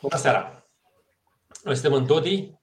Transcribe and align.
Bună 0.00 0.16
seara! 0.16 0.66
Noi 1.64 1.74
suntem 1.74 1.92
în 1.92 2.06
Dodi. 2.06 2.58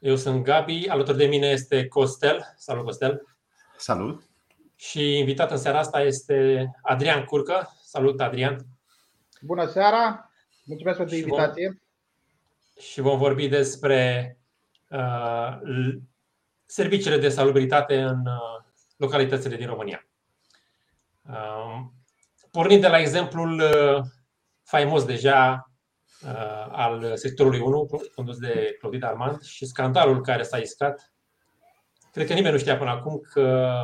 Eu 0.00 0.16
sunt 0.16 0.44
Gabi. 0.44 0.88
Alături 0.88 1.16
de 1.16 1.26
mine 1.26 1.46
este 1.46 1.88
Costel. 1.88 2.54
Salut, 2.56 2.84
Costel! 2.84 3.36
Salut! 3.76 4.22
Și 4.74 5.18
invitat 5.18 5.50
în 5.50 5.56
seara 5.56 5.78
asta 5.78 6.00
este 6.00 6.70
Adrian 6.82 7.24
Curcă. 7.24 7.76
Salut, 7.82 8.20
Adrian! 8.20 8.66
Bună 9.40 9.66
seara! 9.66 10.30
Mulțumesc 10.64 10.96
pentru 10.96 11.16
invitație! 11.16 11.80
Și 12.80 13.00
vom 13.00 13.18
vorbi 13.18 13.48
despre 13.48 14.36
uh, 14.90 15.58
serviciile 16.66 17.18
de 17.18 17.28
salubritate 17.28 18.00
în 18.00 18.26
uh, 18.26 18.64
localitățile 18.96 19.56
din 19.56 19.66
România. 19.66 20.06
Uh, 21.28 21.80
pornind 22.50 22.80
de 22.80 22.88
la 22.88 22.98
exemplul 22.98 23.60
uh, 23.60 24.02
faimos 24.62 25.04
deja 25.04 25.70
uh, 26.22 26.66
al 26.70 27.16
sectorului 27.16 27.60
1, 27.60 27.90
condus 28.14 28.38
de 28.38 28.76
Clodit 28.78 29.04
Armand, 29.04 29.42
și 29.42 29.66
scandalul 29.66 30.20
care 30.20 30.42
s-a 30.42 30.58
iscat, 30.58 31.12
cred 32.12 32.26
că 32.26 32.32
nimeni 32.32 32.52
nu 32.52 32.60
știa 32.60 32.76
până 32.76 32.90
acum 32.90 33.20
că 33.32 33.74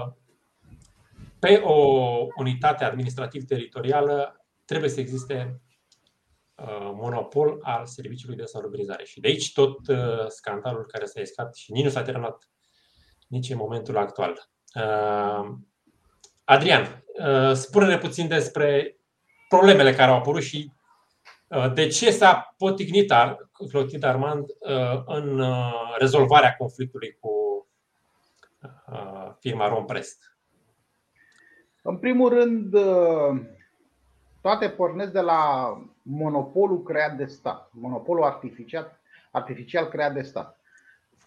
pe 1.39 1.61
o 1.65 1.75
unitate 2.37 2.85
administrativ-teritorială 2.85 4.45
trebuie 4.65 4.91
să 4.91 5.01
existe 5.01 5.61
monopol 6.95 7.59
al 7.63 7.87
serviciului 7.87 8.37
de 8.37 8.45
salubrizare. 8.45 9.05
Și 9.05 9.21
de 9.21 9.29
aici 9.29 9.53
tot 9.53 9.79
scandalul 10.29 10.87
care 10.87 11.05
s-a 11.05 11.21
iscat 11.21 11.55
și 11.55 11.73
nici 11.73 11.85
nu 11.85 11.91
s-a 11.91 12.03
terminat 12.03 12.51
nici 13.27 13.51
în 13.51 13.57
momentul 13.57 13.97
actual. 13.97 14.49
Adrian, 16.45 17.05
spune-ne 17.53 17.99
puțin 17.99 18.29
despre 18.29 18.97
problemele 19.49 19.95
care 19.95 20.11
au 20.11 20.17
apărut 20.17 20.43
și 20.43 20.71
uh, 20.71 20.82
de 21.75 21.87
ce 21.87 22.11
s-a 22.11 22.55
potignit 22.59 23.13
Clotilde 23.71 24.07
Armand 24.07 24.45
uh, 24.59 25.03
în 25.07 25.41
uh, 25.41 25.97
rezolvarea 25.99 26.57
conflictului 26.57 27.17
cu 27.21 27.31
firma 29.41 29.69
Romprest? 29.69 30.37
În 31.83 31.97
primul 31.99 32.29
rând, 32.29 32.77
toate 34.41 34.69
pornesc 34.69 35.13
de 35.13 35.21
la 35.21 35.73
monopolul 36.03 36.83
creat 36.83 37.17
de 37.17 37.27
stat, 37.27 37.69
monopolul 37.73 38.25
artificial, 38.25 39.01
artificial 39.31 39.89
creat 39.89 40.15
de 40.15 40.23
stat. 40.23 40.61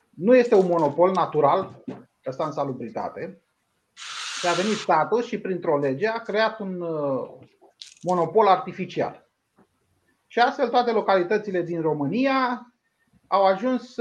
Nu 0.10 0.36
este 0.36 0.56
un 0.56 0.68
monopol 0.68 1.12
natural, 1.12 1.84
ăsta 2.26 2.46
în 2.46 2.52
salubritate, 2.52 3.42
și 4.40 4.48
a 4.48 4.52
venit 4.52 4.78
statul 4.78 5.24
și 5.24 5.40
printr-o 5.40 5.78
lege 5.78 6.08
a 6.08 6.20
creat 6.20 6.60
un 6.60 6.78
monopol 8.02 8.48
artificial. 8.48 9.25
Și 10.36 10.42
astfel 10.42 10.70
toate 10.70 10.92
localitățile 10.92 11.62
din 11.62 11.82
România 11.82 12.74
au 13.28 13.46
ajuns 13.46 13.96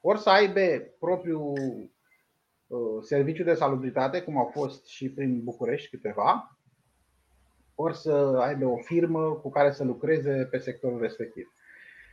ori 0.00 0.20
să 0.20 0.30
aibă 0.30 0.60
propriul 0.98 1.52
uh, 2.66 3.02
serviciu 3.02 3.42
de 3.42 3.54
salubritate, 3.54 4.22
cum 4.22 4.38
au 4.38 4.50
fost 4.52 4.86
și 4.86 5.10
prin 5.10 5.44
București 5.44 5.90
câteva, 5.90 6.58
ori 7.74 7.96
să 7.96 8.12
aibă 8.40 8.66
o 8.66 8.76
firmă 8.76 9.32
cu 9.32 9.50
care 9.50 9.72
să 9.72 9.84
lucreze 9.84 10.48
pe 10.50 10.58
sectorul 10.58 11.00
respectiv. 11.00 11.52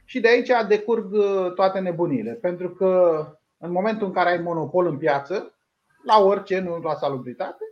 Și 0.06 0.20
de 0.20 0.28
aici 0.28 0.52
decurg 0.68 1.14
uh, 1.14 1.54
toate 1.56 1.80
nebunile, 1.80 2.34
pentru 2.34 2.70
că 2.70 3.26
în 3.58 3.72
momentul 3.72 4.08
în 4.08 4.14
care 4.14 4.30
ai 4.30 4.42
monopol 4.42 4.88
în 4.88 4.98
piață, 4.98 5.60
la 6.06 6.24
orice, 6.24 6.60
nu 6.60 6.78
la 6.78 6.96
salubritate, 6.96 7.64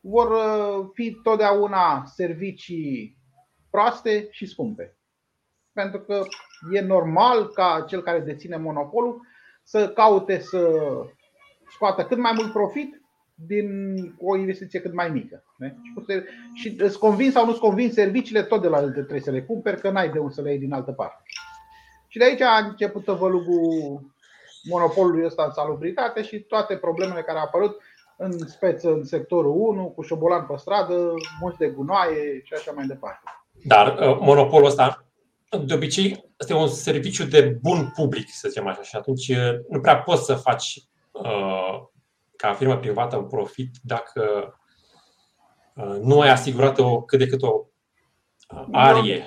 vor 0.00 0.30
uh, 0.30 0.88
fi 0.92 1.20
totdeauna 1.22 2.04
servicii 2.04 3.16
proaste 3.76 4.28
și 4.30 4.46
scumpe. 4.46 4.96
Pentru 5.72 6.00
că 6.00 6.22
e 6.72 6.80
normal 6.80 7.48
ca 7.48 7.84
cel 7.88 8.02
care 8.02 8.18
deține 8.18 8.56
monopolul 8.56 9.20
să 9.62 9.88
caute 9.88 10.38
să 10.38 10.82
scoată 11.68 12.04
cât 12.04 12.18
mai 12.18 12.32
mult 12.34 12.52
profit 12.52 13.00
din 13.34 13.68
o 14.18 14.36
investiție 14.36 14.80
cât 14.80 14.94
mai 14.94 15.08
mică. 15.08 15.44
Și 16.54 16.76
îți 16.78 16.98
convin 16.98 17.30
sau 17.30 17.46
nu-ți 17.46 17.60
convin 17.60 17.92
serviciile, 17.92 18.42
tot 18.42 18.62
de 18.62 18.68
la 18.68 18.80
el 18.80 18.90
trebuie 18.90 19.20
să 19.20 19.30
le 19.30 19.42
cumperi, 19.42 19.80
că 19.80 19.90
n-ai 19.90 20.10
de 20.10 20.18
unde 20.18 20.34
să 20.34 20.42
le 20.42 20.50
iei 20.50 20.58
din 20.58 20.72
altă 20.72 20.92
parte. 20.92 21.22
Și 22.08 22.18
de 22.18 22.24
aici 22.24 22.40
a 22.40 22.56
început 22.56 23.04
tăvălugul 23.04 24.00
monopolului 24.62 25.24
ăsta 25.24 25.44
în 25.44 25.52
salubritate 25.52 26.22
și 26.22 26.40
toate 26.40 26.76
problemele 26.76 27.22
care 27.22 27.38
au 27.38 27.44
apărut 27.44 27.80
în 28.16 28.38
speță 28.38 28.90
în 28.92 29.04
sectorul 29.04 29.54
1, 29.56 29.86
cu 29.88 30.02
șobolan 30.02 30.46
pe 30.46 30.56
stradă, 30.56 31.14
mulți 31.40 31.58
de 31.58 31.68
gunoaie 31.68 32.40
și 32.44 32.54
așa 32.54 32.72
mai 32.72 32.86
departe. 32.86 33.30
Dar 33.66 33.98
uh, 33.98 34.18
monopolul 34.20 34.66
ăsta, 34.66 35.06
de 35.64 35.74
obicei, 35.74 36.24
este 36.38 36.54
un 36.54 36.68
serviciu 36.68 37.24
de 37.24 37.58
bun 37.62 37.92
public, 37.94 38.28
să 38.28 38.48
zicem 38.48 38.66
așa, 38.66 38.82
și 38.82 38.96
atunci 38.96 39.28
uh, 39.28 39.58
nu 39.68 39.80
prea 39.80 39.98
poți 39.98 40.24
să 40.24 40.34
faci 40.34 40.78
uh, 41.12 41.82
ca 42.36 42.52
firmă 42.52 42.76
privată 42.76 43.16
un 43.16 43.26
profit 43.26 43.70
dacă 43.82 44.54
nu 46.02 46.20
ai 46.20 46.30
asigurat 46.30 46.78
o 46.78 47.02
cât 47.02 47.18
de 47.18 47.26
cât 47.26 47.42
o 47.42 47.66
arie. 48.72 49.24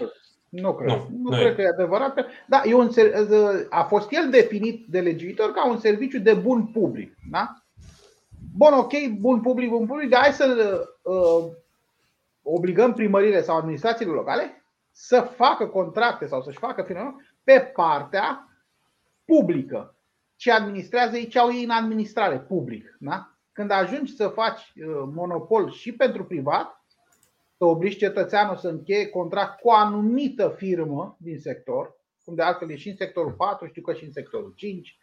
Nu, 0.49 0.61
nu 0.61 0.75
cred. 0.75 0.89
Nu, 0.89 0.95
nu, 0.95 1.29
nu 1.29 1.29
cred 1.29 1.51
e. 1.51 1.55
că 1.55 1.61
e 1.61 1.67
adevărat. 1.67 2.25
Da, 2.47 2.61
e 2.65 2.73
un, 2.73 2.89
a 3.69 3.83
fost 3.83 4.07
el 4.11 4.29
definit 4.29 4.85
de 4.87 4.99
legiuitor 4.99 5.51
ca 5.51 5.69
un 5.69 5.79
serviciu 5.79 6.19
de 6.19 6.33
bun 6.33 6.65
public. 6.65 7.15
Da? 7.31 7.63
Bun, 8.55 8.73
ok, 8.73 8.93
bun 9.19 9.41
public, 9.41 9.69
bun 9.69 9.85
public, 9.85 10.09
dar 10.09 10.21
hai 10.21 10.31
să 10.31 10.79
uh, 11.01 11.51
obligăm 12.53 12.93
primările 12.93 13.41
sau 13.41 13.57
administrațiile 13.57 14.11
locale 14.11 14.63
să 14.91 15.21
facă 15.21 15.67
contracte 15.67 16.25
sau 16.25 16.41
să-și 16.41 16.57
facă 16.57 16.83
finanțare 16.83 17.15
pe 17.43 17.59
partea 17.59 18.47
publică. 19.25 19.95
Ce 20.35 20.51
administrează 20.51 21.17
ei, 21.17 21.27
ce 21.27 21.39
au 21.39 21.53
ei 21.53 21.63
în 21.63 21.69
administrare 21.69 22.39
public. 22.39 22.97
Da? 22.99 23.33
Când 23.51 23.71
ajungi 23.71 24.15
să 24.15 24.27
faci 24.27 24.59
uh, 24.59 25.09
monopol 25.13 25.71
și 25.71 25.93
pentru 25.93 26.25
privat, 26.25 26.83
să 27.57 27.65
obligi 27.65 27.97
cetățeanul 27.97 28.55
să 28.55 28.67
încheie 28.67 29.07
contract 29.07 29.59
cu 29.59 29.67
o 29.67 29.73
anumită 29.73 30.53
firmă 30.57 31.17
din 31.19 31.39
sector, 31.39 31.97
cum 32.23 32.35
de 32.35 32.41
altfel 32.41 32.71
e 32.71 32.75
și 32.75 32.89
în 32.89 32.95
sectorul 32.95 33.31
4, 33.31 33.67
știu 33.67 33.81
că 33.81 33.93
și 33.93 34.03
în 34.03 34.11
sectorul 34.11 34.53
5, 34.55 34.99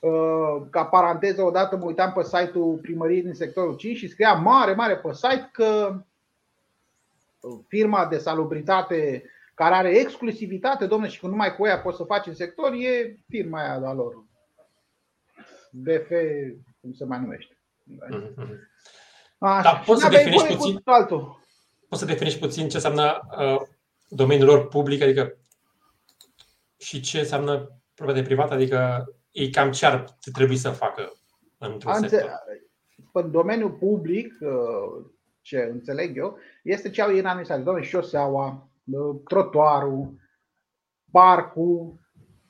Uh, 0.00 0.66
ca 0.70 0.84
paranteză, 0.84 1.42
odată 1.42 1.76
mă 1.76 1.84
uitam 1.84 2.12
pe 2.12 2.22
site-ul 2.22 2.78
primăriei 2.82 3.22
din 3.22 3.34
sectorul 3.34 3.76
5 3.76 3.96
și 3.96 4.08
scria 4.08 4.32
mare, 4.32 4.74
mare 4.74 4.96
pe 4.96 5.12
site 5.12 5.48
că 5.52 6.00
firma 7.68 8.06
de 8.06 8.18
salubritate 8.18 9.24
care 9.54 9.74
are 9.74 9.98
exclusivitate, 9.98 10.86
domnule, 10.86 11.10
și 11.10 11.20
că 11.20 11.26
numai 11.26 11.56
cu 11.56 11.66
ea 11.66 11.80
poți 11.80 11.96
să 11.96 12.04
faci 12.04 12.26
în 12.26 12.34
sector, 12.34 12.72
e 12.72 13.16
firma 13.28 13.60
aia 13.60 13.78
de 13.78 13.86
lor. 13.86 14.24
BF, 15.72 16.08
cum 16.80 16.92
se 16.92 17.04
mai 17.04 17.20
numește. 17.20 17.58
Mm-hmm. 17.86 18.68
Așa. 19.38 19.62
Dar 19.62 19.82
poți 19.86 20.02
să 20.02 20.08
definești 20.08 20.54
puțin, 20.54 20.80
altul. 20.84 21.40
poți 21.88 22.00
să 22.00 22.06
definești 22.06 22.38
puțin 22.38 22.68
ce 22.68 22.74
înseamnă 22.76 23.20
uh, 23.38 23.60
domeniul 24.08 24.48
lor 24.48 24.68
public, 24.68 25.02
adică 25.02 25.36
și 26.76 27.00
ce 27.00 27.18
înseamnă 27.18 27.80
proprietate 27.94 28.26
privată, 28.26 28.54
adică 28.54 29.04
ei 29.30 29.50
cam 29.50 29.70
ce 29.70 29.86
ar 29.86 30.04
trebui 30.32 30.56
să 30.56 30.70
facă 30.70 31.12
într-un 31.58 31.92
Anțe- 31.92 32.08
sector? 32.08 32.32
În 33.12 33.30
domeniul 33.30 33.70
public, 33.70 34.34
uh, 34.40 35.06
ce 35.48 35.68
înțeleg 35.72 36.16
eu, 36.16 36.38
este 36.62 36.90
ce 36.90 37.02
au 37.02 37.10
ei 37.10 37.18
în 37.18 37.26
administrație. 37.26 37.64
Doamne, 37.64 37.82
șoseaua, 37.82 38.68
uh, 38.84 39.16
trotuarul, 39.24 40.14
parcul 41.10 41.94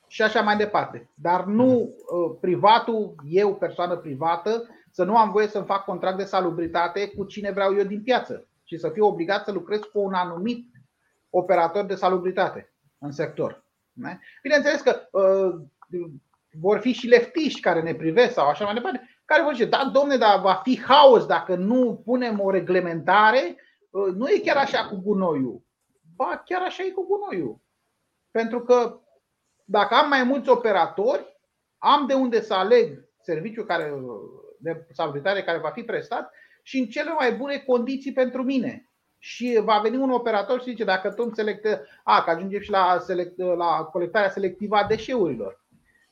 și 0.07 0.21
așa 0.21 0.41
mai 0.41 0.57
departe. 0.57 1.09
Dar 1.13 1.45
nu 1.45 1.65
mhm. 1.65 1.81
uh, 1.81 2.37
privatul, 2.41 3.15
eu, 3.29 3.55
persoană 3.55 3.95
privată, 3.95 4.67
să 4.91 5.03
nu 5.03 5.17
am 5.17 5.31
voie 5.31 5.47
să-mi 5.47 5.65
fac 5.65 5.83
contract 5.83 6.17
de 6.17 6.23
salubritate 6.23 7.07
cu 7.07 7.25
cine 7.25 7.51
vreau 7.51 7.75
eu 7.77 7.83
din 7.83 8.03
piață, 8.03 8.47
și 8.63 8.77
să 8.77 8.89
fiu 8.89 9.05
obligat 9.05 9.43
să 9.43 9.51
lucrez 9.51 9.79
cu 9.79 9.99
un 9.99 10.13
anumit 10.13 10.71
operator 11.29 11.85
de 11.85 11.95
salubritate 11.95 12.73
în 12.97 13.11
sector. 13.11 13.63
Bineînțeles 14.41 14.81
că 14.81 15.09
vor 16.59 16.79
fi 16.79 16.91
și 16.91 17.07
leftiști 17.07 17.59
care 17.59 17.81
ne 17.81 17.93
privesc 17.93 18.33
sau 18.33 18.47
așa 18.47 18.65
mai 18.65 18.73
departe, 18.73 19.18
care 19.29 19.43
vor 19.43 19.53
zice, 19.53 19.65
da, 19.65 19.89
domne, 19.93 20.17
dar 20.17 20.39
va 20.39 20.53
fi 20.63 20.81
haos 20.81 21.25
dacă 21.25 21.55
nu 21.55 22.01
punem 22.05 22.39
o 22.39 22.49
reglementare, 22.49 23.55
uh, 23.89 24.13
nu 24.15 24.27
e 24.27 24.39
chiar 24.39 24.57
așa 24.57 24.85
cu 24.85 24.95
gunoiul. 24.95 25.61
Ba, 26.15 26.41
chiar 26.45 26.61
așa 26.61 26.83
e 26.83 26.89
cu 26.89 27.05
gunoiul. 27.05 27.59
Pentru 28.31 28.61
că 28.61 28.99
dacă 29.65 29.95
am 29.95 30.09
mai 30.09 30.23
mulți 30.23 30.49
operatori, 30.49 31.37
am 31.77 32.07
de 32.07 32.13
unde 32.13 32.41
să 32.41 32.53
aleg 32.53 33.09
serviciul 33.21 33.65
care, 33.65 33.93
de 34.59 34.87
salubritate 34.91 35.43
care 35.43 35.57
va 35.57 35.69
fi 35.69 35.83
prestat 35.83 36.31
și 36.63 36.79
în 36.79 36.85
cele 36.85 37.11
mai 37.11 37.35
bune 37.35 37.57
condiții 37.57 38.13
pentru 38.13 38.43
mine. 38.43 38.89
Și 39.17 39.59
va 39.63 39.79
veni 39.79 39.97
un 39.97 40.11
operator 40.11 40.61
și 40.61 40.69
zice, 40.69 40.83
dacă 40.83 41.11
tu 41.11 41.23
înțeleg 41.23 41.61
că, 41.61 41.81
a, 42.03 42.23
că 42.23 42.29
ajungem 42.29 42.61
și 42.61 42.69
la, 42.69 42.99
select, 42.99 43.37
la 43.37 43.83
colectarea 43.91 44.29
selectivă 44.29 44.75
a 44.75 44.87
deșeurilor 44.87 45.58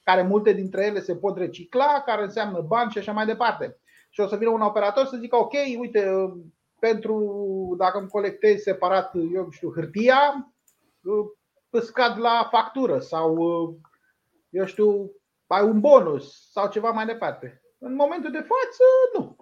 care 0.07 0.21
multe 0.21 0.53
dintre 0.53 0.85
ele 0.85 0.99
se 0.99 1.15
pot 1.15 1.37
recicla, 1.37 2.01
care 2.05 2.23
înseamnă 2.23 2.61
bani 2.61 2.91
și 2.91 2.97
așa 2.97 3.11
mai 3.11 3.25
departe. 3.25 3.77
Și 4.09 4.19
o 4.19 4.27
să 4.27 4.35
vină 4.35 4.49
un 4.49 4.61
operator 4.61 5.05
să 5.05 5.17
zică, 5.17 5.35
ok, 5.35 5.53
uite, 5.79 6.33
pentru 6.79 7.15
dacă 7.77 7.97
îmi 7.99 8.09
colectez 8.09 8.61
separat, 8.61 9.11
eu 9.33 9.49
știu, 9.49 9.71
hârtia, 9.73 10.51
scad 11.81 12.19
la 12.19 12.47
factură 12.51 12.99
sau, 12.99 13.37
eu 14.49 14.65
știu, 14.65 15.11
ai 15.47 15.63
un 15.63 15.79
bonus 15.79 16.51
sau 16.51 16.69
ceva 16.69 16.89
mai 16.89 17.05
departe. 17.05 17.61
În 17.77 17.95
momentul 17.95 18.31
de 18.31 18.45
față, 18.47 18.83
nu. 19.13 19.35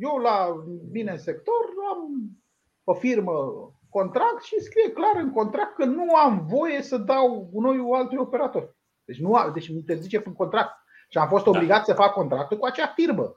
Eu 0.00 0.16
la 0.16 0.64
bine 0.90 1.10
în 1.10 1.18
sector 1.18 1.64
am 1.90 2.30
o 2.84 2.94
firmă 2.94 3.34
contract 3.88 4.42
și 4.42 4.60
scrie 4.60 4.92
clar 4.92 5.16
în 5.16 5.32
contract 5.32 5.74
că 5.74 5.84
nu 5.84 6.14
am 6.14 6.46
voie 6.46 6.82
să 6.82 6.96
dau 6.96 7.48
gunoiul 7.52 7.94
altui 7.94 8.18
operator. 8.18 8.75
Deci, 9.06 9.18
nu, 9.18 9.50
deci 9.54 9.68
mi 9.68 9.76
interzice 9.76 10.22
în 10.24 10.32
contract. 10.32 10.72
Și 11.08 11.18
am 11.18 11.28
fost 11.28 11.44
da. 11.44 11.50
obligat 11.50 11.78
da. 11.78 11.84
să 11.84 11.92
fac 11.92 12.12
contractul 12.12 12.58
cu 12.58 12.66
acea 12.66 12.86
firmă. 12.86 13.34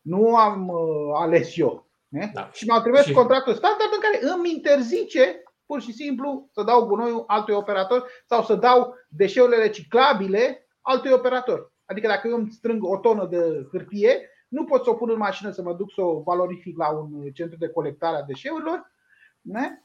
Nu 0.00 0.36
am 0.36 0.68
uh, 0.68 1.12
ales 1.14 1.56
eu. 1.56 1.86
Da. 2.32 2.50
Și 2.52 2.66
m-au 2.66 2.80
trimis 2.80 3.00
și... 3.00 3.12
contractul 3.12 3.54
standard 3.54 3.90
în 3.92 4.00
care 4.00 4.34
îmi 4.34 4.50
interzice 4.50 5.42
pur 5.66 5.80
și 5.80 5.92
simplu 5.92 6.48
să 6.52 6.62
dau 6.62 6.86
gunoiul 6.86 7.24
altui 7.26 7.54
operator 7.54 8.10
sau 8.26 8.42
să 8.42 8.54
dau 8.54 8.94
deșeurile 9.08 9.56
reciclabile 9.56 10.66
altui 10.80 11.12
operator. 11.12 11.72
Adică 11.84 12.06
dacă 12.06 12.28
eu 12.28 12.36
îmi 12.36 12.50
strâng 12.50 12.84
o 12.84 12.96
tonă 12.96 13.26
de 13.26 13.66
hârtie, 13.70 14.30
nu 14.48 14.64
pot 14.64 14.84
să 14.84 14.90
o 14.90 14.94
pun 14.94 15.10
în 15.10 15.16
mașină 15.16 15.50
să 15.50 15.62
mă 15.62 15.72
duc 15.72 15.92
să 15.92 16.00
o 16.00 16.22
valorific 16.22 16.76
la 16.78 16.90
un 16.90 17.30
centru 17.32 17.58
de 17.58 17.68
colectare 17.68 18.16
a 18.16 18.22
deșeurilor, 18.22 18.92
ne? 19.40 19.80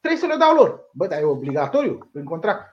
trebuie 0.00 0.20
să 0.20 0.26
le 0.26 0.36
dau 0.36 0.54
lor. 0.54 0.90
Bă, 0.92 1.06
dar 1.06 1.20
e 1.20 1.24
obligatoriu 1.24 2.08
prin 2.12 2.24
contract. 2.24 2.71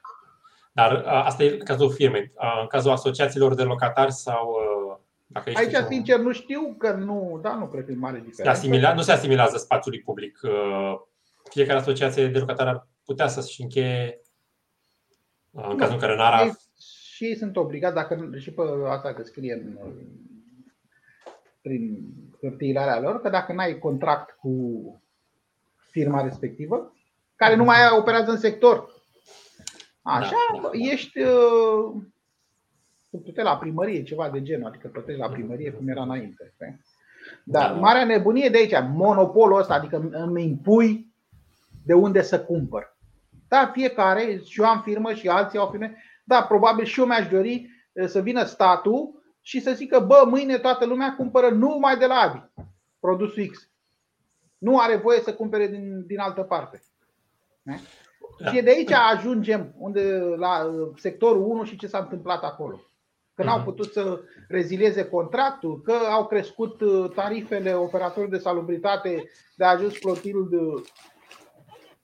Dar 0.79 1.03
asta 1.05 1.43
e 1.43 1.49
cazul 1.49 1.91
firmei. 1.91 2.31
În 2.61 2.67
cazul 2.67 2.91
asociațiilor 2.91 3.53
de 3.53 3.63
locatari 3.63 4.11
sau 4.11 4.55
dacă 5.27 5.51
Aici, 5.55 5.73
un... 5.73 5.85
sincer, 5.87 6.19
nu 6.19 6.31
știu 6.31 6.75
că 6.77 6.91
nu, 6.91 7.39
da, 7.41 7.55
nu 7.55 7.67
cred 7.67 7.85
că 7.85 7.91
e 7.91 7.95
mare 7.95 8.23
diferență. 8.25 8.57
Asimila, 8.57 8.93
nu 8.93 9.01
se 9.01 9.11
asimilează 9.11 9.57
spațiului 9.57 10.01
public. 10.01 10.39
Fiecare 11.43 11.79
asociație 11.79 12.27
de 12.27 12.39
locatari 12.39 12.69
ar 12.69 12.87
putea 13.05 13.27
să-și 13.27 13.61
încheie 13.61 14.19
în 15.51 15.77
cazul 15.77 15.93
în 15.93 15.99
care 15.99 16.15
n-ar 16.15 16.57
și 17.19 17.25
ei 17.25 17.35
sunt 17.35 17.57
obligați, 17.57 17.95
dacă 17.95 18.29
și 18.37 18.51
pe 18.51 18.61
asta 18.89 19.13
că 19.13 19.23
scrie 19.23 19.53
în, 19.53 19.77
prin 21.61 21.99
hârtiile 22.41 22.79
alea 22.79 22.99
lor, 22.99 23.21
că 23.21 23.29
dacă 23.29 23.53
n-ai 23.53 23.79
contract 23.79 24.37
cu 24.41 24.53
firma 25.91 26.21
respectivă, 26.21 26.93
care 27.35 27.55
nu 27.55 27.63
mai 27.63 27.77
operează 27.97 28.31
în 28.31 28.37
sector, 28.37 28.98
așa, 30.09 30.35
da, 30.53 30.59
da, 30.61 30.61
da. 30.61 30.69
ești 30.73 31.19
uh, 31.19 31.93
la 33.35 33.57
primărie, 33.57 34.03
ceva 34.03 34.29
de 34.29 34.41
genul, 34.41 34.67
adică 34.67 34.87
plătești 34.87 35.19
la 35.19 35.29
primărie 35.29 35.71
cum 35.71 35.87
era 35.87 36.01
înainte. 36.01 36.53
Dar 37.43 37.71
da. 37.71 37.79
marea 37.79 38.05
nebunie 38.05 38.49
de 38.49 38.57
aici, 38.57 38.91
monopolul 38.93 39.59
ăsta, 39.59 39.73
adică 39.73 40.09
îmi 40.11 40.43
impui 40.43 41.13
de 41.85 41.93
unde 41.93 42.21
să 42.21 42.41
cumpăr. 42.41 42.97
Da, 43.47 43.71
fiecare, 43.73 44.41
și 44.45 44.61
eu 44.61 44.67
am 44.67 44.81
firmă 44.81 45.13
și 45.13 45.27
alții 45.27 45.59
au 45.59 45.67
firme, 45.67 46.03
da, 46.23 46.43
probabil 46.43 46.85
și 46.85 46.99
eu 46.99 47.05
mi-aș 47.05 47.27
dori 47.27 47.69
să 48.05 48.21
vină 48.21 48.43
statul 48.43 49.23
și 49.41 49.59
să 49.59 49.71
zică, 49.71 49.99
bă, 49.99 50.23
mâine 50.27 50.57
toată 50.57 50.85
lumea 50.85 51.15
cumpără 51.15 51.49
numai 51.49 51.97
de 51.97 52.05
la 52.05 52.15
Abi 52.15 52.49
produsul 52.99 53.45
X. 53.45 53.69
Nu 54.57 54.79
are 54.79 54.95
voie 54.95 55.19
să 55.19 55.33
cumpere 55.33 55.67
din, 55.67 56.05
din 56.05 56.19
altă 56.19 56.41
parte. 56.41 56.81
Da. 58.39 58.51
Și 58.51 58.61
de 58.61 58.69
aici 58.69 58.91
ajungem 58.91 59.73
unde, 59.77 60.17
la 60.37 60.71
sectorul 60.95 61.41
1 61.41 61.63
și 61.63 61.77
ce 61.77 61.87
s-a 61.87 61.97
întâmplat 61.97 62.43
acolo. 62.43 62.81
Că 63.33 63.43
n-au 63.43 63.57
mhm. 63.57 63.65
putut 63.65 63.91
să 63.91 64.19
rezilieze 64.47 65.05
contractul, 65.05 65.81
că 65.81 65.91
au 65.91 66.27
crescut 66.27 66.81
tarifele 67.13 67.73
operatorilor 67.73 68.29
de 68.29 68.41
salubritate, 68.41 69.23
de 69.55 69.63
a 69.63 69.69
ajuns 69.69 69.97
flotilul 69.97 70.49
de, 70.49 70.89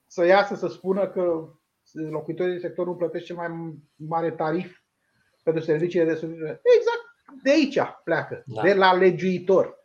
să 0.06 0.26
iasă 0.26 0.54
să 0.54 0.66
spună 0.66 1.06
că 1.06 1.48
locuitorii 1.92 2.52
din 2.52 2.60
sector 2.60 2.86
nu 2.86 2.94
plătesc 2.94 3.24
cel 3.24 3.36
mai 3.36 3.76
mare 3.96 4.30
tarif 4.30 4.78
pentru 5.42 5.62
serviciile 5.62 6.04
de 6.04 6.14
subvenție. 6.14 6.60
Exact 6.76 7.06
de 7.42 7.50
aici 7.50 7.78
pleacă, 8.04 8.42
da. 8.46 8.62
de 8.62 8.74
la 8.74 8.92
legiuitor. 8.92 9.84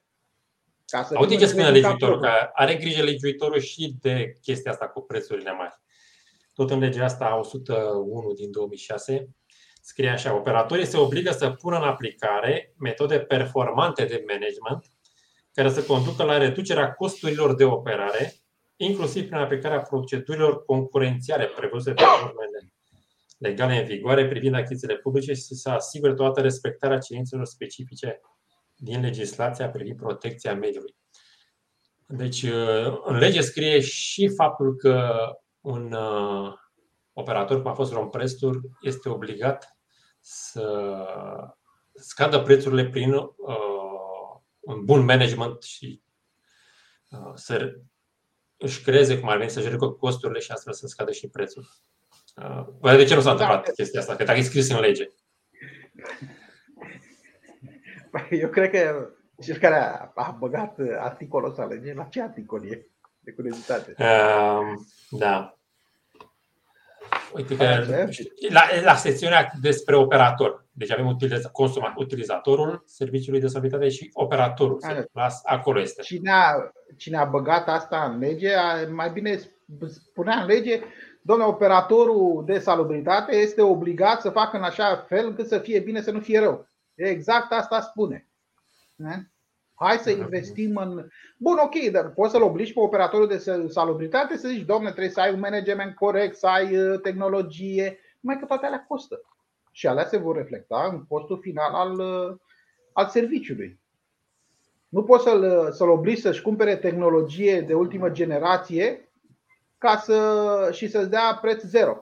Ca 0.85 1.03
să 1.03 1.15
Auzi 1.15 1.37
ce 1.37 1.45
spune 1.45 1.69
legiuitorul, 1.69 2.19
că 2.19 2.29
are 2.53 2.75
grijă 2.75 3.03
legiuitorul 3.03 3.59
și 3.59 3.95
de 4.01 4.37
chestia 4.41 4.71
asta 4.71 4.87
cu 4.87 5.01
prețurile 5.01 5.51
mari. 5.51 5.79
Tot 6.61 6.69
în 6.69 6.79
legea 6.79 7.03
asta 7.03 7.39
101 7.39 8.33
din 8.33 8.51
2006 8.51 9.35
scrie 9.81 10.09
așa, 10.09 10.35
operatorii 10.35 10.85
se 10.85 10.97
obligă 10.97 11.31
să 11.31 11.49
pună 11.49 11.77
în 11.77 11.83
aplicare 11.83 12.73
metode 12.77 13.19
performante 13.19 14.05
de 14.05 14.23
management 14.27 14.85
care 15.53 15.69
să 15.69 15.83
conducă 15.83 16.23
la 16.23 16.37
reducerea 16.37 16.93
costurilor 16.93 17.55
de 17.55 17.63
operare 17.63 18.33
inclusiv 18.75 19.27
prin 19.27 19.37
aplicarea 19.37 19.81
procedurilor 19.81 20.65
concurențiale 20.65 21.45
prevăzute 21.45 21.93
de 21.93 22.03
normele 22.21 22.73
legale 23.37 23.79
în 23.79 23.85
vigoare 23.85 24.27
privind 24.27 24.55
achizițiile 24.55 24.95
publice 24.95 25.33
și 25.33 25.41
să 25.41 25.69
asigure 25.69 26.13
toată 26.13 26.41
respectarea 26.41 26.97
cerințelor 26.97 27.45
specifice 27.45 28.21
din 28.75 29.01
legislația 29.01 29.69
privind 29.69 29.97
protecția 29.97 30.55
mediului. 30.55 30.95
Deci, 32.07 32.43
în 33.03 33.17
lege 33.17 33.41
scrie 33.41 33.79
și 33.79 34.27
faptul 34.35 34.75
că 34.75 35.15
un 35.61 35.91
uh, 35.91 36.53
operator, 37.13 37.61
cum 37.61 37.71
a 37.71 37.73
fost 37.73 37.91
Romprestur, 37.91 38.61
este 38.81 39.09
obligat 39.09 39.77
să 40.19 40.95
scadă 41.93 42.41
prețurile 42.41 42.89
prin 42.89 43.13
uh, 43.13 44.39
un 44.59 44.85
bun 44.85 45.05
management 45.05 45.61
și 45.61 46.01
uh, 47.09 47.31
să 47.33 47.75
își 48.57 48.83
creeze 48.83 49.19
cum 49.19 49.29
ar 49.29 49.37
veni 49.37 49.49
să-și 49.49 49.67
reducă 49.67 49.89
costurile 49.89 50.39
și 50.39 50.51
astfel 50.51 50.73
să 50.73 50.87
scadă 50.87 51.11
și 51.11 51.29
prețul. 51.29 51.67
Uh, 52.81 52.95
de 52.95 53.03
ce 53.03 53.15
nu 53.15 53.21
s-a 53.21 53.31
întâmplat 53.31 53.65
da. 53.65 53.71
chestia 53.71 53.99
asta? 53.99 54.15
Că 54.15 54.23
dacă 54.23 54.39
e 54.39 54.43
scris 54.43 54.69
în 54.69 54.79
lege. 54.79 55.07
Păi, 58.11 58.39
eu 58.39 58.49
cred 58.49 58.69
că 58.69 59.09
cel 59.41 59.57
care 59.57 59.75
a, 59.75 60.11
a 60.15 60.31
băgat 60.39 60.79
articolul 60.99 61.49
ăsta 61.49 61.65
lege, 61.65 61.93
la 61.93 62.03
ce 62.03 62.21
articol 62.21 62.71
e? 62.71 62.90
De 63.23 63.31
curiozitate. 63.31 63.95
Uh, 63.99 64.79
da. 65.09 65.55
Uite 67.33 67.55
că 67.55 67.63
la, 68.49 68.61
la 68.83 68.95
secțiunea 68.95 69.51
despre 69.61 69.95
operator. 69.95 70.65
Deci 70.71 70.91
avem 70.91 71.07
utiliza, 71.07 71.49
consuma, 71.49 71.93
utilizatorul 71.97 72.83
serviciului 72.85 73.39
de 73.39 73.47
stabilitate 73.47 73.89
și 73.89 74.09
operatorul. 74.13 74.79
La, 75.11 75.27
acolo 75.43 75.79
este. 75.79 76.01
Cine 76.01 76.31
a, 76.31 76.53
cine 76.97 77.17
a 77.17 77.25
băgat 77.25 77.67
asta 77.67 78.03
în 78.03 78.19
lege, 78.19 78.53
a, 78.53 78.87
mai 78.89 79.11
bine 79.11 79.39
spunea 79.87 80.35
în 80.41 80.45
lege, 80.45 80.81
domnule, 81.21 81.49
operatorul 81.49 82.43
de 82.45 82.59
salubritate 82.59 83.35
este 83.35 83.61
obligat 83.61 84.21
să 84.21 84.29
facă 84.29 84.57
în 84.57 84.63
așa 84.63 85.05
fel 85.07 85.25
încât 85.25 85.47
să 85.47 85.59
fie 85.59 85.79
bine, 85.79 86.01
să 86.01 86.11
nu 86.11 86.19
fie 86.19 86.39
rău. 86.39 86.67
Exact 86.95 87.51
asta 87.51 87.81
spune. 87.81 88.27
Ne? 88.95 89.30
Hai 89.83 89.97
să 89.97 90.09
investim 90.09 90.75
în. 90.75 91.07
Bun, 91.37 91.57
ok, 91.57 91.89
dar 91.91 92.09
poți 92.09 92.31
să-l 92.31 92.41
obligi 92.41 92.73
pe 92.73 92.79
operatorul 92.79 93.27
de 93.27 93.37
salubritate 93.67 94.37
să 94.37 94.47
zici, 94.47 94.65
domne, 94.65 94.89
trebuie 94.89 95.09
să 95.09 95.19
ai 95.19 95.33
un 95.33 95.39
management 95.39 95.95
corect, 95.95 96.35
să 96.35 96.47
ai 96.47 96.77
uh, 96.77 96.99
tehnologie, 96.99 97.99
numai 98.19 98.39
că 98.39 98.45
toate 98.45 98.65
alea 98.65 98.85
costă. 98.87 99.21
Și 99.71 99.87
alea 99.87 100.05
se 100.05 100.17
vor 100.17 100.35
reflecta 100.35 100.89
în 100.91 101.05
costul 101.05 101.39
final 101.41 101.73
al, 101.73 101.99
uh, 101.99 102.37
al 102.93 103.07
serviciului. 103.07 103.79
Nu 104.89 105.03
poți 105.03 105.23
să-l, 105.23 105.43
uh, 105.43 105.67
să-l 105.71 105.89
obligi 105.89 106.21
să-și 106.21 106.41
cumpere 106.41 106.75
tehnologie 106.75 107.61
de 107.61 107.73
ultimă 107.73 108.09
generație 108.09 109.11
ca 109.77 109.95
să, 109.95 110.69
și 110.71 110.87
să-ți 110.87 111.09
dea 111.09 111.37
preț 111.41 111.61
zero 111.61 111.97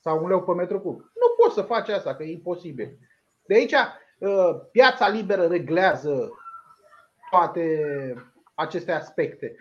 sau 0.00 0.22
un 0.22 0.28
leu 0.28 0.42
pe 0.42 0.52
metru 0.52 0.80
cub. 0.80 1.00
Nu 1.00 1.42
poți 1.42 1.54
să 1.54 1.62
faci 1.62 1.88
asta, 1.88 2.14
că 2.14 2.22
e 2.22 2.32
imposibil. 2.32 2.98
De 3.46 3.54
aici 3.54 3.74
Uh, 4.18 4.60
piața 4.72 5.08
liberă 5.08 5.46
reglează 5.46 6.30
toate 7.30 8.14
aceste 8.54 8.92
aspecte. 8.92 9.56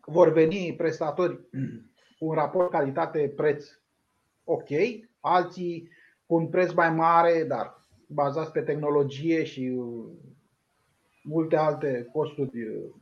Vor 0.00 0.32
veni 0.32 0.74
prestatori 0.76 1.40
cu 2.18 2.26
un 2.26 2.34
raport 2.34 2.70
calitate-preț 2.70 3.66
ok, 4.44 4.68
alții 5.20 5.90
cu 6.26 6.34
un 6.34 6.48
preț 6.48 6.72
mai 6.72 6.90
mare, 6.90 7.44
dar 7.44 7.86
bazați 8.06 8.52
pe 8.52 8.60
tehnologie 8.60 9.44
și 9.44 9.60
uh, 9.60 10.12
multe 11.22 11.56
alte 11.56 12.08
costuri 12.12 12.62
uh, 12.62 12.94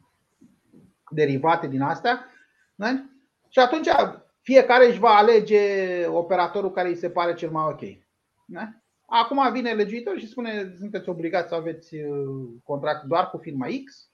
derivate 1.11 1.67
din 1.67 1.81
astea. 1.81 2.27
Da? 2.75 3.05
Și 3.49 3.59
atunci 3.59 3.89
fiecare 4.41 4.87
își 4.87 4.99
va 4.99 5.15
alege 5.15 6.07
operatorul 6.07 6.71
care 6.71 6.89
îi 6.89 6.97
se 6.97 7.11
pare 7.11 7.35
cel 7.35 7.51
mai 7.51 7.65
ok. 7.73 7.81
Da? 8.47 8.84
Acum 9.07 9.53
vine 9.53 9.73
legiuitor 9.73 10.19
și 10.19 10.29
spune 10.29 10.75
sunteți 10.79 11.09
obligați 11.09 11.49
să 11.49 11.55
aveți 11.55 11.95
uh, 11.95 12.49
contract 12.65 13.05
doar 13.05 13.31
cu 13.31 13.39
firma 13.39 13.67
X 13.85 14.09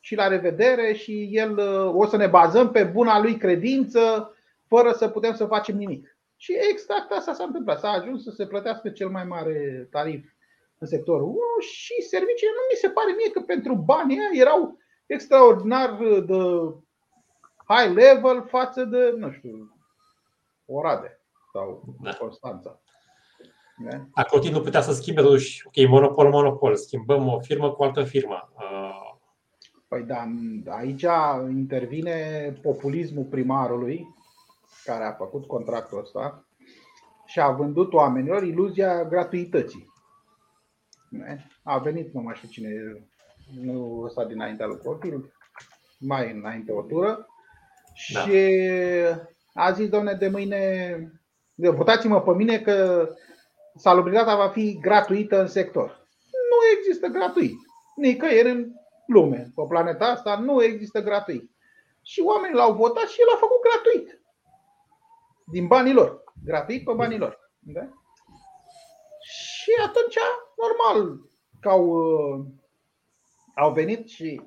și 0.00 0.14
la 0.14 0.28
revedere 0.28 0.92
și 0.92 1.28
el 1.32 1.58
uh, 1.58 1.94
o 1.94 2.06
să 2.06 2.16
ne 2.16 2.26
bazăm 2.26 2.70
pe 2.70 2.84
buna 2.84 3.20
lui 3.20 3.36
credință 3.36 4.34
fără 4.66 4.92
să 4.92 5.08
putem 5.08 5.34
să 5.34 5.46
facem 5.46 5.76
nimic. 5.76 6.16
Și 6.36 6.58
exact 6.70 7.10
asta 7.10 7.32
s-a 7.32 7.44
întâmplat. 7.44 7.78
S-a 7.78 7.88
ajuns 7.88 8.22
să 8.22 8.30
se 8.30 8.46
plătească 8.46 8.90
cel 8.90 9.08
mai 9.08 9.24
mare 9.24 9.88
tarif 9.90 10.24
în 10.78 10.86
sectorul 10.86 11.28
1 11.28 11.38
și 11.60 12.02
serviciile 12.02 12.52
nu 12.54 12.60
mi 12.70 12.78
se 12.78 12.88
pare 12.88 13.12
mie 13.12 13.30
că 13.30 13.40
pentru 13.40 13.74
banii 13.74 14.18
erau 14.32 14.78
extraordinar 15.06 15.96
de 16.26 16.40
high 17.66 17.94
level 17.94 18.46
față 18.48 18.84
de, 18.84 19.14
nu 19.16 19.30
știu, 19.30 19.76
Orade 20.66 21.20
sau 21.52 21.84
da. 22.02 22.14
Constanța. 22.14 22.80
Da? 23.90 24.06
A 24.12 24.22
Clotilde 24.22 24.56
nu 24.56 24.62
putea 24.62 24.80
să 24.80 24.92
schimbe 24.92 25.20
totuși, 25.20 25.62
ok, 25.66 25.88
monopol, 25.88 26.30
monopol, 26.30 26.76
schimbăm 26.76 27.28
o 27.28 27.40
firmă 27.40 27.70
cu 27.70 27.82
altă 27.82 28.04
firmă. 28.04 28.52
Uh... 28.54 28.82
Păi 29.88 30.02
da, 30.02 30.24
aici 30.76 31.04
intervine 31.48 32.14
populismul 32.62 33.24
primarului 33.24 34.14
care 34.84 35.04
a 35.04 35.12
făcut 35.12 35.46
contractul 35.46 35.98
ăsta 35.98 36.46
și 37.26 37.40
a 37.40 37.50
vândut 37.50 37.92
oamenilor 37.92 38.42
iluzia 38.42 39.04
gratuității. 39.04 39.92
A 41.62 41.78
venit, 41.78 42.12
nu 42.12 42.20
mai 42.20 42.34
știu 42.34 42.48
cine, 42.48 42.70
nu 43.60 44.00
ăsta 44.04 44.24
dinaintea 44.24 44.66
lui 44.66 44.78
Clotilde, 44.78 45.32
mai 45.98 46.32
înainte 46.32 46.72
o 46.72 46.82
tură, 46.82 47.26
da. 48.12 48.20
și 48.20 48.54
a 49.54 49.72
zis, 49.72 49.88
domne, 49.88 50.12
de 50.12 50.28
mâine, 50.28 51.22
votați-mă 51.54 52.20
pe 52.20 52.30
mine 52.30 52.58
că 52.58 53.08
salubritatea 53.74 54.36
va 54.36 54.48
fi 54.48 54.78
gratuită 54.80 55.40
în 55.40 55.46
sector. 55.46 56.06
Nu 56.50 56.78
există 56.78 57.06
gratuit. 57.06 57.58
Nicăieri 57.96 58.50
în 58.50 58.72
lume, 59.06 59.52
pe 59.54 59.62
planeta 59.68 60.04
asta, 60.04 60.38
nu 60.38 60.62
există 60.62 61.00
gratuit. 61.02 61.50
Și 62.02 62.20
oamenii 62.20 62.56
l-au 62.56 62.72
votat 62.74 63.08
și 63.08 63.20
el 63.20 63.34
a 63.34 63.38
făcut 63.38 63.60
gratuit. 63.62 64.20
Din 65.44 65.66
banii 65.66 65.92
lor. 65.92 66.24
Gratuit 66.44 66.84
pe 66.84 66.92
banii 66.92 67.18
lor. 67.18 67.50
Da? 67.58 67.88
Și 69.20 69.70
atunci, 69.86 70.16
normal, 70.56 71.20
că 71.60 71.68
au, 71.68 71.86
uh, 71.86 72.44
au 73.54 73.72
venit 73.72 74.08
și 74.08 74.40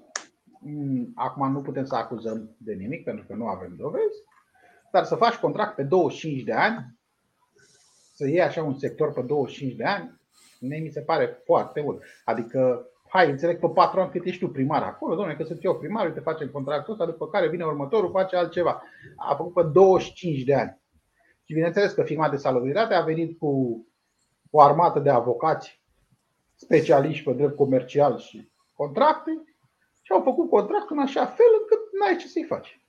mm, 0.59 1.11
acum 1.15 1.51
nu 1.51 1.61
putem 1.61 1.85
să 1.85 1.95
acuzăm 1.95 2.55
de 2.57 2.73
nimic 2.73 3.03
pentru 3.03 3.25
că 3.25 3.33
nu 3.33 3.47
avem 3.47 3.75
dovezi, 3.77 4.23
dar 4.91 5.03
să 5.03 5.15
faci 5.15 5.35
contract 5.35 5.75
pe 5.75 5.83
25 5.83 6.43
de 6.43 6.53
ani 6.53 6.94
să 8.15 8.27
iei 8.27 8.41
așa 8.41 8.63
un 8.63 8.77
sector 8.77 9.13
pe 9.13 9.21
25 9.21 9.75
de 9.75 9.83
ani, 9.83 10.21
mie 10.59 10.79
mi 10.79 10.89
se 10.89 11.01
pare 11.01 11.41
foarte 11.45 11.81
mult. 11.81 12.03
Adică, 12.25 12.89
hai, 13.09 13.29
înțeleg 13.29 13.59
pe 13.59 13.67
4 13.67 13.99
ani 13.99 14.11
cât 14.11 14.25
ești 14.25 14.45
tu 14.45 14.51
primar 14.51 14.83
acolo, 14.83 15.15
domnule, 15.15 15.37
că 15.37 15.43
sunt 15.43 15.63
eu 15.63 15.77
primar, 15.77 16.11
te 16.11 16.19
facem 16.19 16.47
contractul 16.47 16.93
ăsta, 16.93 17.05
după 17.05 17.27
care 17.27 17.49
vine 17.49 17.63
următorul, 17.63 18.11
face 18.11 18.35
altceva. 18.35 18.81
A 19.15 19.35
făcut 19.35 19.53
pe 19.53 19.63
25 19.63 20.43
de 20.43 20.55
ani. 20.55 20.79
Și 21.45 21.53
bineînțeles 21.53 21.91
că 21.91 22.03
firma 22.03 22.29
de 22.29 22.35
salubritate 22.35 22.93
a 22.93 23.01
venit 23.01 23.39
cu 23.39 23.85
o 24.49 24.61
armată 24.61 24.99
de 24.99 25.09
avocați 25.09 25.83
specialiști 26.55 27.23
pe 27.23 27.33
drept 27.33 27.55
comercial 27.55 28.17
și 28.17 28.49
contracte 28.73 29.43
și 30.01 30.11
au 30.11 30.21
făcut 30.21 30.49
contractul 30.49 30.95
în 30.97 31.03
așa 31.03 31.25
fel 31.25 31.45
încât 31.61 31.79
n-ai 31.99 32.17
ce 32.17 32.27
să-i 32.27 32.43
faci. 32.43 32.79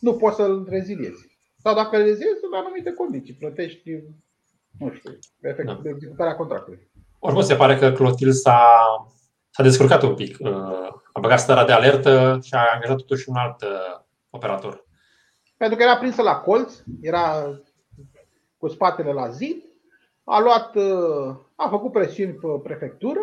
Nu 0.00 0.14
poți 0.14 0.36
să-l 0.36 0.66
reziliezi. 0.68 1.33
Sau 1.64 1.74
dacă 1.74 1.96
rezezi 1.96 2.44
în 2.50 2.58
anumite 2.58 2.92
condiții, 2.92 3.34
plătești, 3.34 3.90
nu 4.78 4.92
știu, 4.92 5.18
efect 5.40 5.66
da. 5.66 5.78
de 5.82 5.88
executarea 5.88 6.36
contractului. 6.36 6.90
Oricum 7.18 7.42
se 7.42 7.54
pare 7.54 7.76
că 7.76 7.92
Clotil 7.92 8.32
s-a, 8.32 8.60
s-a 9.50 9.62
descurcat 9.62 10.02
un 10.02 10.14
pic. 10.14 10.36
Uh, 10.40 10.48
a 11.12 11.20
băgat 11.20 11.38
starea 11.38 11.64
de 11.64 11.72
alertă 11.72 12.38
și 12.42 12.54
a 12.54 12.72
angajat 12.74 12.96
totuși 12.96 13.28
un 13.28 13.36
alt 13.36 13.62
uh, 13.62 14.00
operator. 14.30 14.84
Pentru 15.56 15.76
că 15.76 15.82
era 15.82 15.96
prinsă 15.96 16.22
la 16.22 16.36
colț, 16.36 16.74
era 17.00 17.58
cu 18.56 18.68
spatele 18.68 19.12
la 19.12 19.28
zid, 19.28 19.62
a 20.24 20.40
luat, 20.40 20.74
uh, 20.74 21.36
a 21.54 21.68
făcut 21.68 21.92
presiuni 21.92 22.32
pe 22.32 22.46
prefectură, 22.62 23.20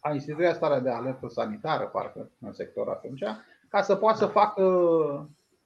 a 0.00 0.12
instituit 0.12 0.54
starea 0.54 0.80
de 0.80 0.90
alertă 0.90 1.28
sanitară, 1.28 1.84
parcă, 1.84 2.30
în 2.40 2.52
sector 2.52 2.88
atunci, 2.88 3.22
ca 3.68 3.82
să 3.82 3.94
poată 3.94 4.18
să 4.18 4.26
facă 4.26 4.64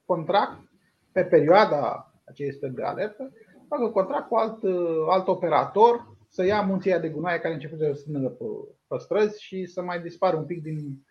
contract 0.05 0.69
pe 1.11 1.23
perioada 1.23 2.11
acestei 2.25 2.69
de 2.69 2.83
alertă, 2.83 3.31
facă 3.67 3.87
contract 3.87 4.27
cu 4.27 4.35
alt, 4.35 4.63
alt 5.09 5.27
operator 5.27 6.07
să 6.27 6.43
ia 6.43 6.61
munția 6.61 6.99
de 6.99 7.09
gunoaie 7.09 7.39
care 7.39 7.53
început 7.53 7.79
să 7.79 7.91
strângă 7.93 8.27
pe, 8.27 8.45
pe 8.87 8.97
străzi 8.97 9.43
și 9.43 9.65
să 9.65 9.81
mai 9.81 10.01
dispară 10.01 10.37
un 10.37 10.45
pic 10.45 10.61
din 10.61 11.05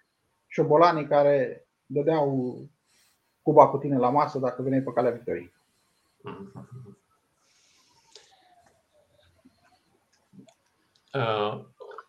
șobolanii 0.46 1.06
care 1.06 1.66
dădeau 1.86 2.58
cuba 3.42 3.68
cu 3.68 3.76
tine 3.76 3.98
la 3.98 4.10
masă 4.10 4.38
dacă 4.38 4.62
veneai 4.62 4.82
pe 4.82 4.92
calea 4.92 5.10
victoriei. 5.10 5.52
Uh, 11.14 11.64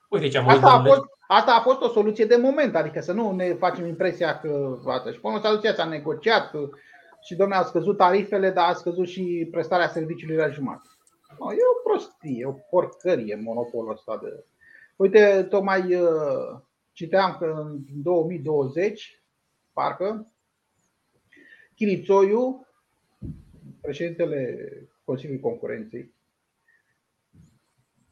uite 0.10 0.28
ce 0.28 0.38
am 0.38 0.48
asta, 0.48 0.72
a 0.72 0.84
fost, 0.84 1.02
asta 1.28 1.56
a 1.56 1.62
fost 1.62 1.82
o 1.82 1.88
soluție 1.88 2.26
de 2.26 2.36
moment, 2.36 2.76
adică 2.76 3.02
să 3.02 3.12
nu 3.12 3.32
ne 3.32 3.54
facem 3.54 3.86
impresia 3.86 4.40
că 4.40 4.80
asta. 4.86 5.12
Și 5.12 5.20
până 5.20 5.40
soluția 5.40 5.74
s-a 5.74 5.86
negociat, 5.86 6.52
și 7.22 7.36
domnule, 7.36 7.60
a 7.60 7.64
scăzut 7.64 7.98
tarifele, 7.98 8.52
dar 8.52 8.70
a 8.70 8.74
scăzut 8.74 9.08
și 9.08 9.48
prestarea 9.52 9.88
serviciului 9.88 10.36
la 10.36 10.50
jumătate. 10.50 10.90
No, 11.40 11.54
e 11.54 11.58
o 11.76 11.90
prostie, 11.90 12.40
e 12.40 12.46
o 12.46 12.52
porcărie 12.52 13.36
monopolul 13.36 13.92
ăsta 13.92 14.20
de. 14.24 14.44
Uite, 14.96 15.48
tocmai 15.50 15.96
uh, 15.96 16.60
citeam 16.92 17.36
că 17.40 17.46
în 17.46 17.80
2020, 18.04 19.24
parcă, 19.74 20.32
Chirițoiu, 21.76 22.68
președintele 23.82 24.58
Consiliului 25.04 25.44
Concurenței, 25.44 26.14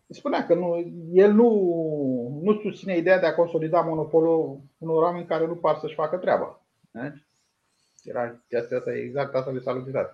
spunea 0.07 0.45
că 0.45 0.53
nu, 0.53 0.93
el 1.11 1.31
nu, 1.33 1.49
nu 2.41 2.53
susține 2.53 2.97
ideea 2.97 3.19
de 3.19 3.25
a 3.25 3.35
consolida 3.35 3.81
monopolul 3.81 4.61
unor 4.77 5.03
oameni 5.03 5.25
care 5.25 5.45
nu 5.45 5.55
par 5.55 5.77
să-și 5.77 5.95
facă 5.95 6.17
treaba. 6.17 6.61
Era 8.09 8.41
chestia 8.47 8.77
asta, 8.77 8.95
exact 8.95 9.35
asta 9.35 9.51
de 9.51 9.59
salubritate. 9.59 10.13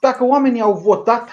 Dacă 0.00 0.24
oamenii 0.24 0.60
au 0.60 0.72
votat 0.72 1.28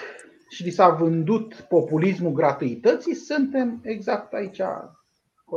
și 0.48 0.62
li 0.62 0.70
s-a 0.70 0.88
vândut 0.88 1.54
populismul 1.54 2.32
gratuității, 2.32 3.14
suntem 3.14 3.80
exact 3.82 4.32
aici 4.32 4.56
pe, 4.56 5.56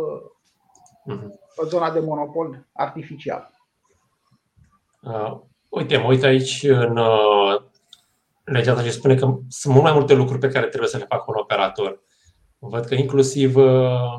mhm. 1.05 1.39
pe 1.55 1.67
zona 1.67 1.91
de 1.91 1.99
monopol 1.99 2.67
artificial. 2.73 3.51
Uh, 5.01 5.39
uite, 5.69 5.97
mă 5.97 6.07
uit 6.07 6.23
aici 6.23 6.63
în 6.63 6.97
uh, 6.97 7.61
legea 8.43 8.71
asta 8.71 8.83
și 8.83 8.91
spune 8.91 9.15
că 9.15 9.37
sunt 9.47 9.73
mult 9.73 9.85
mai 9.85 9.93
multe 9.93 10.13
lucruri 10.13 10.39
pe 10.39 10.49
care 10.49 10.67
trebuie 10.67 10.89
să 10.89 10.97
le 10.97 11.05
facă 11.09 11.23
un 11.27 11.35
operator. 11.37 12.03
Văd 12.59 12.85
că 12.85 12.95
inclusiv 12.95 13.55
uh, 13.55 14.13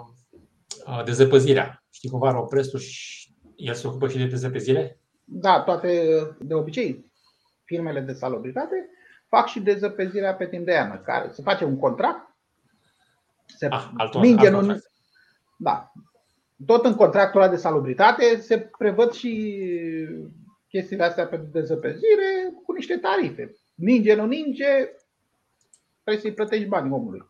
uh 0.87 1.05
dezăpăzirea. 1.05 1.85
Știi 1.91 2.11
cumva, 2.11 2.31
Ropresul 2.31 2.79
și 2.79 3.30
el 3.61 3.75
se 3.75 3.87
ocupă 3.87 4.09
și 4.09 4.19
de 4.19 4.27
dezăpezire? 4.27 4.99
Da, 5.25 5.61
toate, 5.61 6.09
de 6.39 6.55
obicei, 6.55 7.11
firmele 7.65 8.01
de 8.01 8.13
salubritate 8.13 8.89
fac 9.29 9.47
și 9.47 9.61
dezăpezirea 9.61 10.35
pe 10.35 10.47
timp 10.47 10.65
de 10.65 10.73
iarnă, 10.73 10.97
care 11.05 11.31
se 11.33 11.43
face 11.43 11.65
un 11.65 11.79
contract, 11.79 12.35
se 13.47 13.67
ah, 13.67 13.91
altul, 13.97 14.21
minge 14.21 14.47
alt 14.47 14.63
în, 14.63 14.81
da, 15.59 15.93
tot 16.67 16.85
în 16.85 16.95
contractul 16.95 17.49
de 17.51 17.57
salubritate 17.57 18.41
se 18.41 18.59
prevăd 18.59 19.13
și 19.13 19.65
chestiile 20.69 21.05
astea 21.05 21.27
pentru 21.27 21.49
dezăpezire 21.53 22.53
cu 22.65 22.73
niște 22.73 22.97
tarife. 22.97 23.57
Ninge, 23.75 24.15
nu 24.15 24.27
ninge, 24.27 24.67
trebuie 26.03 26.23
să-i 26.23 26.35
plătești 26.35 26.67
banii 26.67 26.93
omului. 26.93 27.29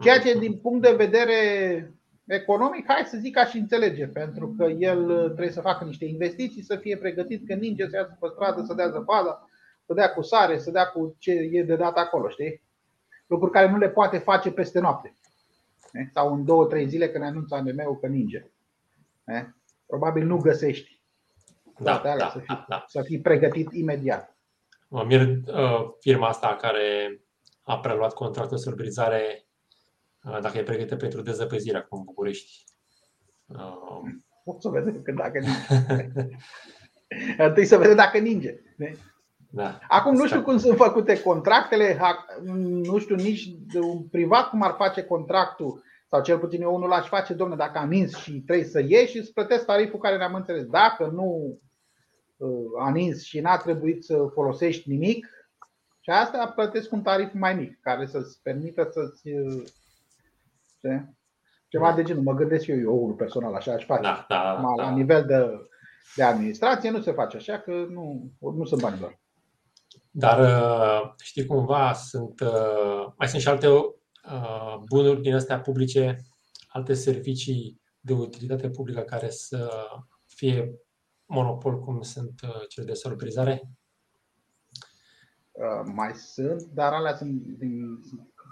Ceea 0.00 0.20
ce 0.20 0.38
din 0.38 0.58
punct 0.58 0.82
de 0.82 0.94
vedere 0.94 1.94
economic, 2.34 2.84
hai 2.86 3.04
să 3.04 3.16
zic 3.16 3.38
aș 3.38 3.54
înțelege, 3.54 4.06
pentru 4.06 4.54
că 4.58 4.64
el 4.64 5.10
uh, 5.10 5.24
trebuie 5.24 5.50
să 5.50 5.60
facă 5.60 5.84
niște 5.84 6.04
investiții, 6.04 6.62
să 6.62 6.76
fie 6.76 6.96
pregătit 6.96 7.46
când 7.46 7.60
ninge, 7.60 7.88
să 7.88 7.96
iasă 7.96 8.16
pe 8.20 8.26
stradă, 8.32 8.62
să 8.62 8.74
dea 8.74 8.88
zăpadă, 8.88 9.48
să 9.86 9.94
dea 9.94 10.12
cu 10.12 10.22
sare, 10.22 10.58
să 10.58 10.70
dea 10.70 10.86
cu 10.86 11.16
ce 11.18 11.32
e 11.32 11.62
de 11.62 11.76
dat 11.76 11.96
acolo, 11.96 12.28
știi? 12.28 12.62
Lucruri 13.26 13.52
care 13.52 13.70
nu 13.70 13.78
le 13.78 13.88
poate 13.88 14.18
face 14.18 14.50
peste 14.50 14.80
noapte. 14.80 15.14
Sau 16.12 16.34
în 16.34 16.44
două, 16.44 16.66
trei 16.66 16.88
zile 16.88 17.10
când 17.10 17.24
anunță 17.24 17.54
ANM-ul 17.54 17.98
că 18.00 18.06
ninge. 18.06 18.50
Probabil 19.86 20.26
nu 20.26 20.36
găsești. 20.36 21.00
Da, 21.78 22.00
da, 22.04 22.28
să, 22.28 22.38
fii, 22.38 22.46
da, 22.46 22.64
da. 22.68 22.84
să 22.86 23.02
fii 23.02 23.20
pregătit 23.20 23.72
imediat. 23.72 24.36
Mă 24.88 25.04
mir 25.04 25.20
uh, 25.20 25.88
firma 26.00 26.28
asta 26.28 26.56
care 26.60 27.20
a 27.62 27.78
preluat 27.78 28.14
contractul 28.14 28.56
de 28.56 28.62
surprizare 28.62 29.49
dacă 30.22 30.58
e 30.58 30.62
pregătită 30.62 30.96
pentru 30.96 31.22
dezăpezire 31.22 31.76
acum 31.76 31.98
în 31.98 32.04
București. 32.04 32.64
O 34.44 34.60
să 34.60 34.68
vedem 34.68 35.02
că 35.02 35.12
dacă 35.12 35.38
ninge. 35.38 36.36
Întâi 37.46 37.64
să 37.64 37.76
vedem 37.76 37.96
dacă 37.96 38.18
ninge. 38.18 38.60
Da. 39.50 39.78
Acum 39.88 40.14
nu 40.14 40.26
știu 40.26 40.42
cum 40.42 40.58
sunt 40.58 40.76
făcute 40.76 41.22
contractele, 41.22 41.98
nu 42.82 42.98
știu 42.98 43.14
nici 43.14 43.48
de 43.72 43.78
un 43.78 44.02
privat 44.02 44.48
cum 44.48 44.62
ar 44.62 44.74
face 44.78 45.02
contractul, 45.02 45.82
sau 46.08 46.22
cel 46.22 46.38
puțin 46.38 46.62
eu 46.62 46.74
unul 46.74 46.88
l-aș 46.88 47.08
face, 47.08 47.34
domne, 47.34 47.56
dacă 47.56 47.78
am 47.78 47.88
nins 47.88 48.16
și 48.16 48.40
trebuie 48.40 48.66
să 48.66 48.84
ieși, 48.86 49.18
îți 49.18 49.32
plătesc 49.32 49.64
tariful 49.64 49.98
care 49.98 50.16
ne-am 50.16 50.34
înțeles. 50.34 50.66
Dacă 50.66 51.06
nu 51.06 51.58
uh, 52.36 52.84
a 52.84 52.90
nins 52.90 53.22
și 53.22 53.40
n-a 53.40 53.56
trebuit 53.56 54.04
să 54.04 54.30
folosești 54.34 54.88
nimic, 54.88 55.26
și 56.00 56.10
asta 56.10 56.52
plătesc 56.54 56.92
un 56.92 57.02
tarif 57.02 57.32
mai 57.32 57.54
mic, 57.54 57.80
care 57.80 58.06
să-ți 58.06 58.42
permită 58.42 58.88
să-ți 58.92 59.28
uh, 59.28 59.62
Știi? 60.80 61.18
Ceva 61.68 61.90
da. 61.90 61.94
de 61.94 62.02
genul, 62.02 62.22
mă 62.22 62.34
gândesc 62.34 62.66
eu, 62.66 62.78
eu 62.78 63.02
unul 63.02 63.14
personal, 63.14 63.54
așa 63.54 63.72
aș 63.72 63.84
face. 63.84 64.02
Da, 64.02 64.24
da, 64.28 64.52
la 64.52 64.74
da. 64.76 64.90
nivel 64.90 65.24
de 65.24 65.68
de 66.16 66.22
administrație, 66.22 66.90
nu 66.90 67.00
se 67.00 67.12
face 67.12 67.36
așa 67.36 67.58
că 67.58 67.70
nu, 67.70 68.32
nu 68.38 68.64
sunt 68.64 68.80
bani 68.80 68.98
doar. 68.98 69.20
Dar 70.10 70.38
uh, 70.40 71.12
știi 71.22 71.46
cumva, 71.46 71.92
sunt, 71.92 72.40
uh, 72.40 73.12
mai 73.18 73.28
sunt 73.28 73.42
și 73.42 73.48
alte 73.48 73.66
uh, 73.68 74.76
bunuri 74.88 75.20
din 75.20 75.34
astea 75.34 75.60
publice, 75.60 76.24
alte 76.68 76.94
servicii 76.94 77.80
de 78.00 78.12
utilitate 78.12 78.70
publică 78.70 79.00
care 79.00 79.30
să 79.30 79.88
fie 80.26 80.74
monopol 81.26 81.78
cum 81.78 82.02
sunt 82.02 82.40
cele 82.68 82.86
de 82.86 82.92
salubrizare? 82.92 83.62
Mai 85.84 86.14
sunt, 86.14 86.62
dar 86.62 86.92
alea 86.92 87.16
sunt 87.16 87.32
din, 87.32 88.00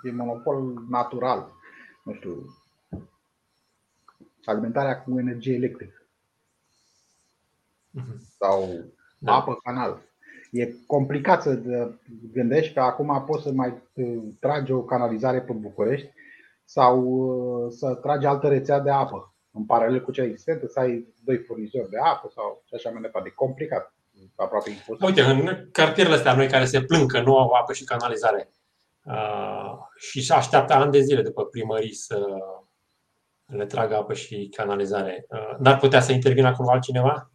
din 0.03 0.17
monopol 0.17 0.75
natural. 0.89 1.53
Nu 2.09 2.15
știu, 2.15 2.45
alimentarea 4.45 5.03
cu 5.03 5.19
energie 5.19 5.55
electrică 5.55 6.03
uh-huh. 7.99 8.17
sau 8.39 8.69
da. 9.19 9.35
apă 9.35 9.59
canal 9.63 10.03
e 10.51 10.73
complicat 10.87 11.43
să 11.43 11.61
gândești 12.33 12.75
că 12.75 12.81
acum 12.81 13.25
poți 13.27 13.43
să 13.43 13.53
mai 13.53 13.83
tragi 14.41 14.73
o 14.73 14.83
canalizare 14.83 15.41
pe 15.41 15.53
București 15.53 16.11
sau 16.65 17.03
uh, 17.03 17.73
să 17.73 17.95
tragi 17.95 18.27
altă 18.27 18.49
rețea 18.49 18.81
de 18.81 18.91
apă 18.91 19.35
în 19.51 19.65
paralel 19.65 20.03
cu 20.03 20.13
cea 20.13 20.25
existentă, 20.25 20.67
să 20.67 20.81
ai 20.81 21.15
doi 21.25 21.39
furnizori 21.39 21.91
de 21.91 21.99
apă 21.99 22.31
sau 22.35 22.63
și 22.67 22.75
așa 22.75 22.91
mai 22.91 23.01
departe. 23.01 23.29
E 23.29 23.33
complicat. 23.33 23.93
Aproape 24.37 24.71
imposibil. 24.71 25.07
Uite, 25.07 25.23
în 25.23 25.69
cartierele 25.73 26.15
astea 26.15 26.35
noi 26.35 26.49
care 26.49 26.65
se 26.65 26.83
plâng 26.83 27.11
că 27.13 27.21
nu 27.21 27.39
au 27.39 27.51
apă 27.51 27.73
și 27.73 27.85
canalizare 27.85 28.49
uh, 28.51 28.58
și 29.97 30.25
se 30.25 30.33
așteaptă 30.33 30.75
ani 30.75 30.93
de 30.93 31.01
zile 31.01 31.23
după 31.23 31.45
primării 31.45 31.95
să 31.95 32.27
le 33.47 33.67
tragă 33.67 33.97
apă 33.97 34.15
și 34.15 34.53
canalizare, 34.57 35.27
uh, 35.29 35.57
n-ar 35.59 35.79
putea 35.79 36.01
să 36.01 36.13
intervină 36.13 36.49
acolo 36.49 36.71
altcineva? 36.71 37.31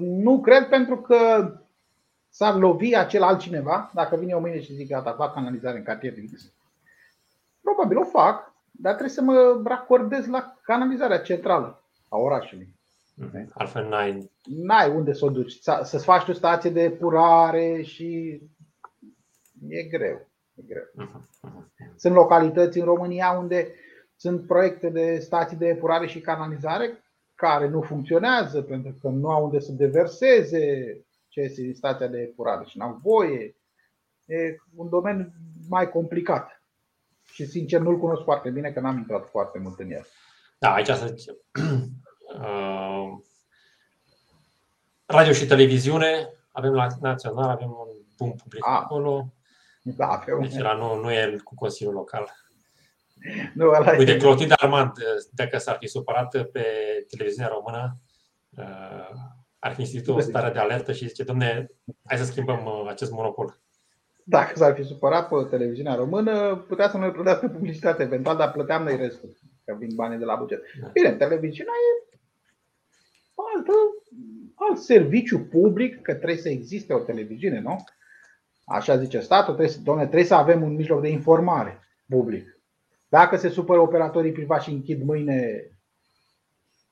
Nu 0.00 0.40
cred 0.40 0.68
pentru 0.68 0.96
că 0.96 1.52
s-ar 2.28 2.54
lovi 2.54 2.94
acel 2.94 3.22
altcineva, 3.22 3.90
dacă 3.94 4.16
vine 4.16 4.34
o 4.34 4.40
mâine 4.40 4.60
și 4.60 4.74
zic 4.74 4.88
gata, 4.88 5.12
fac 5.12 5.34
canalizare 5.34 5.78
în 5.78 5.84
cartier 5.84 6.12
X. 6.34 6.52
Probabil 7.60 7.98
o 7.98 8.04
fac, 8.04 8.52
dar 8.70 8.92
trebuie 8.94 9.14
să 9.14 9.22
mă 9.22 9.62
racordez 9.64 10.26
la 10.26 10.56
canalizarea 10.62 11.20
centrală 11.20 11.82
a 12.08 12.16
orașului. 12.16 12.74
Mhm. 13.14 13.50
Altfel 13.54 13.88
n-ai... 13.88 14.30
N-ai 14.44 14.90
unde 14.90 15.12
să 15.12 15.24
o 15.24 15.30
duci. 15.30 15.58
Să-ți 15.82 16.04
faci 16.04 16.28
o 16.28 16.32
stație 16.32 16.70
de 16.70 16.82
epurare 16.82 17.82
și 17.82 18.40
e 19.68 19.82
greu. 19.82 20.28
E 20.54 20.62
greu. 20.62 20.84
Mhm, 20.94 21.28
mhm. 21.42 21.72
Sunt 21.96 22.14
localități 22.14 22.78
în 22.78 22.84
România 22.84 23.30
unde 23.30 23.74
sunt 24.16 24.46
proiecte 24.46 24.88
de 24.88 25.18
stații 25.18 25.56
de 25.56 25.66
epurare 25.66 26.06
și 26.06 26.20
canalizare 26.20 27.04
care 27.34 27.68
nu 27.68 27.80
funcționează 27.80 28.62
pentru 28.62 28.94
că 29.00 29.08
nu 29.08 29.30
au 29.30 29.44
unde 29.44 29.60
să 29.60 29.72
deverseze 29.72 30.96
ce 31.28 31.40
este 31.40 31.62
din 31.62 31.74
stația 31.74 32.06
de 32.06 32.18
epurare 32.18 32.64
și 32.64 32.78
nu 32.78 32.84
au 32.84 33.00
voie. 33.02 33.56
E 34.26 34.56
un 34.76 34.88
domeniu 34.88 35.32
mai 35.68 35.90
complicat. 35.90 36.62
Și 37.32 37.46
sincer 37.46 37.80
nu-l 37.80 37.98
cunosc 37.98 38.22
foarte 38.22 38.50
bine, 38.50 38.70
că 38.70 38.80
n-am 38.80 38.96
intrat 38.96 39.28
foarte 39.28 39.58
mult 39.58 39.78
în 39.78 39.90
el. 39.90 40.06
Da, 40.58 40.72
aici 40.72 40.86
să 40.86 41.12
zicem. 41.16 41.36
Uh, 42.30 43.18
radio 45.06 45.32
și 45.32 45.46
televiziune, 45.46 46.28
avem 46.52 46.72
la 46.72 46.86
național, 47.00 47.48
avem 47.48 47.68
un 47.68 47.88
bun 48.16 48.30
public 48.30 48.66
A, 48.66 48.80
acolo. 48.80 49.32
Da, 49.96 50.06
avem. 50.06 50.40
Deci 50.40 50.58
la 50.58 50.74
nu, 50.74 51.00
nu 51.00 51.12
e 51.12 51.36
cu 51.44 51.54
Consiliul 51.54 51.94
Local. 51.94 52.32
Nu, 53.54 53.68
ăla 53.68 53.96
Uite, 53.98 54.16
Clotilde 54.16 54.54
Armand, 54.56 54.92
dacă 55.32 55.58
s-ar 55.58 55.76
fi 55.80 55.86
supărat 55.86 56.30
pe 56.52 56.64
televiziunea 57.08 57.52
română, 57.52 57.96
uh, 58.56 59.30
ar 59.58 59.74
fi 59.74 59.80
instituit 59.80 60.16
o 60.16 60.20
stare 60.20 60.52
de 60.52 60.58
alertă 60.58 60.92
și 60.92 61.08
zice, 61.08 61.22
domne, 61.22 61.70
hai 62.04 62.18
să 62.18 62.24
schimbăm 62.24 62.64
uh, 62.64 62.88
acest 62.88 63.10
monopol. 63.10 63.58
Dacă 64.24 64.56
s-ar 64.56 64.74
fi 64.74 64.82
supărat 64.82 65.28
pe 65.28 65.34
televiziunea 65.50 65.94
română, 65.94 66.56
putea 66.56 66.88
să 66.88 66.96
nu 66.96 67.10
plătească 67.10 67.48
publicitate 67.48 68.02
eventual, 68.02 68.36
dar 68.36 68.52
plăteam 68.52 68.82
noi 68.82 68.96
restul, 68.96 69.36
că 69.64 69.76
vin 69.78 69.94
banii 69.94 70.18
de 70.18 70.24
la 70.24 70.34
buget. 70.34 70.62
Da. 70.80 70.88
Bine, 70.92 71.12
televiziunea 71.12 71.72
e 71.72 72.18
altă, 73.54 73.72
alt 74.54 74.78
serviciu 74.78 75.38
public, 75.38 76.02
că 76.02 76.14
trebuie 76.14 76.36
să 76.36 76.48
existe 76.48 76.92
o 76.92 76.98
televiziune, 76.98 77.60
nu? 77.60 77.84
Așa 78.70 78.96
zice 78.96 79.20
statul, 79.20 79.54
trebuie, 79.54 79.76
domne, 79.82 80.02
trebuie 80.02 80.24
să 80.24 80.34
avem 80.34 80.62
un 80.62 80.74
mijloc 80.74 81.00
de 81.00 81.08
informare 81.08 81.88
public. 82.08 82.60
Dacă 83.08 83.36
se 83.36 83.48
supără 83.48 83.80
operatorii 83.80 84.32
privați 84.32 84.64
și 84.64 84.70
închid 84.70 85.02
mâine 85.02 85.70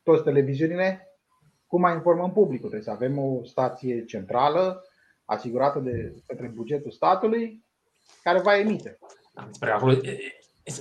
toți 0.02 0.22
televiziunile, 0.22 1.18
cum 1.66 1.80
mai 1.80 1.94
informăm 1.94 2.32
publicul? 2.32 2.68
Trebuie 2.68 2.82
să 2.82 2.90
avem 2.90 3.18
o 3.18 3.44
stație 3.44 4.04
centrală 4.04 4.84
asigurată 5.24 5.78
de 5.78 6.14
către 6.26 6.46
bugetul 6.46 6.90
statului 6.90 7.64
care 8.22 8.40
va 8.40 8.58
emite. 8.58 8.98
Spre 9.50 9.70
acolo 9.70 9.94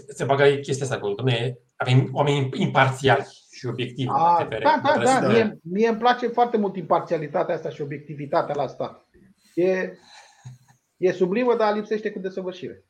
se 0.08 0.26
bagă 0.26 0.44
chestia 0.44 0.86
asta 0.86 0.96
acolo. 0.96 1.16
Dom'le, 1.16 1.54
avem 1.76 2.10
oameni 2.12 2.50
imparțiali 2.54 3.26
și 3.52 3.66
obiectivi. 3.66 4.10
A, 4.12 4.48
da, 4.50 4.82
da, 4.84 5.20
da. 5.22 5.28
Mie, 5.28 5.60
mie 5.64 5.88
îmi 5.88 5.98
place 5.98 6.28
foarte 6.28 6.58
mult 6.58 6.76
imparțialitatea 6.76 7.56
asta 7.56 7.70
și 7.70 7.82
obiectivitatea 7.82 8.56
la 8.56 8.64
asta. 8.64 9.08
E, 9.56 9.92
e 10.98 11.12
sublimă, 11.12 11.56
dar 11.56 11.76
lipsește 11.76 12.12
cu 12.12 12.20
desăvârșire. 12.20 12.84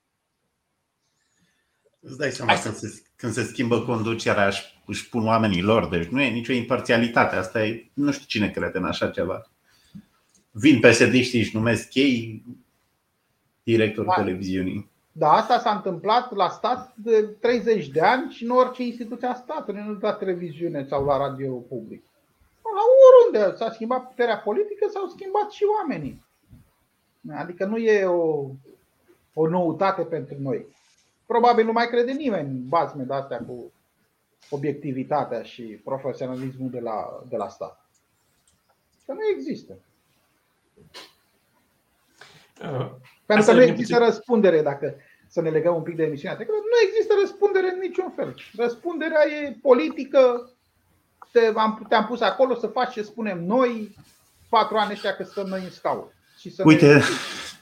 Îți 2.00 2.18
dai 2.18 2.32
seama 2.32 2.60
când 2.60 2.76
se, 2.76 3.02
când 3.16 3.34
se 3.34 3.44
schimbă 3.44 3.82
conducerea 3.82 4.48
își, 4.48 4.82
își 4.86 5.10
pun 5.10 5.26
oamenii 5.26 5.62
lor, 5.62 5.88
deci 5.88 6.08
nu 6.08 6.22
e 6.22 6.30
nicio 6.30 6.54
imparțialitate. 6.54 7.36
Asta 7.36 7.66
e, 7.66 7.90
nu 7.94 8.12
știu 8.12 8.26
cine 8.26 8.50
crede 8.50 8.78
în 8.78 8.86
așa 8.86 9.10
ceva. 9.10 9.50
Vin 10.52 10.80
psd 10.80 11.14
și 11.14 11.38
își 11.38 11.56
numesc 11.56 11.94
ei 11.94 12.44
directorul 13.64 14.14
da. 14.16 14.24
televiziunii. 14.24 14.90
Da, 15.12 15.32
asta 15.32 15.60
s-a 15.60 15.72
întâmplat 15.72 16.36
la 16.36 16.50
stat 16.50 16.94
de 16.96 17.22
30 17.22 17.88
de 17.88 18.02
ani 18.02 18.32
și 18.32 18.44
în 18.44 18.50
orice 18.50 18.84
instituție 18.84 19.28
a 19.28 19.34
statului, 19.34 19.84
nu 19.86 19.98
la 20.02 20.14
televiziune 20.14 20.86
sau 20.90 21.06
la 21.06 21.18
radio 21.18 21.54
public. 21.54 22.04
La 22.64 22.84
oriunde 23.08 23.58
s-a 23.58 23.72
schimbat 23.72 24.08
puterea 24.08 24.38
politică, 24.38 24.88
s-au 24.94 25.08
schimbat 25.08 25.52
și 25.52 25.64
oamenii. 25.80 26.26
Adică 27.36 27.66
nu 27.66 27.78
e 27.78 28.06
o, 28.06 28.50
o 29.34 29.48
noutate 29.48 30.02
pentru 30.02 30.36
noi 30.40 30.76
probabil 31.28 31.66
nu 31.66 31.72
mai 31.72 31.88
crede 31.88 32.12
nimeni 32.12 32.50
în 32.50 32.68
bazme 32.68 33.04
de 33.04 33.14
astea 33.14 33.38
cu 33.38 33.72
obiectivitatea 34.50 35.44
și 35.44 35.64
profesionalismul 35.64 36.70
de 36.70 36.80
la, 36.80 37.24
de 37.30 37.36
la 37.36 37.48
stat. 37.48 37.86
Că 39.06 39.14
nu 39.14 39.20
există. 39.36 39.74
Uh, 42.62 42.92
Pentru 43.26 43.46
că 43.46 43.54
nu 43.54 43.62
există 43.62 43.96
puțin... 43.96 44.10
răspundere 44.10 44.62
dacă 44.62 44.96
să 45.28 45.42
ne 45.42 45.50
legăm 45.50 45.76
un 45.76 45.82
pic 45.82 45.96
de 45.96 46.04
emisiunea 46.04 46.36
trecută. 46.36 46.58
Nu 46.58 46.88
există 46.88 47.14
răspundere 47.20 47.72
în 47.72 47.80
niciun 47.80 48.12
fel. 48.16 48.36
Răspunderea 48.56 49.26
e 49.28 49.58
politică. 49.62 50.52
Te-am, 51.32 51.86
te-am 51.90 52.06
pus 52.06 52.22
acolo 52.22 52.56
să 52.56 52.68
faci 52.68 52.94
ce 52.94 53.02
spunem 53.02 53.44
noi 53.44 53.96
patru 54.50 54.78
ani 54.78 54.92
ăștia 54.92 55.16
că 55.16 55.24
stăm 55.24 55.48
noi 55.48 55.64
în 55.64 55.70
scaun. 55.70 56.12
Și 56.38 56.54
să 56.54 56.64
Uite, 56.66 56.94
ne... 56.94 57.02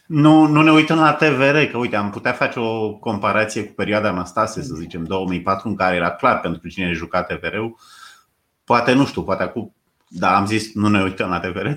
Nu, 0.06 0.48
nu 0.48 0.62
ne 0.62 0.72
uităm 0.72 0.98
la 0.98 1.14
TVR, 1.14 1.72
că 1.72 1.78
uite, 1.78 1.96
am 1.96 2.10
putea 2.10 2.32
face 2.32 2.60
o 2.60 2.94
comparație 2.94 3.66
cu 3.66 3.74
perioada 3.74 4.10
Anastase, 4.10 4.62
să 4.62 4.76
zicem, 4.76 5.04
2004, 5.04 5.68
în 5.68 5.76
care 5.76 5.96
era 5.96 6.12
clar 6.12 6.40
pentru 6.40 6.68
cine 6.68 6.92
juca 6.92 7.24
TVR-ul. 7.24 7.78
Poate, 8.64 8.94
nu 8.94 9.06
știu, 9.06 9.24
poate 9.24 9.44
acum, 9.44 9.76
da, 10.08 10.36
am 10.36 10.46
zis, 10.46 10.74
nu 10.74 10.88
ne 10.88 11.04
uităm 11.04 11.30
la 11.30 11.40
TVR. 11.40 11.68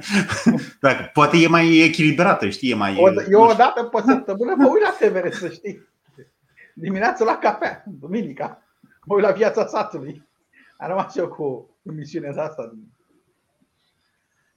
Dacă, 0.80 1.10
poate 1.12 1.36
e 1.36 1.48
mai 1.48 1.78
echilibrată, 1.78 2.48
știi, 2.48 2.70
e 2.70 2.74
mai... 2.74 2.96
O, 2.98 3.22
eu 3.30 3.40
o 3.40 3.52
dată 3.52 3.82
pe 3.82 4.02
săptămână 4.06 4.54
mă 4.56 4.68
uit 4.68 4.82
la 4.82 5.06
TVR, 5.06 5.30
să 5.30 5.48
știi. 5.48 5.88
Dimineața 6.74 7.24
la 7.24 7.36
cafea, 7.36 7.84
duminica, 7.86 8.62
mă 9.04 9.14
uit 9.14 9.24
la 9.24 9.30
viața 9.30 9.66
satului. 9.66 10.26
Am 10.78 10.88
rămas 10.88 11.16
eu 11.16 11.28
cu 11.28 11.76
emisiunea 11.82 12.30
asta 12.42 12.72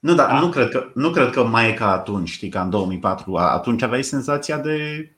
nu, 0.01 0.13
dar 0.13 0.27
da. 0.27 0.39
nu, 0.39 0.49
cred 0.49 0.69
că, 0.69 0.91
nu 0.93 1.09
cred 1.11 1.29
că 1.29 1.43
mai 1.43 1.69
e 1.69 1.73
ca 1.73 1.91
atunci, 1.91 2.29
știi, 2.29 2.49
ca 2.49 2.61
în 2.61 2.69
2004. 2.69 3.35
Atunci 3.35 3.81
aveai 3.81 4.03
senzația 4.03 4.57
de 4.57 5.09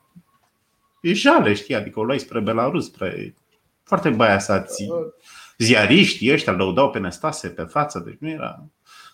e 1.02 1.13
jale, 1.13 1.54
știi, 1.54 1.76
adică 1.76 2.00
o 2.00 2.04
luai 2.04 2.19
spre 2.19 2.39
Belarus, 2.39 2.86
spre 2.86 3.34
foarte 3.84 4.10
băiasați 4.10 4.88
ziariști 5.58 6.32
ăștia 6.32 6.54
lăudau 6.54 6.89
pe 6.89 7.00
Nestase 7.00 7.50
pe 7.50 7.63
față, 7.63 8.00
deci 8.06 8.17
nu 8.19 8.30
era... 8.30 8.63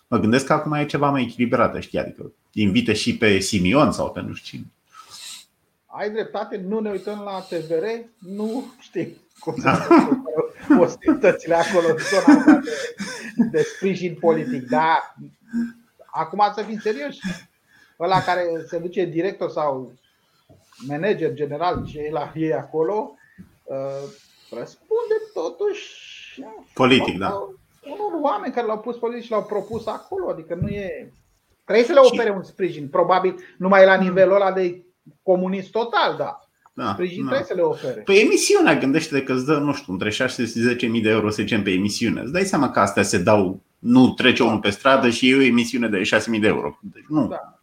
Mă 0.06 0.18
gândesc 0.18 0.46
că 0.46 0.52
acum 0.52 0.72
e 0.72 0.84
ceva 0.84 1.10
mai 1.10 1.22
echilibrat, 1.22 1.82
știi, 1.82 1.98
adică 1.98 2.32
invite 2.52 2.92
și 2.92 3.16
pe 3.16 3.38
Simion 3.38 3.92
sau 3.92 4.10
pe 4.10 4.20
nu 4.20 4.34
știu 4.34 4.58
cine. 4.58 4.70
Ai 5.86 6.10
dreptate, 6.10 6.64
nu 6.68 6.80
ne 6.80 6.90
uităm 6.90 7.22
la 7.24 7.40
TVR, 7.40 7.84
nu 8.18 8.72
știi 8.80 9.16
cum 9.38 9.54
da. 9.62 9.86
ostilitățile 10.80 11.54
acolo, 11.54 11.86
zona 11.86 12.60
de, 12.60 12.70
de 13.50 13.62
sprijin 13.62 14.16
politic, 14.20 14.68
dar 14.68 15.16
Acum 16.06 16.52
să 16.54 16.62
fim 16.62 16.78
serioși. 16.78 17.18
Ăla 18.00 18.22
care 18.22 18.46
se 18.66 18.78
duce 18.78 19.04
director 19.04 19.50
sau 19.50 19.92
manager 20.86 21.32
general, 21.32 21.86
ce 21.86 21.98
e 21.98 22.10
la 22.10 22.32
ei 22.34 22.52
acolo, 22.52 23.14
uh, 23.64 24.08
răspunde 24.50 25.14
totuși 25.34 26.10
politic, 26.74 27.18
da. 27.18 27.48
unor 27.84 28.20
oameni 28.20 28.52
care 28.52 28.66
l-au 28.66 28.78
pus 28.78 28.96
pe 28.96 29.20
și 29.20 29.30
l-au 29.30 29.44
propus 29.44 29.86
acolo. 29.86 30.28
Adică 30.28 30.58
nu 30.60 30.68
e. 30.68 31.12
Trebuie 31.64 31.86
să 31.86 31.92
le 31.92 32.00
ofere 32.00 32.30
un 32.30 32.42
sprijin. 32.42 32.88
Probabil 32.88 33.34
numai 33.58 33.84
la 33.84 33.94
nivelul 33.94 34.34
ăla 34.34 34.52
de 34.52 34.82
comunist 35.22 35.70
total, 35.70 36.16
da. 36.16 36.44
Da, 36.72 36.92
sprijin 36.92 37.24
da. 37.24 37.28
trebuie 37.28 37.48
să 37.48 37.54
le 37.54 37.62
ofere. 37.62 38.00
Păi 38.00 38.20
emisiunea, 38.20 38.78
gândește 38.78 39.22
că 39.22 39.32
îți 39.32 39.46
dă, 39.46 39.56
nu 39.58 39.72
știu, 39.72 39.92
între 39.92 40.10
6 40.10 40.44
și 40.44 40.76
10.000 40.96 41.02
de 41.02 41.08
euro, 41.08 41.30
să 41.30 41.42
zicem, 41.42 41.62
pe 41.62 41.70
emisiune. 41.70 42.20
Îți 42.20 42.32
dai 42.32 42.44
seama 42.44 42.70
că 42.70 42.80
astea 42.80 43.02
se 43.02 43.18
dau, 43.18 43.60
nu 43.80 44.10
trece 44.10 44.42
unul 44.42 44.58
pe 44.58 44.70
stradă 44.70 45.10
și 45.10 45.30
e 45.30 45.36
o 45.36 45.40
emisiune 45.40 45.88
de 45.88 46.02
6.000 46.34 46.40
de 46.40 46.46
euro. 46.46 46.78
Deci 46.80 47.04
nu. 47.08 47.26
Da. 47.26 47.60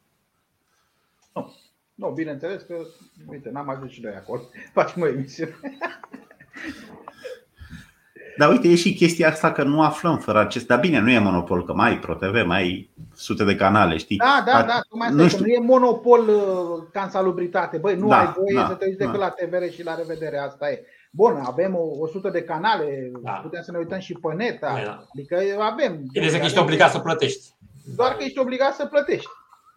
Nu, 1.34 1.56
nu 1.96 2.10
bineînțeles 2.10 2.62
că, 2.62 2.76
uite, 3.28 3.50
n-am 3.50 3.70
ajuns 3.70 3.92
și 3.92 4.02
noi 4.02 4.14
acolo. 4.14 4.42
Facem 4.74 5.02
o 5.02 5.08
emisiune. 5.08 5.56
Dar 8.38 8.50
uite, 8.50 8.68
e 8.68 8.76
și 8.76 8.94
chestia 8.94 9.30
asta 9.30 9.52
că 9.52 9.64
nu 9.64 9.82
aflăm 9.82 10.18
fără 10.18 10.40
acest. 10.40 10.68
Dar 10.68 10.80
bine, 10.80 11.00
nu 11.00 11.10
e 11.10 11.20
monopol, 11.20 11.66
că 11.66 11.74
mai 11.74 11.90
ai 11.90 12.00
ProTV, 12.00 12.46
mai 12.46 12.62
ai 12.62 12.90
sute 13.16 13.44
de 13.44 13.56
canale, 13.56 13.98
știi? 13.98 14.18
Da, 14.18 14.44
da, 14.46 14.64
da, 14.64 14.82
mai 14.90 15.10
nu, 15.12 15.28
știu. 15.28 15.46
nu 15.46 15.52
e 15.52 15.60
monopol 15.60 16.28
uh, 16.28 16.84
ca 16.92 17.02
în 17.02 17.10
salubritate. 17.10 17.78
Băi, 17.78 17.96
nu 17.96 18.08
da, 18.08 18.20
ai 18.20 18.34
voie 18.36 18.56
da, 18.56 18.68
să 18.68 18.74
te 18.74 18.86
uiți 18.86 18.98
decât 18.98 19.20
da. 19.20 19.20
la 19.20 19.30
TVR 19.30 19.72
și 19.72 19.84
la 19.84 19.96
revedere, 19.96 20.38
asta 20.38 20.70
e. 20.70 20.86
Bun, 21.12 21.36
avem 21.46 21.76
o 21.76 21.84
100 22.00 22.30
de 22.30 22.44
canale, 22.44 23.12
da. 23.24 23.32
putem 23.32 23.62
să 23.62 23.72
ne 23.72 23.78
uităm 23.78 24.00
și 24.00 24.14
pe 24.14 24.34
net, 24.34 24.60
da. 24.60 24.74
da. 24.86 25.06
adică 25.14 25.42
avem. 25.60 26.04
Bine 26.12 26.28
că 26.28 26.36
ești 26.36 26.60
obligat 26.60 26.92
să 26.92 27.00
plătești. 27.00 27.56
Doar 27.96 28.16
că 28.16 28.24
ești 28.24 28.40
obligat 28.40 28.76
să 28.76 28.86
plătești. 28.86 29.30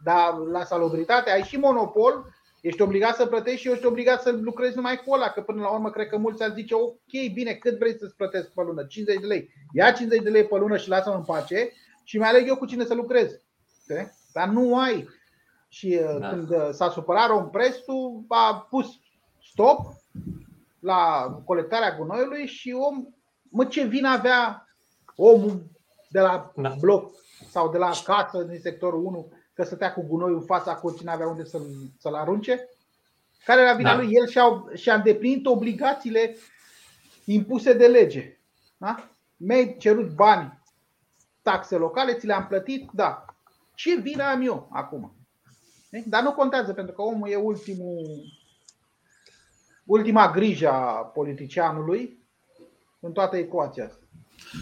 Dar 0.04 0.34
la 0.52 0.64
salubritate 0.64 1.30
ai 1.30 1.42
și 1.42 1.56
monopol, 1.56 2.24
Ești 2.60 2.82
obligat 2.82 3.16
să 3.16 3.26
plătești 3.26 3.60
și 3.60 3.70
ești 3.70 3.86
obligat 3.86 4.22
să 4.22 4.30
lucrezi 4.30 4.76
numai 4.76 4.96
cu 4.96 5.12
ăla, 5.12 5.28
că 5.28 5.40
până 5.40 5.60
la 5.62 5.68
urmă 5.68 5.90
cred 5.90 6.08
că 6.08 6.16
mulți 6.16 6.42
ar 6.42 6.52
zice, 6.52 6.74
ok, 6.74 7.32
bine, 7.32 7.52
cât 7.52 7.78
vrei 7.78 7.98
să-ți 7.98 8.16
plătesc 8.16 8.48
pe 8.48 8.62
lună? 8.62 8.84
50 8.84 9.20
de 9.20 9.26
lei. 9.26 9.48
Ia 9.72 9.92
50 9.92 10.22
de 10.22 10.30
lei 10.30 10.44
pe 10.44 10.56
lună 10.56 10.76
și 10.76 10.88
lasă-mă 10.88 11.14
în 11.14 11.22
pace 11.22 11.72
și 12.04 12.18
mai 12.18 12.28
aleg 12.28 12.48
eu 12.48 12.56
cu 12.56 12.66
cine 12.66 12.84
să 12.84 12.94
lucrez. 12.94 13.30
Dar 14.32 14.48
nu 14.48 14.78
ai. 14.78 15.08
Și 15.68 16.00
uh, 16.02 16.20
da. 16.20 16.28
când 16.28 16.50
uh, 16.50 16.68
s-a 16.70 16.90
supărat 16.90 17.28
Romprestu, 17.28 18.24
a 18.28 18.66
pus 18.70 18.86
stop 19.50 19.80
la 20.80 21.30
colectarea 21.44 21.96
gunoiului 21.96 22.46
și 22.46 22.76
om, 22.78 23.06
mă 23.50 23.64
ce 23.64 23.84
vin 23.84 24.04
avea 24.04 24.66
omul 25.16 25.62
de 26.08 26.20
la 26.20 26.52
da. 26.56 26.74
bloc 26.80 27.12
sau 27.50 27.70
de 27.70 27.78
la 27.78 27.90
casă 28.04 28.42
din 28.42 28.60
sectorul 28.60 29.04
1 29.04 29.32
că 29.54 29.64
stătea 29.64 29.92
cu 29.92 30.02
gunoi 30.02 30.32
în 30.32 30.42
fața 30.42 30.74
curții, 30.74 31.04
nu 31.04 31.10
avea 31.10 31.26
unde 31.26 31.44
să-l, 31.44 31.66
să-l 31.98 32.14
arunce? 32.14 32.68
Care 33.44 33.60
era 33.60 33.74
vina 33.74 33.90
da. 33.90 34.02
lui? 34.02 34.12
El 34.12 34.28
și-a, 34.28 34.64
și-a 34.74 34.94
îndeplinit 34.94 35.46
obligațiile 35.46 36.36
impuse 37.24 37.72
de 37.72 37.86
lege. 37.86 38.38
Da? 38.76 39.10
Mi-ai 39.36 39.76
cerut 39.78 40.10
bani, 40.14 40.60
taxe 41.42 41.76
locale, 41.76 42.14
ți 42.14 42.26
le-am 42.26 42.46
plătit? 42.46 42.90
Da. 42.92 43.24
Ce 43.74 43.94
vină 43.94 44.24
am 44.24 44.42
eu 44.42 44.68
acum? 44.72 45.12
Dar 46.06 46.22
nu 46.22 46.32
contează, 46.32 46.72
pentru 46.72 46.94
că 46.94 47.02
omul 47.02 47.28
e 47.28 47.36
ultimul, 47.36 48.24
ultima 49.90 50.30
grijă 50.30 50.68
a 50.68 50.92
politicianului 50.92 52.18
în 53.00 53.12
toată 53.12 53.36
ecuația 53.36 53.84
asta. 53.84 53.98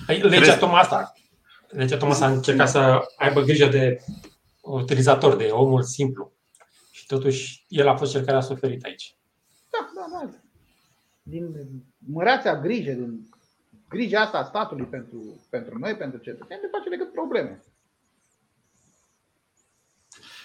Păi, 0.07 0.21
legea 0.21 0.57
Thomas, 0.57 0.89
legea 1.69 1.97
Thomas 1.97 2.21
a 2.21 2.27
încercat 2.27 2.69
să 2.69 3.01
aibă 3.17 3.41
grijă 3.41 3.67
de 3.67 4.05
utilizator, 4.61 5.37
de 5.37 5.45
omul 5.45 5.83
simplu. 5.83 6.33
Și 6.91 7.07
totuși 7.07 7.65
el 7.69 7.89
a 7.89 7.97
fost 7.97 8.13
cel 8.13 8.25
care 8.25 8.37
a 8.37 8.41
suferit 8.41 8.85
aici. 8.85 9.17
Da, 9.71 9.91
da, 9.95 10.19
da. 10.19 10.31
Din 11.23 11.55
măreața 11.99 12.61
grijă, 12.61 12.93
din 12.93 13.29
grija 13.89 14.21
asta 14.21 14.39
a 14.39 14.45
statului 14.45 14.87
pentru, 14.87 15.47
pentru 15.51 15.79
noi, 15.79 15.97
pentru 15.97 16.21
cetățeni, 16.21 16.61
ne 16.63 16.69
face 16.73 16.89
decât 16.89 17.13
probleme. 17.13 17.63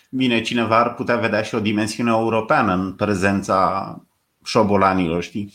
Bine, 0.10 0.42
cineva 0.42 0.80
ar 0.80 0.94
putea 0.94 1.18
vedea 1.18 1.42
și 1.42 1.56
o 1.56 1.60
dimensiune 1.60 2.12
europeană 2.12 2.74
în 2.74 2.94
prezența 2.94 3.98
șobolanilor, 4.44 5.24
știi? 5.24 5.54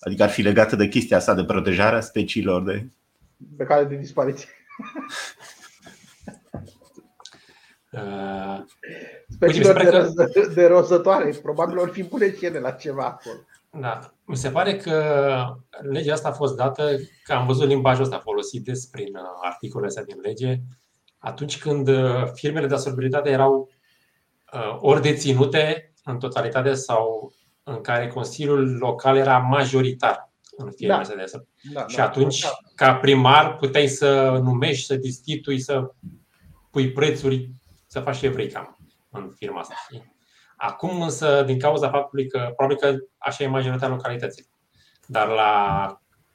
Adică 0.00 0.22
ar 0.22 0.30
fi 0.30 0.42
legată 0.42 0.76
de 0.76 0.88
chestia 0.88 1.16
asta 1.16 1.34
de 1.34 1.44
protejarea 1.44 2.00
speciilor 2.00 2.62
de. 2.62 2.88
Pe 3.56 3.64
care 3.64 3.84
de 3.84 3.96
dispariție. 3.96 4.48
Uh, 7.92 8.64
Speciilor 9.28 9.82
de, 9.82 9.90
că... 10.40 10.46
de 10.54 10.66
rozătoare, 10.66 11.38
probabil 11.42 11.78
ori 11.78 11.90
fi 11.90 12.02
bune 12.02 12.30
cele 12.30 12.58
la 12.58 12.70
ceva 12.70 13.04
acolo. 13.04 13.38
Da. 13.70 14.12
Mi 14.24 14.36
se 14.36 14.50
pare 14.50 14.76
că 14.76 15.04
legea 15.90 16.12
asta 16.12 16.28
a 16.28 16.32
fost 16.32 16.56
dată, 16.56 16.90
că 17.24 17.32
am 17.32 17.46
văzut 17.46 17.68
limbajul 17.68 18.04
ăsta 18.04 18.18
folosit 18.18 18.64
des 18.64 18.86
prin 18.86 19.16
uh, 19.16 19.22
articolele 19.42 19.88
astea 19.88 20.04
din 20.04 20.20
lege, 20.22 20.60
atunci 21.18 21.58
când 21.58 21.88
uh, 21.88 22.24
firmele 22.32 22.66
de 22.66 22.74
asolvabilitate 22.74 23.30
erau 23.30 23.70
ori 24.78 25.02
deținute 25.02 25.92
în 26.04 26.18
totalitate 26.18 26.74
sau 26.74 27.32
în 27.68 27.80
care 27.80 28.08
Consiliul 28.08 28.76
Local 28.76 29.16
era 29.16 29.38
majoritar 29.38 30.30
în 30.56 30.70
firmele 30.70 31.02
da. 31.02 31.14
de 31.14 31.46
da, 31.72 31.86
Și 31.86 31.96
da, 31.96 32.04
atunci, 32.04 32.40
da. 32.40 32.48
ca 32.74 32.94
primar, 32.94 33.56
puteai 33.56 33.86
să 33.86 34.38
numești, 34.42 34.86
să 34.86 34.96
distitui, 34.96 35.60
să 35.60 35.92
pui 36.70 36.92
prețuri 36.92 37.50
să 37.86 38.00
faci 38.00 38.18
ce 38.18 38.28
vrei 38.28 38.48
cam 38.48 38.78
în 39.10 39.32
firma 39.36 39.60
asta. 39.60 39.74
Acum 40.56 41.02
însă, 41.02 41.42
din 41.42 41.58
cauza 41.58 41.90
faptului 41.90 42.28
că 42.28 42.52
probabil 42.56 42.76
că 42.76 42.96
așa 43.18 43.44
e 43.44 43.46
majoritatea 43.46 43.88
localității, 43.88 44.48
dar 45.06 45.28
la, 45.28 45.86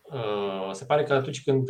uh, 0.01 0.69
se 0.71 0.85
pare 0.85 1.03
că 1.03 1.13
atunci 1.13 1.43
când 1.43 1.69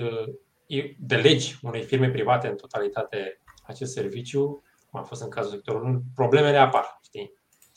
delegi 0.97 1.60
unei 1.62 1.84
firme 1.84 2.10
private 2.10 2.47
în 2.47 2.56
totalitate 2.56 3.41
acest 3.63 3.93
serviciu, 3.93 4.63
cum 4.89 4.99
a 4.99 5.04
fost 5.04 5.21
în 5.21 5.30
cazul 5.30 5.52
sectorului, 5.52 6.02
problemele 6.15 6.58
apar. 6.58 6.99
Știi? 7.04 7.34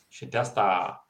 Și 0.09 0.27
de 0.27 0.38
asta 0.38 1.01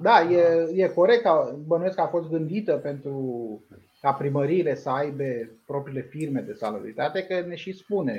da, 0.00 0.20
e, 0.30 0.70
e 0.74 0.88
corect, 0.88 1.24
bănuiesc 1.66 1.94
că 1.94 2.00
a 2.00 2.06
fost 2.06 2.28
gândită 2.28 2.72
pentru 2.72 3.62
ca 4.00 4.12
primăriile 4.12 4.74
să 4.74 4.90
aibă 4.90 5.24
propriile 5.66 6.00
firme 6.00 6.40
de 6.40 6.52
salubrizare, 6.52 7.22
că 7.22 7.40
ne 7.40 7.54
și 7.54 7.72
spune 7.72 8.18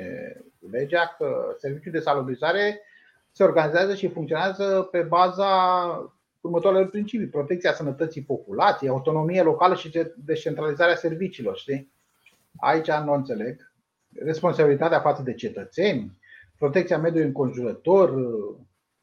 legea 0.70 1.14
că 1.18 1.54
serviciul 1.58 1.92
de 1.92 1.98
salubrizare 1.98 2.80
se 3.32 3.42
organizează 3.42 3.94
și 3.94 4.08
funcționează 4.08 4.88
pe 4.90 5.00
baza 5.00 5.46
următoarelor 6.40 6.88
principii. 6.90 7.26
Protecția 7.26 7.72
sănătății 7.72 8.22
populației, 8.22 8.90
autonomie 8.90 9.42
locală 9.42 9.74
și 9.74 10.00
descentralizarea 10.24 10.94
serviciilor. 10.94 11.56
Știi? 11.56 11.92
Aici 12.56 12.90
nu 12.90 13.12
înțeleg. 13.12 13.72
Responsabilitatea 14.24 15.00
față 15.00 15.22
de 15.22 15.34
cetățeni, 15.34 16.12
protecția 16.58 16.98
mediului 16.98 17.26
înconjurător, 17.26 18.14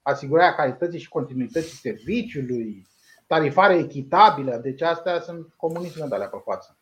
asigurarea 0.04 0.56
calității 0.56 1.00
și 1.00 1.10
continuității 1.10 1.78
serviciului, 1.78 2.88
tarifare 3.28 3.78
echitabilă, 3.78 4.60
deci 4.64 4.82
astea 4.82 5.20
sunt 5.20 5.48
comunisme 5.58 6.06
de 6.10 6.16
alea 6.16 6.28
pe 6.28 6.38
față. 6.46 6.78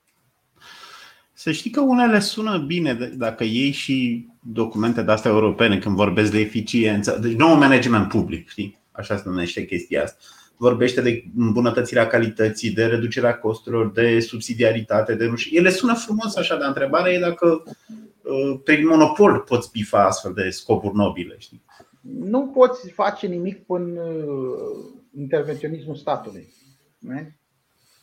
Să 1.34 1.52
știi 1.52 1.72
că 1.72 1.82
unele 1.82 2.20
sună 2.20 2.58
bine 2.58 2.94
dacă 2.94 3.44
iei 3.44 3.72
și 3.72 4.28
documente 4.40 5.02
de 5.02 5.12
astea 5.12 5.32
europene 5.32 5.80
când 5.80 5.96
vorbesc 5.96 6.32
de 6.32 6.40
eficiență, 6.40 7.20
deci 7.22 7.36
nou 7.36 7.56
management 7.56 8.08
public, 8.08 8.50
știi? 8.50 8.80
Așa 8.92 9.18
se 9.18 9.24
numește 9.26 9.66
chestia 9.66 10.04
asta. 10.04 10.18
Vorbește 10.58 11.02
de 11.02 11.24
îmbunătățirea 11.38 12.08
calității, 12.08 12.72
de 12.72 12.86
reducerea 12.86 13.38
costurilor, 13.38 13.92
de 13.92 14.20
subsidiaritate, 14.20 15.16
de 15.16 15.26
nu 15.26 15.36
știu. 15.36 15.60
Ele 15.60 15.70
sună 15.70 15.94
frumos 15.94 16.36
așa, 16.36 16.56
dar 16.56 16.68
întrebarea 16.68 17.14
e 17.14 17.20
dacă 17.20 17.64
uh, 17.66 18.60
prin 18.64 18.88
monopol 18.88 19.40
poți 19.40 19.72
bifa 19.72 20.06
astfel 20.06 20.34
de 20.34 20.50
scopuri 20.50 20.96
nobile, 20.96 21.36
știi? 21.38 21.62
Nu 22.02 22.48
poți 22.48 22.92
face 22.92 23.28
nimic 23.28 23.66
până 23.66 24.02
uh, 24.02 24.86
intervenționismul 25.18 25.96
statului. 25.96 26.54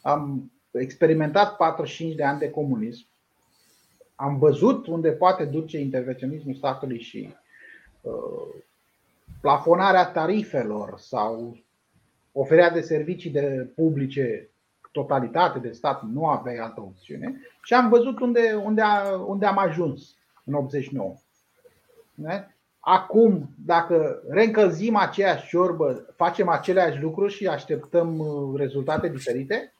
Am 0.02 0.52
experimentat 0.70 1.56
45 1.56 2.14
de 2.14 2.24
ani 2.24 2.38
de 2.38 2.50
comunism. 2.50 3.06
Am 4.14 4.38
văzut 4.38 4.86
unde 4.86 5.10
poate 5.10 5.44
duce 5.44 5.78
intervenționismul 5.78 6.54
statului 6.54 7.00
și 7.00 7.34
uh, 8.00 8.62
plafonarea 9.40 10.06
tarifelor 10.06 10.98
sau 10.98 11.58
oferirea 12.32 12.70
de 12.70 12.80
servicii 12.80 13.30
de 13.30 13.72
publice 13.74 14.50
totalitate 14.92 15.58
de 15.58 15.72
stat, 15.72 16.02
nu 16.02 16.26
aveai 16.26 16.56
altă 16.56 16.80
opțiune. 16.80 17.40
Și 17.62 17.74
am 17.74 17.88
văzut 17.88 18.20
unde, 18.20 18.60
unde, 18.64 18.80
a, 18.80 19.16
unde 19.16 19.46
am 19.46 19.58
ajuns 19.58 20.16
în 20.44 20.54
89. 20.54 21.14
Acum, 22.90 23.48
dacă 23.64 24.22
reîncălzim 24.28 24.96
aceeași 24.96 25.48
ciorbă, 25.48 26.06
facem 26.16 26.48
aceleași 26.48 27.00
lucruri 27.00 27.32
și 27.32 27.46
așteptăm 27.46 28.18
uh, 28.18 28.58
rezultate 28.58 29.08
diferite? 29.08 29.72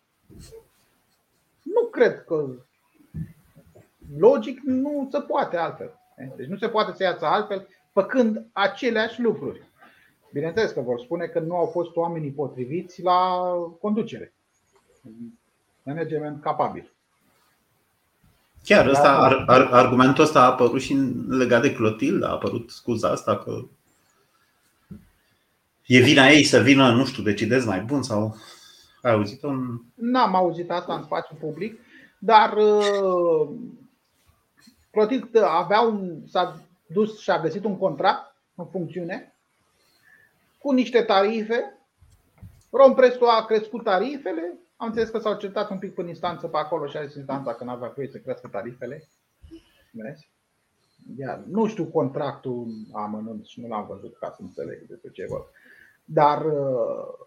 Nu 1.62 1.86
cred 1.90 2.24
că 2.24 2.48
logic 4.18 4.60
nu 4.60 5.08
se 5.10 5.20
poate 5.20 5.56
altfel. 5.56 5.98
Deci 6.36 6.46
nu 6.46 6.56
se 6.56 6.68
poate 6.68 6.92
să 6.92 7.02
iață 7.02 7.24
altfel 7.24 7.68
făcând 7.92 8.46
aceleași 8.52 9.20
lucruri. 9.20 9.62
Bineînțeles 10.32 10.70
că 10.70 10.80
vor 10.80 11.00
spune 11.00 11.26
că 11.26 11.40
nu 11.40 11.56
au 11.56 11.66
fost 11.66 11.96
oamenii 11.96 12.30
potriviți 12.30 13.02
la 13.02 13.42
conducere. 13.80 14.32
Management 15.82 16.42
capabil. 16.42 16.92
Chiar 18.68 18.86
ăsta, 18.86 19.02
da. 19.02 19.18
ar, 19.18 19.44
ar, 19.46 19.60
argumentul 19.60 20.24
ăsta 20.24 20.40
a 20.40 20.46
apărut 20.46 20.80
și 20.80 20.94
legat 21.28 21.62
de 21.62 21.74
Clotilde, 21.74 22.26
a 22.26 22.28
apărut 22.28 22.70
scuza 22.70 23.08
asta 23.08 23.38
că 23.38 23.60
e 25.86 26.00
vina 26.00 26.28
ei 26.28 26.44
să 26.44 26.60
vină, 26.60 26.90
nu 26.90 27.04
știu, 27.04 27.22
decidezi 27.22 27.66
mai 27.66 27.80
bun 27.80 28.02
sau 28.02 28.36
ai 29.02 29.12
auzit 29.12 29.42
un... 29.42 29.80
N-am 29.94 30.34
auzit 30.34 30.70
asta 30.70 30.94
în 30.94 31.02
spațiu 31.02 31.36
public, 31.40 31.80
dar 32.18 32.56
uh, 32.56 33.48
Clotilde 34.90 35.40
avea 35.40 35.80
un, 35.80 36.20
s-a 36.26 36.62
dus 36.86 37.20
și 37.20 37.30
a 37.30 37.40
găsit 37.40 37.64
un 37.64 37.78
contract 37.78 38.34
în 38.54 38.66
funcțiune 38.66 39.34
cu 40.58 40.72
niște 40.72 41.02
tarife. 41.02 41.78
Rompresul 42.70 43.28
a 43.28 43.44
crescut 43.44 43.82
tarifele, 43.82 44.58
am 44.80 44.86
înțeles 44.86 45.08
că 45.08 45.18
s-au 45.18 45.36
certat 45.36 45.70
un 45.70 45.78
pic 45.78 45.94
până 45.94 46.08
instanță 46.08 46.46
pe 46.46 46.56
acolo 46.56 46.86
și 46.86 46.96
a 46.96 47.04
zis 47.04 47.14
instanța 47.14 47.54
că 47.54 47.64
n-avea 47.64 47.92
voie 47.94 48.08
să 48.08 48.18
crească 48.18 48.48
tarifele. 48.48 49.08
Vezi? 49.90 50.30
Iar 51.16 51.42
nu 51.46 51.66
știu 51.66 51.84
contractul 51.84 52.66
amănunt 52.92 53.46
și 53.46 53.60
nu 53.60 53.68
l-am 53.68 53.86
văzut 53.86 54.16
ca 54.16 54.30
să 54.36 54.42
înțeleg 54.42 54.86
despre 54.88 55.10
ce 55.10 55.26
văd. 55.28 55.42
Dar 56.04 56.44
uh, 56.44 57.26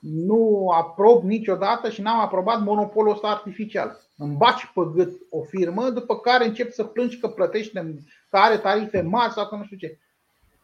nu 0.00 0.68
aprob 0.68 1.22
niciodată 1.22 1.90
și 1.90 2.00
n-am 2.00 2.20
aprobat 2.20 2.62
monopolul 2.62 3.12
ăsta 3.12 3.28
artificial. 3.28 4.00
Îmi 4.16 4.36
baci 4.36 4.70
pe 4.74 4.80
gât 4.94 5.20
o 5.30 5.42
firmă, 5.42 5.90
după 5.90 6.18
care 6.18 6.46
încep 6.46 6.72
să 6.72 6.84
plângi 6.84 7.18
că 7.18 7.28
plătește, 7.28 7.94
că 8.30 8.36
are 8.36 8.58
tarife 8.58 9.00
mari 9.00 9.32
sau 9.32 9.48
că 9.48 9.56
nu 9.56 9.64
știu 9.64 9.76
ce. 9.76 9.98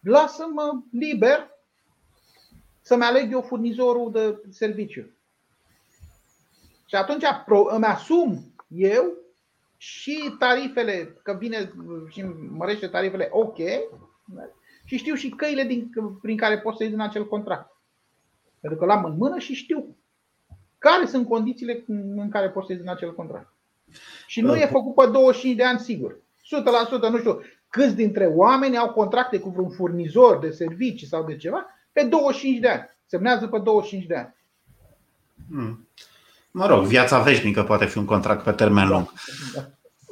Lasă-mă 0.01 0.83
liber 0.93 1.51
să-mi 2.81 3.03
aleg 3.03 3.33
eu 3.33 3.41
furnizorul 3.41 4.13
de 4.13 4.43
serviciu. 4.51 5.11
Și 6.89 6.95
atunci 6.95 7.23
îmi 7.69 7.85
asum 7.85 8.55
eu 8.69 9.13
și 9.77 10.35
tarifele, 10.39 11.17
că 11.23 11.37
vine 11.39 11.73
și 12.09 12.25
mărește 12.51 12.87
tarifele 12.87 13.29
ok, 13.31 13.57
și 14.85 14.97
știu 14.97 15.15
și 15.15 15.29
căile 15.29 15.63
din, 15.63 15.91
prin 16.23 16.37
care 16.37 16.59
pot 16.59 16.77
să 16.77 16.83
ies 16.83 16.93
din 16.93 17.01
acel 17.01 17.29
contract. 17.29 17.77
Pentru 18.61 18.79
că 18.79 18.85
l-am 18.85 19.05
în 19.05 19.17
mână 19.17 19.39
și 19.39 19.55
știu 19.55 19.97
care 20.79 21.07
sunt 21.07 21.29
condițiile 21.29 21.85
în 22.17 22.29
care 22.31 22.51
pot 22.51 22.67
să 22.67 22.73
ies 22.73 22.81
din 22.81 22.91
acel 22.91 23.15
contract. 23.15 23.53
Și 24.27 24.41
nu 24.41 24.57
e 24.57 24.67
făcut 24.67 24.95
pe 24.95 25.11
25 25.11 25.57
de 25.57 25.65
ani, 25.65 25.79
sigur. 25.79 26.19
100%, 26.99 27.11
nu 27.11 27.19
știu 27.19 27.41
câți 27.69 27.95
dintre 27.95 28.27
oameni 28.27 28.77
au 28.77 28.93
contracte 28.93 29.39
cu 29.39 29.49
vreun 29.49 29.71
furnizor 29.71 30.39
de 30.39 30.51
servicii 30.51 31.07
sau 31.07 31.25
de 31.25 31.37
ceva 31.37 31.67
pe 31.93 32.03
25 32.03 32.59
de 32.59 32.69
ani. 32.69 32.89
Semnează 33.07 33.47
pe 33.47 33.59
25 33.59 34.07
de 34.07 34.15
ani. 34.15 34.35
Hmm. 35.51 35.89
Mă 36.59 36.67
rog, 36.67 36.85
viața 36.85 37.21
veșnică 37.21 37.63
poate 37.63 37.85
fi 37.85 37.99
un 37.99 38.05
contract 38.05 38.43
pe 38.43 38.53
termen 38.53 38.89
lung. 38.89 39.13
Da. 39.55 39.69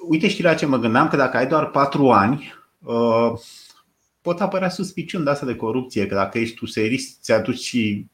Uite, 0.09 0.29
știi 0.29 0.45
la 0.45 0.55
ce 0.55 0.67
mă 0.67 0.77
gândeam? 0.77 1.09
Că 1.09 1.17
dacă 1.17 1.37
ai 1.37 1.47
doar 1.47 1.71
4 1.71 2.11
ani, 2.11 2.55
uh, 2.79 3.33
pot 4.21 4.41
apărea 4.41 4.69
suspiciuni 4.69 5.25
de 5.25 5.31
asta 5.31 5.47
de 5.47 5.57
corupție, 5.57 6.07
că 6.07 6.15
dacă 6.15 6.39
ești 6.39 6.57
tu 6.57 6.67
serist, 6.67 7.23
ți 7.23 7.33
aduci 7.33 7.59
și 7.59 8.07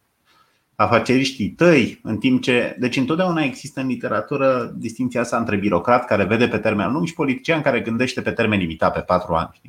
afaceriștii 0.74 1.50
tăi, 1.50 2.00
în 2.02 2.18
timp 2.18 2.42
ce. 2.42 2.76
Deci 2.78 2.96
întotdeauna 2.96 3.42
există 3.42 3.80
în 3.80 3.86
literatură 3.86 4.72
distinția 4.76 5.20
asta 5.20 5.36
între 5.36 5.56
birocrat 5.56 6.04
care 6.04 6.24
vede 6.24 6.48
pe 6.48 6.58
termen 6.58 6.92
lung 6.92 7.06
și 7.06 7.14
politician 7.14 7.62
care 7.62 7.80
gândește 7.80 8.22
pe 8.22 8.30
termen 8.30 8.58
limitat, 8.58 8.92
pe 8.92 9.00
4 9.00 9.34
ani. 9.34 9.60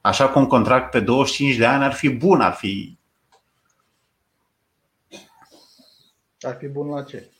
Așa 0.00 0.28
cum 0.28 0.42
un 0.42 0.48
contract 0.48 0.90
pe 0.90 1.00
25 1.00 1.56
de 1.56 1.66
ani 1.66 1.84
ar 1.84 1.92
fi 1.92 2.08
bun, 2.08 2.40
ar 2.40 2.52
fi. 2.52 2.98
Ar 6.40 6.56
fi 6.58 6.66
bun 6.66 6.88
la 6.88 7.02
ce? 7.02 7.30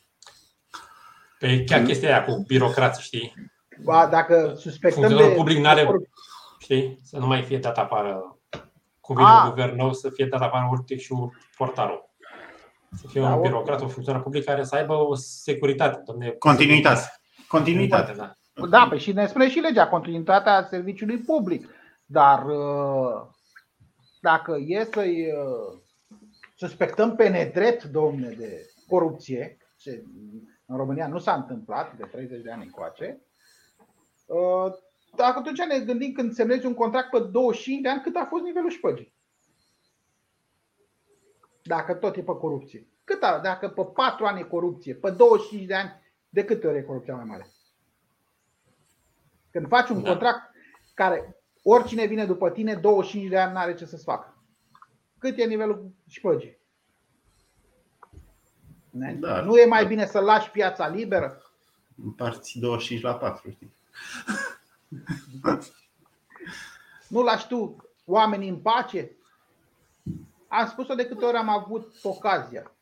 Pe 1.40 1.64
chiar 1.64 1.83
chestia 1.83 2.09
aia 2.09 2.24
cu 2.24 2.44
birocrați, 2.46 3.03
știi? 3.03 3.35
Ba, 3.83 4.07
dacă 4.07 4.55
suspectăm 4.57 5.16
de... 5.16 5.33
public 5.37 5.59
n-are, 5.59 5.87
știi, 6.59 6.98
să 7.03 7.18
nu 7.18 7.26
mai 7.26 7.42
fie 7.42 7.59
dat 7.59 7.79
afară 7.79 8.38
cu 9.00 9.12
vine 9.12 9.29
un 9.29 9.48
guvern 9.48 9.76
nou, 9.76 9.92
să 9.92 10.11
fie 10.11 10.26
dat 10.26 10.40
afară 10.40 10.85
și 10.96 11.14
portarul. 11.57 12.11
Să 12.96 13.07
fie 13.09 13.20
da, 13.20 13.35
un 13.35 13.40
birocrat, 13.40 13.81
un 13.81 13.88
funcționar 13.88 14.22
public 14.22 14.44
care 14.44 14.64
să 14.64 14.74
aibă 14.74 14.94
o 14.94 15.14
securitate. 15.14 16.03
Domne, 16.07 16.31
continuitate. 16.31 17.00
Continuitate. 17.48 18.12
Da. 18.12 18.33
Da, 18.68 18.87
păi 18.88 18.98
și 18.98 19.12
ne 19.12 19.26
spune 19.26 19.48
și 19.50 19.59
legea, 19.59 19.88
continuitatea 19.88 20.66
serviciului 20.70 21.18
public. 21.18 21.68
Dar 22.07 22.44
uh, 22.44 23.26
dacă 24.20 24.57
e 24.66 24.88
să-i 24.92 25.26
uh, 25.26 25.79
suspectăm 26.57 27.16
pe 27.16 27.29
nedrept, 27.29 27.85
domne, 27.85 28.29
de 28.38 28.70
corupție, 28.87 29.57
ce 29.76 30.03
în 30.70 30.76
România 30.76 31.09
nu 31.09 31.18
s-a 31.18 31.35
întâmplat 31.35 31.96
de 31.96 32.04
30 32.04 32.42
de 32.42 32.50
ani 32.50 32.64
încoace, 32.64 33.20
uh, 34.26 34.72
dacă 35.16 35.38
atunci 35.38 35.59
ne 35.59 35.78
gândim 35.78 36.12
când 36.12 36.33
semnezi 36.33 36.66
un 36.66 36.74
contract 36.74 37.11
pe 37.11 37.18
25 37.18 37.83
de 37.83 37.88
ani, 37.88 38.02
cât 38.02 38.16
a 38.16 38.24
fost 38.24 38.42
nivelul 38.42 38.70
șpăgii? 38.70 39.14
Dacă 41.62 41.94
tot 41.94 42.16
e 42.16 42.22
pe 42.22 42.33
corupție. 42.33 42.87
Cât 43.04 43.22
a, 43.22 43.38
dacă 43.38 43.68
pe 43.68 43.85
4 43.85 44.24
ani 44.24 44.40
e 44.40 44.44
corupție, 44.44 44.94
pe 44.94 45.11
25 45.11 45.66
de 45.66 45.74
ani, 45.74 46.00
de 46.28 46.44
câte 46.44 46.66
ori 46.66 46.78
e 46.78 46.83
corupția 46.83 47.14
mai 47.14 47.24
mare? 47.24 47.46
Când 49.50 49.68
faci 49.68 49.88
un 49.88 50.02
da. 50.02 50.11
contract 50.11 50.50
care 50.94 51.42
oricine 51.62 52.06
vine 52.06 52.26
după 52.26 52.50
tine, 52.50 52.74
25 52.74 53.28
de 53.30 53.38
ani 53.38 53.52
nu 53.52 53.59
are 53.59 53.74
ce 53.74 53.85
să-ți 53.85 54.04
facă. 54.04 54.44
Cât 55.18 55.38
e 55.38 55.44
nivelul 55.44 55.90
șpăgii? 56.09 56.60
Da. 58.90 59.40
Nu 59.40 59.59
e 59.59 59.64
mai 59.64 59.87
bine 59.87 60.07
să 60.07 60.18
lași 60.18 60.50
piața 60.50 60.88
liberă? 60.88 61.42
Împarți 62.05 62.59
25 62.59 63.03
la 63.03 63.14
4, 63.14 63.50
știi? 63.50 63.72
nu 67.09 67.22
lași 67.22 67.46
tu 67.46 67.76
oamenii 68.05 68.48
în 68.48 68.59
pace? 68.59 69.11
Am 70.48 70.66
spus-o 70.66 70.94
de 70.94 71.07
câte 71.07 71.24
ori 71.24 71.37
am 71.37 71.48
avut 71.48 71.94
ocazia. 72.03 72.72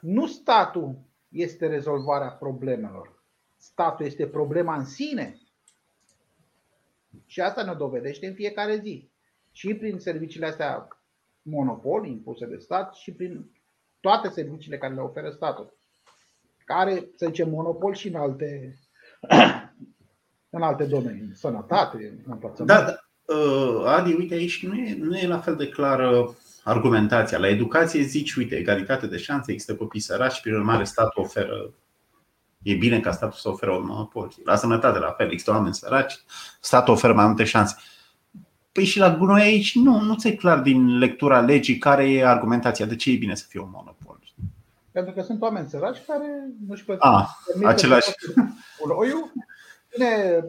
Nu 0.00 0.26
statul 0.26 0.98
este 1.28 1.66
rezolvarea 1.66 2.30
problemelor. 2.30 3.22
Statul 3.56 4.06
este 4.06 4.26
problema 4.26 4.76
în 4.76 4.84
sine. 4.84 5.40
Și 7.26 7.40
asta 7.40 7.62
ne 7.62 7.74
dovedește 7.74 8.26
în 8.26 8.34
fiecare 8.34 8.78
zi. 8.78 9.08
Și 9.52 9.74
prin 9.74 9.98
serviciile 9.98 10.46
astea 10.46 10.88
monopol 11.42 12.06
impuse 12.06 12.46
de 12.46 12.56
stat 12.56 12.94
și 12.94 13.12
prin 13.12 13.50
toate 14.06 14.28
serviciile 14.28 14.78
care 14.78 14.94
le 14.94 15.00
oferă 15.00 15.30
statul. 15.30 15.76
Care, 16.64 17.08
să 17.16 17.26
zicem, 17.26 17.50
monopol 17.50 17.94
și 17.94 18.08
în 18.08 18.14
alte, 18.14 18.78
în 20.56 20.62
alte 20.62 20.84
domenii. 20.84 21.30
Sănătate, 21.34 22.22
învățământ. 22.26 22.66
Da, 22.66 22.82
da. 22.82 22.98
Uh, 23.34 23.84
Adi, 23.86 24.12
uite 24.12 24.34
aici 24.34 24.66
nu 24.66 24.74
e, 24.74 24.96
nu 24.98 25.16
e 25.16 25.26
la 25.26 25.38
fel 25.38 25.56
de 25.56 25.68
clară 25.68 26.36
argumentația. 26.64 27.38
La 27.38 27.48
educație 27.48 28.02
zici, 28.02 28.34
uite, 28.34 28.54
egalitate 28.54 29.06
de 29.06 29.16
șanse, 29.16 29.52
există 29.52 29.76
copii 29.76 30.00
săraci, 30.00 30.40
prin 30.40 30.54
urmare 30.54 30.84
statul 30.84 31.22
oferă 31.22 31.74
E 32.62 32.74
bine 32.74 33.00
ca 33.00 33.12
statul 33.12 33.38
să 33.38 33.48
oferă 33.48 33.70
un 33.70 33.86
monopol. 33.86 34.32
La 34.44 34.56
sănătate, 34.56 34.98
la 34.98 35.14
fel, 35.16 35.30
există 35.30 35.50
oameni 35.50 35.74
săraci, 35.74 36.14
statul 36.60 36.92
oferă 36.92 37.12
mai 37.12 37.26
multe 37.26 37.44
șanse. 37.44 37.76
Păi 38.76 38.84
și 38.84 38.98
la 38.98 39.16
gunoi 39.16 39.42
aici 39.42 39.74
nu, 39.74 40.00
nu 40.00 40.14
ți-e 40.14 40.36
clar 40.36 40.60
din 40.60 40.98
lectura 40.98 41.40
legii 41.40 41.78
care 41.78 42.10
e 42.10 42.26
argumentația 42.26 42.86
de 42.86 42.96
ce 42.96 43.10
e 43.10 43.16
bine 43.16 43.34
să 43.34 43.44
fie 43.48 43.60
un 43.60 43.70
monopol. 43.72 44.18
Pentru 44.90 45.12
că 45.12 45.22
sunt 45.22 45.42
oameni 45.42 45.68
săraci 45.68 46.04
care 46.06 46.26
nu-și 46.66 46.84
pot 46.84 46.96
ah, 47.00 47.26
același. 47.64 48.10
Uloiul, 48.82 49.32
vine 49.90 50.44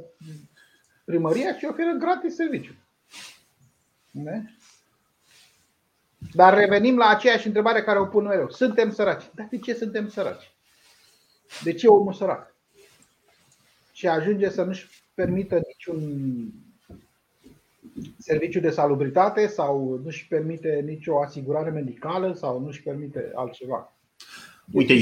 primăria 1.05 1.57
și 1.57 1.65
oferă 1.69 1.91
gratis 1.91 2.35
serviciu. 2.35 2.75
Ne? 4.11 4.43
Dar 6.33 6.53
revenim 6.53 6.97
la 6.97 7.07
aceeași 7.07 7.47
întrebare 7.47 7.83
care 7.83 7.99
o 7.99 8.05
pun 8.05 8.25
mereu. 8.25 8.49
Suntem 8.49 8.91
săraci. 8.91 9.23
Dar 9.35 9.47
de 9.49 9.57
ce 9.57 9.73
suntem 9.73 10.09
săraci? 10.09 10.51
De 11.63 11.73
ce 11.73 11.87
omul 11.87 12.13
sărac? 12.13 12.55
Și 13.91 14.07
ajunge 14.07 14.49
să 14.49 14.63
nu-și 14.63 14.87
permită 15.13 15.61
niciun 15.67 15.97
serviciu 18.17 18.59
de 18.59 18.69
salubritate 18.69 19.47
sau 19.47 20.01
nu-și 20.03 20.27
permite 20.27 20.83
nicio 20.85 21.21
asigurare 21.21 21.69
medicală 21.69 22.33
sau 22.33 22.59
nu-și 22.59 22.83
permite 22.83 23.31
altceva. 23.35 23.91
Uite, 24.71 24.93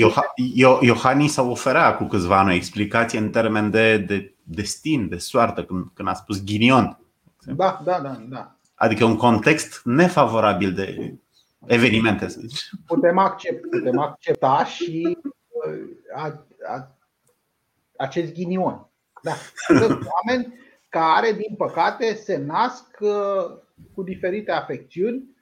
Iohannis 0.81 1.38
a 1.38 1.41
oferea 1.41 1.95
cu 1.95 2.03
câțiva 2.03 2.39
ani 2.39 2.49
o 2.49 2.53
explicație 2.55 3.19
în 3.19 3.29
termen 3.29 3.69
de, 3.69 3.97
de 3.97 4.36
destin, 4.43 5.10
de 5.10 5.17
soartă, 5.17 5.63
când, 5.63 5.86
când 5.93 6.08
a 6.08 6.13
spus 6.13 6.43
ghinion. 6.43 6.99
Da, 7.45 7.81
da, 7.84 7.99
da, 7.99 8.23
da. 8.29 8.58
Adică 8.75 9.05
un 9.05 9.15
context 9.15 9.81
nefavorabil 9.84 10.73
de 10.73 11.15
evenimente, 11.65 12.27
să 12.27 12.39
zici. 12.39 12.69
Putem, 12.86 13.17
accepta, 13.17 13.67
putem 13.71 13.99
accepta 13.99 14.65
și 14.65 15.17
uh, 15.21 15.88
a, 16.15 16.45
a, 16.67 16.95
acest 17.97 18.34
ghinion. 18.34 18.89
Da. 19.21 19.34
Sunt 19.79 19.89
oameni 19.89 20.53
care, 20.99 21.31
din 21.31 21.55
păcate, 21.55 22.13
se 22.13 22.38
nasc 22.38 22.97
uh, 22.99 23.58
cu 23.93 24.03
diferite 24.03 24.51
afecțiuni 24.51 25.36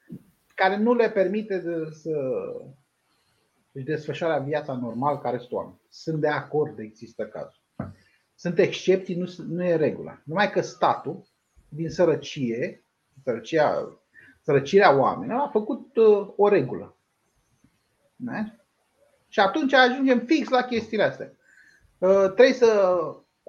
care 0.56 0.78
nu 0.78 0.94
le 0.94 1.10
permite 1.10 1.62
să 1.92 2.12
își 3.72 3.86
desfășoare 3.86 4.44
viața 4.44 4.74
normal 4.74 5.20
care 5.20 5.38
sunt 5.38 5.52
oameni. 5.52 5.82
Sunt 5.90 6.22
de 6.22 6.28
acord, 6.28 6.80
există 6.80 7.26
cazul. 7.26 7.62
Sunt 8.36 8.60
excepții, 8.60 9.16
nu, 9.16 9.34
nu 9.48 9.64
e 9.64 9.76
regula. 9.76 10.22
Numai 10.24 10.52
că 10.52 10.62
statul, 10.62 11.24
din 11.70 11.90
sărăcie, 11.90 12.86
sărăcia, 13.24 14.00
sărăcirea 14.42 14.98
oamenilor, 14.98 15.40
a 15.40 15.50
făcut 15.50 15.96
uh, 15.96 16.34
o 16.36 16.48
regulă. 16.48 16.98
Da? 18.16 18.56
Și 19.28 19.40
atunci 19.40 19.74
ajungem 19.74 20.20
fix 20.20 20.50
la 20.50 20.64
chestiile 20.64 21.04
astea. 21.04 21.32
Uh, 21.98 22.26
trebuie 22.26 22.54
să 22.54 23.00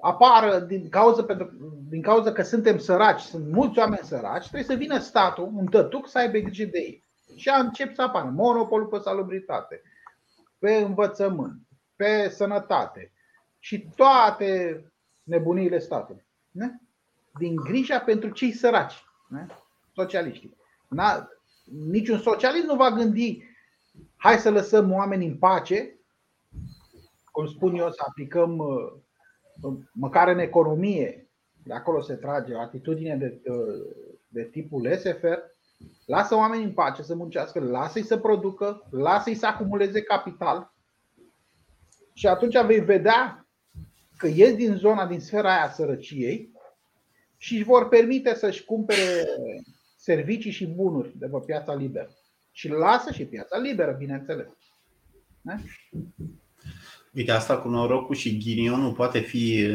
apară 0.05 0.59
din 0.59 0.89
cauza, 0.89 1.23
pentru, 1.23 1.51
din 1.89 2.01
cauza 2.01 2.31
că 2.31 2.41
suntem 2.41 2.77
săraci, 2.77 3.21
sunt 3.21 3.51
mulți 3.51 3.79
oameni 3.79 4.03
săraci, 4.03 4.47
trebuie 4.47 4.63
să 4.63 4.73
vină 4.73 4.97
statul, 4.97 5.51
un 5.53 5.65
tătuc, 5.65 6.07
să 6.07 6.17
aibă 6.17 6.37
grijă 6.37 6.63
de 6.63 6.79
ei. 6.79 7.03
Și 7.35 7.49
a 7.49 7.59
încep 7.59 7.93
să 7.93 8.01
apară 8.01 8.29
monopolul 8.35 8.87
pe 8.87 8.97
salubritate, 8.97 9.81
pe 10.59 10.73
învățământ, 10.73 11.61
pe 11.95 12.29
sănătate 12.29 13.11
și 13.59 13.87
toate 13.95 14.83
nebuniile 15.23 15.79
statului. 15.79 16.25
Ne? 16.51 16.69
Din 17.37 17.55
grija 17.55 17.99
pentru 17.99 18.29
cei 18.29 18.51
săraci, 18.51 19.03
ne? 19.27 19.45
socialiștii. 19.93 20.57
N-a, 20.87 21.27
niciun 21.89 22.19
socialist 22.19 22.65
nu 22.65 22.75
va 22.75 22.89
gândi 22.89 23.43
hai 24.15 24.37
să 24.37 24.49
lăsăm 24.49 24.91
oamenii 24.91 25.27
în 25.27 25.37
pace, 25.37 25.99
cum 27.31 27.47
spun 27.47 27.75
eu, 27.75 27.91
să 27.91 28.03
aplicăm 28.07 28.57
uh, 28.57 28.93
măcar 29.93 30.27
în 30.27 30.39
economie, 30.39 31.29
de 31.63 31.73
acolo 31.73 32.01
se 32.01 32.13
trage 32.13 32.53
o 32.53 32.59
atitudine 32.59 33.15
de, 33.15 33.41
uh, 33.51 33.95
de 34.27 34.43
tipul 34.43 34.95
SFR, 34.97 35.37
lasă 36.05 36.35
oamenii 36.35 36.65
în 36.65 36.73
pace 36.73 37.01
să 37.01 37.15
muncească, 37.15 37.59
lasă-i 37.59 38.03
să 38.03 38.17
producă, 38.17 38.87
lasă-i 38.89 39.35
să 39.35 39.45
acumuleze 39.45 40.01
capital 40.01 40.73
și 42.13 42.27
atunci 42.27 42.61
vei 42.65 42.79
vedea 42.79 43.47
că 44.17 44.27
ies 44.27 44.55
din 44.55 44.75
zona, 44.75 45.05
din 45.07 45.19
sfera 45.19 45.55
aia 45.55 45.71
sărăciei 45.71 46.51
și 47.37 47.53
își 47.53 47.63
vor 47.63 47.87
permite 47.87 48.35
să-și 48.35 48.65
cumpere 48.65 49.25
servicii 49.97 50.51
și 50.51 50.67
bunuri 50.67 51.17
de 51.17 51.27
pe 51.27 51.37
piața 51.45 51.73
liberă. 51.73 52.09
Și 52.51 52.69
lasă 52.69 53.11
și 53.11 53.25
piața 53.25 53.57
liberă, 53.57 53.91
bineînțeles. 53.91 54.47
Da? 55.41 55.55
Uite, 57.15 57.31
asta 57.31 57.57
cu 57.57 57.69
norocul 57.69 58.15
și 58.15 58.37
ghinionul 58.37 58.91
poate 58.91 59.19
fi, 59.19 59.67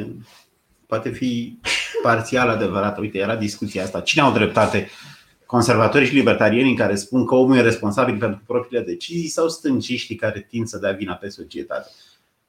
poate 0.86 1.10
fi 1.10 1.58
parțial 2.02 2.48
adevărat. 2.48 2.98
Uite, 2.98 3.18
era 3.18 3.36
discuția 3.36 3.82
asta. 3.82 4.00
Cine 4.00 4.22
au 4.22 4.32
dreptate? 4.32 4.88
Conservatorii 5.46 6.06
și 6.06 6.14
libertarienii 6.14 6.76
care 6.76 6.94
spun 6.94 7.26
că 7.26 7.34
omul 7.34 7.56
e 7.56 7.60
responsabil 7.60 8.18
pentru 8.18 8.42
propriile 8.46 8.84
decizii 8.84 9.28
sau 9.28 9.48
stânciștii 9.48 10.16
care 10.16 10.46
tind 10.48 10.66
să 10.66 10.78
dea 10.78 10.92
vina 10.92 11.14
pe 11.14 11.28
societate? 11.28 11.90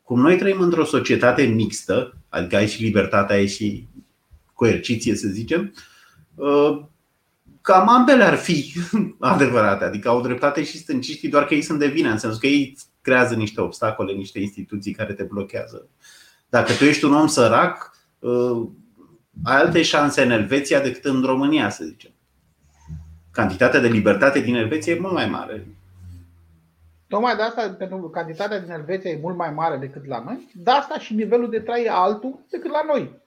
Cum 0.03 0.19
noi 0.19 0.37
trăim 0.37 0.61
într-o 0.61 0.85
societate 0.85 1.43
mixtă, 1.43 2.17
adică 2.29 2.55
ai 2.55 2.67
și 2.67 2.83
libertatea, 2.83 3.35
ai 3.35 3.47
și 3.47 3.87
coerciție, 4.53 5.15
să 5.15 5.27
zicem, 5.27 5.73
cam 7.61 7.89
ambele 7.89 8.23
ar 8.23 8.35
fi 8.35 8.73
adevărate, 9.19 9.83
adică 9.83 10.09
au 10.09 10.21
dreptate 10.21 10.63
și 10.63 10.77
stânciștii, 10.77 11.29
doar 11.29 11.45
că 11.45 11.53
ei 11.53 11.61
sunt 11.61 11.79
de 11.79 11.87
vină, 11.87 12.09
în 12.09 12.17
sensul 12.17 12.39
că 12.39 12.47
ei 12.47 12.77
creează 13.01 13.35
niște 13.35 13.61
obstacole, 13.61 14.13
niște 14.13 14.39
instituții 14.39 14.93
care 14.93 15.13
te 15.13 15.23
blochează. 15.23 15.87
Dacă 16.49 16.73
tu 16.73 16.83
ești 16.83 17.05
un 17.05 17.13
om 17.13 17.27
sărac, 17.27 17.91
uh, 18.19 18.67
ai 19.43 19.55
alte 19.55 19.81
șanse 19.81 20.21
în 20.21 20.31
Elveția 20.31 20.81
decât 20.81 21.05
în 21.05 21.21
România, 21.21 21.69
să 21.69 21.83
zicem. 21.83 22.11
Cantitatea 23.31 23.79
de 23.79 23.87
libertate 23.87 24.39
din 24.39 24.55
Elveția 24.55 24.93
e 24.93 24.99
mult 24.99 25.13
mai 25.13 25.29
mare. 25.29 25.67
Tocmai 27.07 27.35
de 27.35 27.41
asta, 27.41 27.75
pentru 27.77 27.97
că 27.97 28.09
cantitatea 28.19 28.59
din 28.59 28.71
Elveția 28.71 29.09
e 29.09 29.19
mult 29.21 29.37
mai 29.37 29.51
mare 29.51 29.77
decât 29.77 30.05
la 30.05 30.23
noi, 30.23 30.51
de 30.53 30.71
asta 30.71 30.99
și 30.99 31.13
nivelul 31.13 31.49
de 31.49 31.59
trai 31.59 31.83
e 31.83 31.89
altul 31.89 32.39
decât 32.49 32.71
la 32.71 32.81
noi. 32.87 33.19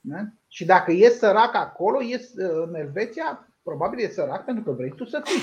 Da? 0.00 0.16
Și 0.48 0.64
dacă 0.64 0.92
e 0.92 1.08
sărac 1.08 1.54
acolo, 1.54 2.02
e, 2.02 2.20
în 2.36 2.74
Elveția, 2.74 3.48
probabil 3.62 3.98
e 3.98 4.08
sărac 4.08 4.44
pentru 4.44 4.64
că 4.64 4.70
vrei 4.70 4.92
tu 4.96 5.04
să 5.04 5.20
fii. 5.24 5.42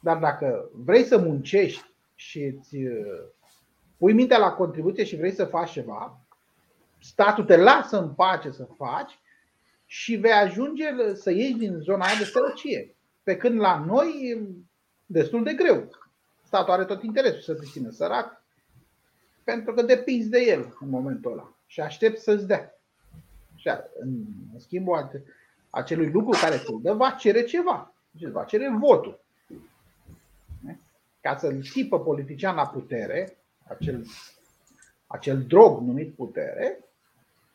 Dar 0.00 0.16
dacă 0.16 0.70
vrei 0.72 1.04
să 1.04 1.18
muncești 1.18 1.89
și 2.20 2.42
îți 2.42 2.76
uh, 2.76 3.22
pui 3.96 4.12
mintea 4.12 4.38
la 4.38 4.52
contribuție 4.52 5.04
și 5.04 5.16
vrei 5.16 5.32
să 5.32 5.44
faci 5.44 5.70
ceva, 5.70 6.20
statul 6.98 7.44
te 7.44 7.56
lasă 7.56 7.98
în 7.98 8.10
pace 8.10 8.50
să 8.50 8.68
faci 8.76 9.18
și 9.86 10.16
vei 10.16 10.32
ajunge 10.32 10.84
să 11.14 11.30
ieși 11.30 11.54
din 11.54 11.78
zona 11.78 12.04
aia 12.04 12.18
de 12.18 12.24
sărăcie. 12.24 12.94
Pe 13.22 13.36
când 13.36 13.60
la 13.60 13.84
noi 13.86 14.06
e 14.08 14.46
destul 15.06 15.44
de 15.44 15.54
greu. 15.54 15.90
Statul 16.42 16.72
are 16.72 16.84
tot 16.84 17.02
interesul 17.02 17.40
să 17.40 17.54
te 17.54 17.66
țină 17.70 17.90
sărac 17.90 18.44
pentru 19.44 19.74
că 19.74 19.82
depinzi 19.82 20.28
de 20.28 20.40
el 20.40 20.76
în 20.80 20.88
momentul 20.88 21.32
ăla 21.32 21.56
și 21.66 21.80
aștept 21.80 22.18
să-ți 22.18 22.46
dea. 22.46 22.80
Și 23.54 23.68
în 24.00 24.24
schimbul 24.58 25.10
acelui 25.70 26.10
lucru 26.10 26.38
care 26.40 26.56
ți 26.56 26.82
dă, 26.82 26.92
va 26.92 27.10
cere 27.10 27.44
ceva. 27.44 27.94
Deci 28.10 28.30
va 28.30 28.44
cere 28.44 28.76
votul. 28.78 29.20
Ca 31.20 31.36
să-l 31.36 31.62
ții 31.62 31.88
pe 31.88 31.96
politician 31.96 32.54
la 32.54 32.66
putere, 32.66 33.36
acel, 33.68 34.06
acel 35.06 35.42
drog 35.42 35.80
numit 35.80 36.14
putere, 36.14 36.84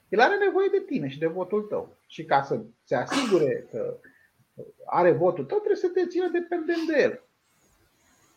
el 0.10 0.20
are 0.20 0.38
nevoie 0.38 0.68
de 0.72 0.84
tine 0.86 1.08
și 1.08 1.20
de 1.20 1.28
votul 1.28 1.62
tău. 1.62 1.96
Și 2.08 2.26
ca 2.26 2.42
să 2.42 2.62
se 2.84 2.96
asigure 2.96 3.68
că 3.72 3.98
are 4.86 5.12
votul 5.12 5.46
tău, 5.46 5.58
trebuie 5.58 5.78
să 5.78 5.88
te 5.88 6.08
țină 6.08 6.28
dependent 6.28 6.88
de 6.88 7.02
el. 7.02 7.24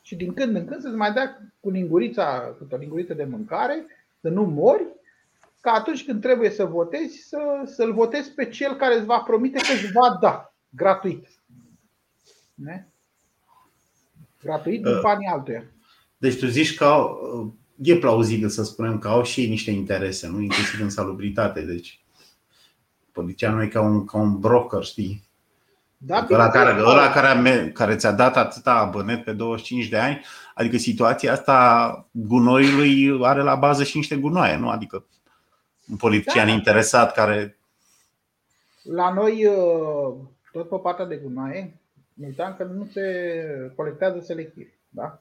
Și 0.02 0.16
din 0.16 0.34
când 0.34 0.56
în 0.56 0.66
când 0.66 0.80
să-ți 0.80 0.96
mai 0.96 1.12
dea 1.12 1.40
cu 1.60 1.70
lingurița, 1.70 2.56
cu 2.58 2.66
o 2.70 2.76
linguriță 2.76 3.14
de 3.14 3.24
mâncare, 3.24 3.86
să 4.20 4.28
nu 4.28 4.42
mori 4.44 4.86
ca 5.60 5.70
atunci 5.72 6.04
când 6.04 6.20
trebuie 6.20 6.50
să 6.50 6.64
votezi, 6.64 7.16
să, 7.16 7.62
să-l 7.64 7.92
votezi 7.92 8.32
pe 8.34 8.48
cel 8.48 8.76
care 8.76 8.94
îți 8.94 9.04
va 9.04 9.18
promite 9.18 9.58
că 9.58 9.72
îți 9.72 9.92
va 9.92 10.18
da 10.20 10.54
gratuit. 10.68 11.26
Ne? 12.54 12.86
Gratuit 14.42 14.82
din 14.82 15.00
banii 15.02 15.28
altuia. 15.32 15.64
Deci 16.16 16.38
tu 16.38 16.46
zici 16.46 16.74
că 16.74 17.06
e 17.82 17.96
plauzibil 17.96 18.48
să 18.48 18.62
spunem 18.62 18.98
că 18.98 19.08
au 19.08 19.22
și 19.22 19.40
ei 19.40 19.48
niște 19.48 19.70
interese, 19.70 20.28
nu 20.28 20.40
inclusiv 20.40 20.80
în 20.80 20.90
salubritate. 20.90 21.60
Deci 21.60 22.00
polițianul 23.12 23.62
e 23.62 23.68
ca 23.68 23.80
un, 23.80 24.04
ca 24.04 24.18
un 24.18 24.38
broker, 24.38 24.84
știi? 24.84 25.26
Da, 26.00 26.26
ăla 26.30 26.48
care, 26.48 26.80
ăla 26.80 27.10
care, 27.10 27.70
care 27.74 27.96
ți-a 27.96 28.12
dat 28.12 28.36
atâta 28.36 28.74
abonet 28.74 29.24
pe 29.24 29.32
25 29.32 29.88
de 29.88 29.98
ani, 29.98 30.20
adică 30.54 30.76
situația 30.76 31.32
asta 31.32 32.08
gunoiului 32.10 33.18
are 33.22 33.42
la 33.42 33.54
bază 33.54 33.84
și 33.84 33.96
niște 33.96 34.16
gunoaie, 34.16 34.56
nu? 34.56 34.68
Adică 34.68 35.06
un 35.90 35.96
politician 35.96 36.46
da. 36.46 36.52
interesat 36.52 37.12
care. 37.12 37.58
La 38.82 39.12
noi, 39.12 39.46
uh, 39.46 40.14
tot 40.52 40.68
pe 40.68 40.76
partea 40.76 41.04
de 41.04 41.16
gunoaie, 41.16 41.77
uitam 42.26 42.54
că 42.56 42.64
nu 42.64 42.84
se 42.84 43.72
colectează 43.76 44.20
selectiv. 44.20 44.72
Da? 44.88 45.20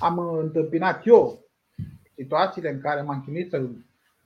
Am 0.00 0.18
întâmpinat 0.18 1.06
eu 1.06 1.44
situațiile 2.14 2.70
în 2.70 2.80
care 2.80 3.02
m-am 3.02 3.22
chinuit 3.24 3.50
să 3.50 3.66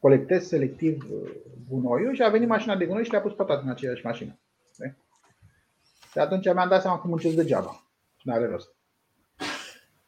colectez 0.00 0.46
selectiv 0.46 1.07
uh, 1.11 1.31
gunoiul 1.68 2.14
și 2.14 2.22
a 2.22 2.28
venit 2.28 2.48
mașina 2.48 2.76
de 2.76 2.87
gunoi 2.87 3.05
și 3.05 3.11
le-a 3.11 3.20
pus 3.20 3.33
pe 3.33 3.42
toate 3.42 3.62
în 3.64 3.70
aceeași 3.70 4.05
mașină. 4.05 4.38
De? 4.76 4.94
Și 6.11 6.18
atunci 6.18 6.44
mi-am 6.44 6.68
dat 6.68 6.81
seama 6.81 7.00
că 7.00 7.07
muncesc 7.07 7.37
degeaba. 7.37 7.83
Nu 8.22 8.33
are 8.33 8.46
rost. 8.46 8.74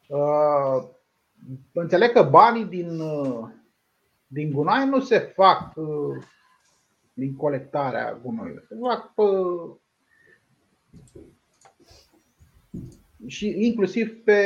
Uh, 0.07 0.83
înțeleg 1.73 2.11
că 2.11 2.23
banii 2.23 2.65
din 2.65 2.99
uh, 2.99 3.49
din 4.27 4.51
gunoi 4.51 4.85
nu 4.85 4.99
se 4.99 5.19
fac 5.19 5.75
uh, 5.75 6.23
din 7.13 7.35
colectarea 7.35 8.19
gunoiului. 8.23 8.63
Se 8.67 8.75
fac 8.81 9.13
pe, 9.13 9.23
și 13.27 13.65
inclusiv 13.65 14.23
pe 14.23 14.39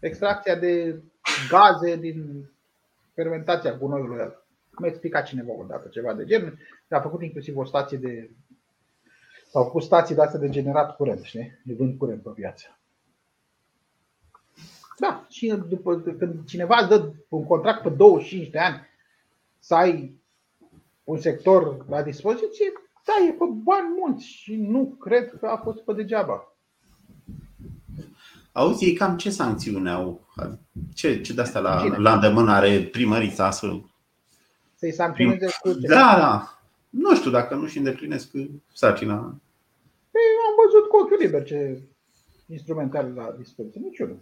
extracția 0.00 0.54
de 0.54 1.02
gaze 1.48 1.96
din 1.96 2.48
fermentația 3.14 3.76
gunoiului 3.76 4.18
ăla. 4.18 4.42
Am 4.74 4.84
explicat 4.84 5.26
cineva 5.26 5.52
odată 5.52 5.88
ceva 5.88 6.14
de 6.14 6.24
genul. 6.24 6.58
A 6.90 7.00
făcut 7.00 7.22
inclusiv 7.22 7.56
o 7.56 7.64
stație 7.64 7.96
de. 7.96 8.30
S-au 9.50 9.64
făcut 9.64 9.82
stații 9.82 10.14
de 10.14 10.22
astea 10.22 10.40
de 10.40 10.48
generat 10.48 10.96
curent, 10.96 11.22
știi? 11.22 11.60
De 11.64 11.74
vând 11.74 11.98
curent 11.98 12.22
pe 12.22 12.30
piață. 12.30 12.78
Da, 14.98 15.26
și 15.28 15.54
după, 15.68 16.00
când 16.00 16.46
cineva 16.46 16.76
îți 16.76 16.88
dă 16.88 17.12
un 17.28 17.44
contract 17.44 17.82
pe 17.82 17.88
25 17.88 18.50
de 18.50 18.58
ani 18.58 18.86
să 19.58 19.74
ai 19.74 20.20
un 21.04 21.18
sector 21.18 21.88
la 21.88 22.02
dispoziție, 22.02 22.72
da, 23.04 23.26
e 23.28 23.32
pe 23.32 23.44
bani 23.62 23.94
mulți 23.98 24.24
și 24.24 24.56
nu 24.56 24.96
cred 25.00 25.38
că 25.38 25.46
a 25.46 25.56
fost 25.56 25.78
pe 25.78 25.92
degeaba. 25.92 26.55
Auzi, 28.56 28.92
cam 28.92 29.16
ce 29.16 29.30
sancțiune 29.30 29.90
au? 29.90 30.20
Ce, 30.94 31.20
ce 31.20 31.32
de 31.32 31.40
asta 31.40 31.60
la, 31.60 31.96
la 31.96 32.14
îndemână 32.14 32.52
are 32.52 32.82
primărița 32.82 33.50
să... 33.50 33.80
Să-i 34.74 34.92
sancționeze 34.92 35.48
cu 35.60 35.72
Da, 35.72 36.16
da. 36.18 36.60
Nu 36.90 37.14
știu 37.14 37.30
dacă 37.30 37.54
nu 37.54 37.66
și 37.66 37.78
îndeplinesc 37.78 38.30
sarcina. 38.72 39.16
Păi, 40.10 40.22
am 40.46 40.54
văzut 40.64 40.88
cu 40.88 40.96
ochiul 40.96 41.18
liber 41.20 41.44
ce 41.44 41.78
instrumente 42.46 42.98
are 42.98 43.12
la 43.16 43.34
dispoziție. 43.38 43.80
Niciunul. 43.84 44.18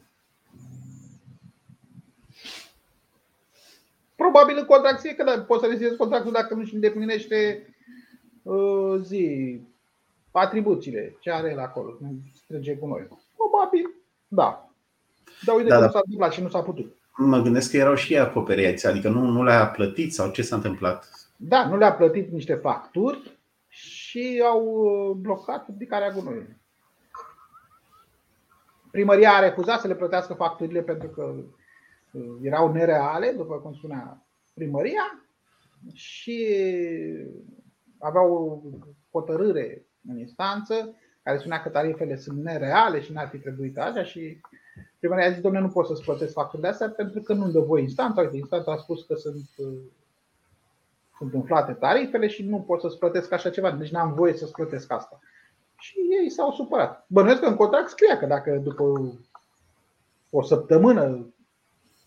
probabil 4.16 4.57
în 4.59 4.64
contract 4.64 5.01
fie 5.01 5.14
că 5.14 5.24
da, 5.24 5.41
poți 5.41 5.62
să 5.62 5.68
reziliezi 5.68 5.97
contractul 5.97 6.32
dacă 6.32 6.55
nu-și 6.55 6.74
îndeplinește 6.74 7.68
uh, 8.43 9.01
zi, 9.03 9.61
atribuțiile, 10.30 11.16
ce 11.20 11.30
are 11.30 11.51
el 11.51 11.59
acolo, 11.59 11.97
nu 12.01 12.16
strânge 12.45 12.76
cu 12.76 12.87
noi. 12.87 13.09
Probabil, 13.37 13.95
da. 14.35 14.68
Dar 15.45 15.57
uite 15.57 15.68
da, 15.68 15.74
cum 15.74 15.85
da. 15.85 15.91
s-a 15.91 16.01
întâmplat 16.05 16.32
și 16.32 16.43
nu 16.43 16.49
s-a 16.49 16.62
putut. 16.62 16.97
Mă 17.16 17.41
gândesc 17.41 17.70
că 17.70 17.76
erau 17.76 17.95
și 17.95 18.18
acoperiați, 18.18 18.87
adică 18.87 19.09
nu, 19.09 19.20
nu 19.20 19.45
le-a 19.45 19.66
plătit 19.66 20.14
sau 20.14 20.30
ce 20.30 20.43
s-a 20.43 20.57
întâmplat? 20.57 21.09
Da, 21.37 21.68
nu 21.68 21.76
le-a 21.76 21.93
plătit 21.93 22.30
niște 22.30 22.55
facturi 22.55 23.39
și 23.68 24.43
au 24.47 24.64
uh, 24.64 25.16
blocat 25.16 25.66
ridicarea 25.66 26.11
gunoiului. 26.11 26.57
Primăria 28.91 29.32
a 29.32 29.41
refuzat 29.41 29.80
să 29.80 29.87
le 29.87 29.95
plătească 29.95 30.35
facturile 30.35 30.82
pentru 30.82 31.09
că 31.09 31.35
uh, 32.11 32.37
erau 32.43 32.72
nereale, 32.72 33.35
după 33.37 33.55
cum 33.55 33.74
spunea 33.74 34.26
primăria, 34.55 35.24
și 35.93 36.57
aveau 37.99 38.35
o 38.35 38.61
hotărâre 39.11 39.87
în 40.09 40.18
instanță 40.18 40.97
care 41.25 41.39
spunea 41.39 41.62
că 41.62 41.68
tarifele 41.68 42.16
sunt 42.16 42.43
nereale 42.43 43.01
și 43.01 43.12
n-ar 43.12 43.29
fi 43.29 43.39
trebuit 43.39 43.79
așa 43.79 44.05
și 44.05 44.41
primăria 44.99 45.27
a 45.27 45.31
zis, 45.31 45.41
domnule, 45.41 45.64
nu 45.64 45.70
pot 45.70 45.87
să-ți 45.87 46.03
plătesc 46.03 46.33
facturile 46.33 46.68
astea 46.68 46.89
pentru 46.89 47.20
că 47.20 47.33
nu-mi 47.33 47.53
dă 47.53 47.61
voi 47.61 47.83
instanța. 47.83 48.20
Uite, 48.20 48.37
instanța 48.37 48.72
a 48.72 48.77
spus 48.77 49.03
că 49.03 49.14
sunt, 49.14 49.49
uh, 49.57 49.79
sunt 51.18 51.33
umflate 51.33 51.72
tarifele 51.72 52.27
și 52.27 52.43
nu 52.43 52.61
pot 52.61 52.81
să-ți 52.81 52.99
plătesc 52.99 53.33
așa 53.33 53.51
ceva, 53.51 53.70
deci 53.70 53.91
n-am 53.91 54.14
voie 54.14 54.35
să-ți 54.35 54.53
plătesc 54.53 54.93
asta. 54.93 55.18
Și 55.79 55.99
ei 56.22 56.31
s-au 56.31 56.53
supărat. 56.53 57.05
Bănuiesc 57.09 57.41
că 57.41 57.47
în 57.47 57.57
contract 57.57 57.89
scria 57.89 58.18
că 58.18 58.27
dacă 58.27 58.61
după 58.62 59.14
o 60.31 60.43
săptămână 60.43 61.35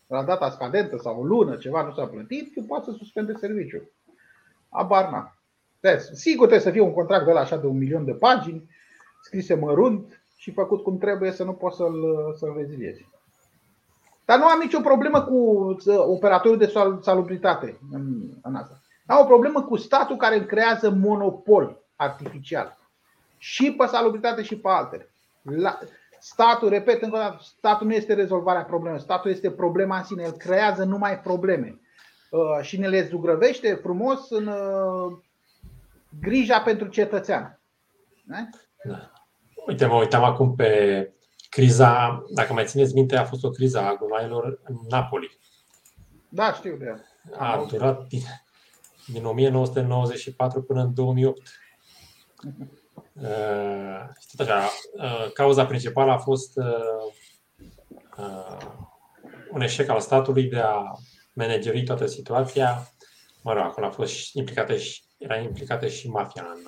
la 0.08 0.24
data 0.24 0.50
scadentă 0.50 0.98
sau 0.98 1.20
o 1.20 1.24
lună 1.24 1.56
ceva 1.56 1.84
nu 1.84 1.94
s-a 1.94 2.06
plătit, 2.06 2.68
poate 2.68 2.86
să 2.86 2.92
suspende 2.98 3.34
serviciul. 3.34 3.92
Abar 4.70 5.10
n 5.10 5.88
Sigur 6.14 6.48
trebuie 6.48 6.66
să 6.68 6.72
fie 6.72 6.82
un 6.82 6.94
contract 6.94 7.26
de 7.26 7.32
la 7.32 7.40
așa 7.40 7.58
de 7.58 7.68
un 7.68 7.78
milion 7.78 8.06
de 8.06 8.14
pagini, 8.14 8.70
scrise 9.22 9.54
mărunt 9.54 10.22
și 10.36 10.52
făcut 10.52 10.84
cum 10.84 10.98
trebuie 10.98 11.32
să 11.32 11.44
nu 11.44 11.54
poți 11.54 11.76
să-l, 11.76 12.34
să-l 12.36 12.54
reziliezi. 12.58 13.08
Dar 14.26 14.40
nu 14.40 14.46
am 14.46 14.60
nicio 14.60 14.80
problemă 14.80 15.22
cu 15.22 15.36
operatorul 15.96 16.58
de 16.58 16.74
salubritate 17.02 17.80
în, 17.92 18.30
în 18.42 18.56
asta. 18.56 18.82
Am 19.06 19.22
o 19.22 19.26
problemă 19.26 19.62
cu 19.62 19.76
statul 19.76 20.16
care 20.16 20.46
creează 20.46 20.90
monopol 20.90 21.84
artificial. 21.96 22.78
Și 23.38 23.72
pe 23.72 23.86
salubritate 23.86 24.44
și 24.44 24.58
pe 24.58 24.68
altele. 24.70 25.10
La, 25.42 25.78
statul, 26.20 26.70
repet 26.70 27.02
încă 27.02 27.16
o 27.16 27.20
dată, 27.20 27.38
statul 27.42 27.88
nu 27.88 27.94
este 27.94 28.14
rezolvarea 28.14 28.64
problemei. 28.64 29.00
Statul 29.00 29.32
este 29.32 29.52
problema 29.52 29.98
în 29.98 30.04
sine. 30.04 30.24
El 30.24 30.32
creează 30.32 30.84
numai 30.84 31.20
probleme. 31.20 31.80
Uh, 32.30 32.62
și 32.62 32.80
ne 32.80 32.88
le 32.88 33.08
zugrăvește 33.08 33.74
frumos 33.74 34.30
în 34.30 34.48
uh, 34.48 35.18
grija 36.22 36.60
pentru 36.60 36.88
cetățean. 36.88 37.60
Da. 38.24 38.48
Uite, 39.68 39.86
mă 39.86 39.96
uitam 39.96 40.24
acum 40.24 40.56
pe 40.56 41.12
criza, 41.50 42.24
dacă 42.34 42.54
mai 42.54 42.66
țineți 42.66 42.94
minte, 42.94 43.16
a 43.16 43.26
fost 43.26 43.44
o 43.44 43.50
criză 43.50 43.80
a 43.80 43.96
gunoaielor 43.96 44.60
în 44.64 44.76
Napoli. 44.90 45.38
Da, 46.30 46.54
știu 46.54 46.76
de 46.76 46.86
ea. 46.86 47.04
A 47.38 47.66
durat 47.70 48.08
din, 48.08 48.22
din 49.06 49.26
1994 49.26 50.62
până 50.62 50.82
în 50.82 50.94
2008. 50.94 51.42
Uh, 53.14 54.10
tot 54.36 54.48
așa, 54.48 54.70
uh, 54.94 55.32
cauza 55.34 55.66
principală 55.66 56.12
a 56.12 56.18
fost 56.18 56.58
uh, 56.58 57.14
uh, 58.18 58.58
un 59.52 59.62
eșec 59.62 59.90
al 59.90 60.00
statului 60.00 60.44
de 60.44 60.60
a 60.60 60.82
manageri 61.34 61.84
toată 61.84 62.06
situația. 62.06 62.92
Mă 63.42 63.54
rog, 63.54 63.64
acolo 63.64 63.86
a 63.86 63.92
fost 63.92 64.34
implicată 64.34 64.78
și, 64.78 65.02
era 65.18 65.38
implicată 65.38 65.88
și 65.88 66.10
mafia 66.10 66.46
în 66.56 66.68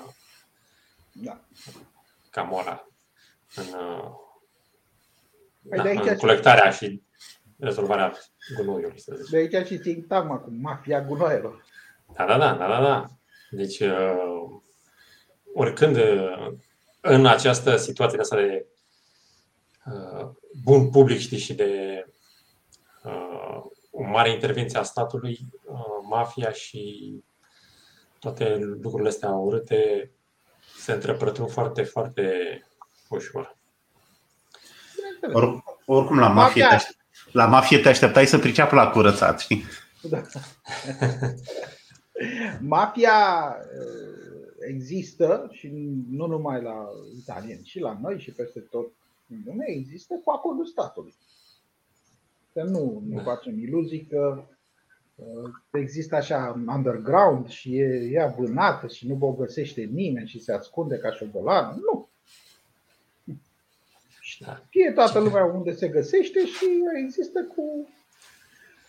da. 1.12 1.41
Camora, 2.40 2.88
în, 3.56 3.64
uh, 3.64 4.12
păi 5.70 5.96
da, 5.96 6.12
în 6.12 6.18
colectarea 6.18 6.72
și 6.72 7.02
rezolvarea 7.58 8.14
gunoiului, 8.56 9.00
să 9.00 9.16
zic. 9.16 9.30
De 9.30 9.38
aici 9.38 9.68
și 9.68 9.82
sintagma 9.82 10.38
cu 10.38 10.50
mafia 10.62 11.02
gunoaielor. 11.02 11.66
Da, 12.16 12.26
da, 12.26 12.38
da, 12.38 12.54
da, 12.54 12.68
da, 12.68 12.82
da. 12.82 13.06
Deci, 13.50 13.80
uh, 13.80 14.62
oricând 15.54 15.96
uh, 15.96 16.54
în 17.02 17.26
această 17.26 17.76
situație 17.76 18.16
de 18.16 18.22
asta 18.22 18.36
de 18.36 18.66
uh, 19.86 20.30
bun 20.64 20.90
public, 20.90 21.20
știi, 21.20 21.38
și 21.38 21.54
de 21.54 22.06
uh, 23.04 23.64
o 23.92 24.04
mare 24.04 24.32
intervenție 24.32 24.80
a 24.80 24.84
statului, 24.84 25.40
uh, 25.64 26.06
mafia 26.10 26.52
și 26.52 27.14
toate 28.20 28.58
lucrurile 28.58 29.10
astea 29.10 29.30
urâte 29.30 30.12
se 30.80 30.92
întrepătrund 30.92 31.52
foarte, 31.52 31.84
foarte 31.84 32.34
ușor. 33.10 33.58
Or, 35.34 35.64
oricum, 35.86 36.20
la 36.20 36.28
mafie, 36.28 36.64
mafia... 36.64 36.78
te 36.78 36.84
la 37.32 37.46
mafie 37.46 37.80
te 37.80 37.90
așteptai 37.90 38.28
să 38.28 38.38
priceapă 38.38 38.76
la 38.76 38.90
curățat, 38.90 39.40
știi? 39.40 39.64
Da. 40.02 40.22
mafia 42.76 43.56
uh, 43.58 44.30
există 44.68 45.50
și 45.52 45.68
nu 46.10 46.26
numai 46.26 46.62
la 46.62 46.90
italieni, 47.18 47.66
și 47.66 47.80
la 47.80 48.00
noi 48.02 48.20
și 48.20 48.32
peste 48.32 48.60
tot 48.60 48.92
în 49.30 49.38
lume 49.46 49.66
există 49.68 50.14
cu 50.24 50.32
acordul 50.32 50.66
statului. 50.66 51.14
Să 52.54 52.62
nu 52.62 53.04
ne 53.08 53.16
da. 53.16 53.24
facem 53.24 53.60
iluzii 53.60 54.08
că 54.10 54.36
uh, 54.38 54.44
există 55.72 56.16
așa 56.16 56.62
underground 56.68 57.48
și 57.48 57.78
e, 57.78 58.10
e 58.12 58.22
abânată 58.22 58.88
și 58.88 59.08
nu 59.08 59.18
o 59.20 59.32
găsește 59.32 59.82
nimeni 59.82 60.28
și 60.28 60.40
se 60.40 60.54
ascunde 60.54 60.98
ca 60.98 61.12
șobolană. 61.12 61.80
Nu. 61.86 62.10
Da. 64.40 64.62
Fie 64.70 64.92
toată 64.92 65.20
lumea 65.20 65.46
unde 65.46 65.72
se 65.72 65.88
găsește 65.88 66.46
și 66.46 66.66
există 67.04 67.44
cu, 67.56 67.90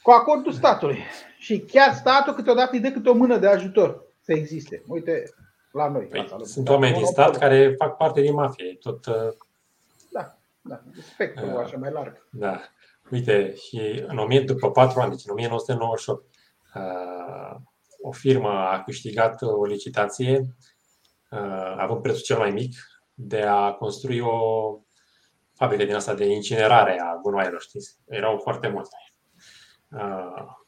cu 0.02 0.10
acordul 0.10 0.52
statului. 0.52 0.98
Și 1.38 1.60
chiar 1.60 1.94
statul 1.94 2.34
câteodată 2.34 2.70
îi 2.72 2.80
dă 2.80 2.90
câte 2.90 3.08
o 3.08 3.14
mână 3.14 3.38
de 3.38 3.46
ajutor 3.46 4.02
să 4.20 4.32
existe. 4.32 4.82
Uite, 4.86 5.22
la 5.72 5.88
noi. 5.88 6.04
Păi, 6.04 6.28
sunt 6.42 6.68
oameni 6.68 6.96
din 6.96 7.04
stat 7.04 7.36
care 7.36 7.74
fac 7.78 7.96
parte 7.96 8.20
din 8.20 8.34
mafie. 8.34 8.76
Tot, 8.80 9.06
uh, 9.06 9.14
da, 10.10 10.36
da, 10.60 10.80
spectrul 11.12 11.48
uh, 11.48 11.58
așa 11.58 11.76
mai 11.76 11.90
larg. 11.90 12.26
Da. 12.30 12.60
Uite, 13.10 13.54
și 13.54 14.04
în 14.06 14.18
1000, 14.18 14.40
după 14.40 14.70
patru 14.70 15.00
ani, 15.00 15.10
deci 15.10 15.24
în 15.26 15.32
1998, 15.32 16.24
uh, 16.74 17.60
o 18.02 18.12
firmă 18.12 18.48
a 18.48 18.82
câștigat 18.82 19.42
o 19.42 19.64
licitație, 19.64 20.56
uh, 21.30 21.74
având 21.76 22.02
prețul 22.02 22.22
cel 22.22 22.38
mai 22.38 22.50
mic, 22.50 22.74
de 23.14 23.42
a 23.42 23.72
construi 23.72 24.20
o 24.20 24.38
fabrică 25.54 25.84
din 25.84 25.94
asta 25.94 26.14
de 26.14 26.24
incinerare 26.24 27.00
a 27.00 27.18
gunoaielor, 27.22 27.60
știți? 27.60 27.96
Erau 28.08 28.38
foarte 28.38 28.68
multe. 28.68 28.96
Uh, 29.90 30.58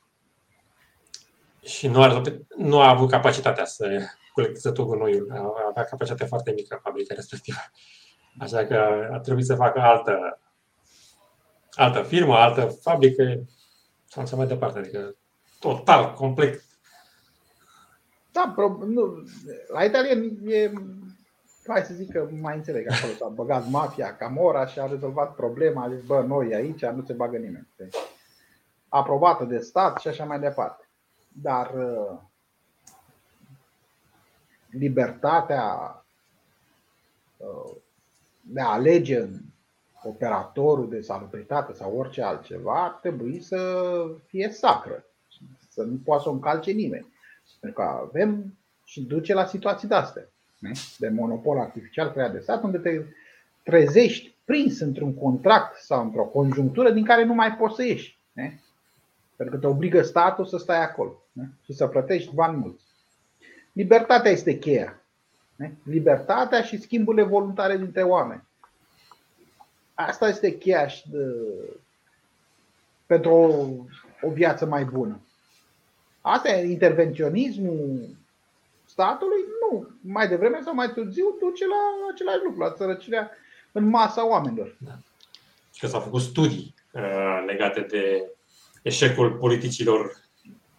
și 1.65 1.89
nu 1.89 2.03
a, 2.03 2.23
nu 2.57 2.81
a 2.81 2.89
avut 2.89 3.11
capacitatea 3.11 3.65
să 3.65 3.99
colecteze 4.33 4.73
tot 4.73 4.87
gunoiul. 4.87 5.33
Avea 5.69 5.85
capacitate 5.85 6.25
foarte 6.25 6.53
mică 6.53 6.81
fabrica 6.83 7.15
respectivă. 7.15 7.59
Așa 8.39 8.67
că 8.67 9.09
a 9.13 9.19
trebuit 9.19 9.47
să 9.47 9.55
facă 9.55 9.81
altă, 9.81 10.41
altă 11.75 12.03
firmă, 12.03 12.35
altă 12.35 12.67
fabrică 12.67 13.45
sau 14.09 14.23
așa 14.23 14.37
mai 14.37 14.47
departe. 14.47 14.79
Adică 14.79 15.15
total, 15.61 16.15
complet. 16.15 16.65
Da, 18.33 18.55
nu, 18.87 19.25
la 19.73 19.85
italien 19.85 20.39
e 20.47 20.73
hai 21.67 21.83
să 21.83 21.95
zic 21.95 22.13
că 22.13 22.29
mai 22.41 22.57
înțeleg, 22.57 22.91
acolo 22.91 23.13
s-a 23.13 23.29
băgat 23.29 23.69
mafia, 23.69 24.17
Camora 24.17 24.67
și 24.67 24.79
a 24.79 24.87
rezolvat 24.87 25.35
problema, 25.35 25.85
a 25.85 25.95
zis, 25.95 26.05
bă, 26.05 26.23
noi 26.23 26.55
aici 26.55 26.85
nu 26.85 27.05
se 27.05 27.13
bagă 27.13 27.37
nimeni. 27.37 27.69
Aprobată 28.89 29.45
de 29.45 29.59
stat 29.59 29.99
și 29.99 30.09
așa 30.09 30.25
mai 30.25 30.41
departe. 30.41 30.89
Dar 31.29 31.75
uh, 31.75 32.19
libertatea 34.71 35.65
uh, 37.37 37.77
de 38.41 38.61
a 38.61 38.73
alege 38.73 39.29
operatorul 40.05 40.89
de 40.89 41.01
salubritate 41.01 41.73
sau 41.73 41.97
orice 41.97 42.23
altceva 42.23 42.85
ar 42.85 42.91
trebui 42.91 43.41
să 43.41 43.85
fie 44.27 44.49
sacră. 44.49 45.05
Să 45.69 45.83
nu 45.83 46.01
poată 46.05 46.23
să 46.23 46.29
o 46.29 46.33
încalce 46.33 46.71
nimeni. 46.71 47.13
Pentru 47.61 47.83
că 47.83 47.89
avem 47.89 48.59
și 48.85 49.03
duce 49.03 49.35
la 49.35 49.45
situații 49.45 49.89
de 49.89 49.95
astea 49.95 50.27
de 50.99 51.09
monopol 51.09 51.59
artificial 51.59 52.11
creat 52.11 52.33
de 52.33 52.39
stat, 52.39 52.63
unde 52.63 52.79
te 52.79 53.05
trezești 53.63 54.35
prins 54.45 54.81
într-un 54.81 55.15
contract 55.15 55.77
sau 55.77 56.05
într-o 56.05 56.25
conjunctură 56.25 56.91
din 56.91 57.05
care 57.05 57.25
nu 57.25 57.35
mai 57.35 57.57
poți 57.57 57.75
să 57.75 57.83
ieși. 57.83 58.19
Ne? 58.33 58.59
Pentru 59.37 59.55
că 59.55 59.61
te 59.61 59.67
obligă 59.67 60.03
statul 60.03 60.47
să 60.47 60.57
stai 60.57 60.83
acolo 60.83 61.23
ne? 61.33 61.45
și 61.65 61.73
să 61.73 61.87
plătești 61.87 62.35
bani 62.35 62.57
mulți. 62.57 62.85
Libertatea 63.73 64.31
este 64.31 64.59
cheia. 64.59 65.03
Ne? 65.57 65.73
Libertatea 65.85 66.63
și 66.63 66.81
schimburile 66.81 67.23
voluntare 67.23 67.77
dintre 67.77 68.03
oameni. 68.03 68.43
Asta 70.07 70.29
este 70.29 70.59
cheia 70.59 70.87
și 70.87 71.11
de, 71.11 71.19
pentru 73.07 73.31
o, 73.31 74.27
o 74.27 74.31
viață 74.31 74.67
mai 74.67 74.85
bună. 74.85 75.21
Asta 76.21 76.49
e 76.49 76.71
intervenționismul 76.71 78.09
statului? 78.85 79.45
Nu. 79.61 79.89
Mai 80.01 80.29
devreme 80.29 80.61
sau 80.65 80.75
mai 80.75 80.93
târziu 80.93 81.37
duce 81.41 81.67
la 81.67 82.11
același 82.13 82.45
lucru, 82.45 82.61
la 82.61 82.75
sărăcirea 82.77 83.31
în 83.73 83.89
masa 83.89 84.27
oamenilor. 84.27 84.77
Da. 84.79 84.93
Că 85.79 85.87
s-au 85.87 86.01
făcut 86.01 86.21
studii 86.21 86.75
uh, 86.93 87.45
legate 87.47 87.81
de 87.81 88.31
eșecul 88.83 89.33
politicilor 89.33 90.17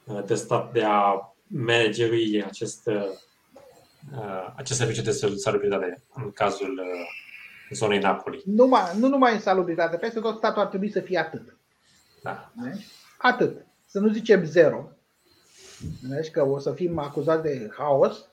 uh, 0.05 0.23
de 0.25 0.35
stat 0.35 0.71
de 0.71 0.83
a 0.83 1.33
managerui 1.47 2.43
acest, 2.43 2.87
uh, 2.87 4.53
acest 4.55 4.79
serviciu 4.79 5.01
de 5.01 5.11
salubritate 5.35 6.01
în 6.13 6.31
cazul 6.31 6.79
uh, 6.79 7.22
zonei 7.73 7.99
Napoli. 7.99 8.41
Numai, 8.45 8.97
nu 8.97 9.07
numai 9.07 9.33
în 9.33 9.39
salubritate, 9.39 9.97
peste 9.97 10.19
tot 10.19 10.37
statul 10.37 10.61
ar 10.61 10.67
trebui 10.67 10.91
să 10.91 10.99
fie 10.99 11.17
atât. 11.17 11.57
Da. 12.23 12.53
Atât. 13.17 13.65
Să 13.85 13.99
nu 13.99 14.11
zicem 14.11 14.43
zero. 14.43 14.89
Deci 16.01 16.31
că 16.31 16.43
o 16.43 16.59
să 16.59 16.73
fim 16.73 16.97
acuzați 16.97 17.43
de 17.43 17.69
haos, 17.77 18.29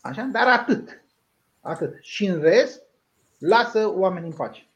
așa, 0.00 0.28
dar 0.32 0.46
atât. 0.46 1.02
Atât. 1.60 1.94
Și 2.00 2.26
în 2.26 2.40
rest, 2.40 2.82
lasă 3.38 3.88
oamenii 3.88 4.28
în 4.28 4.36
pace. 4.36 4.66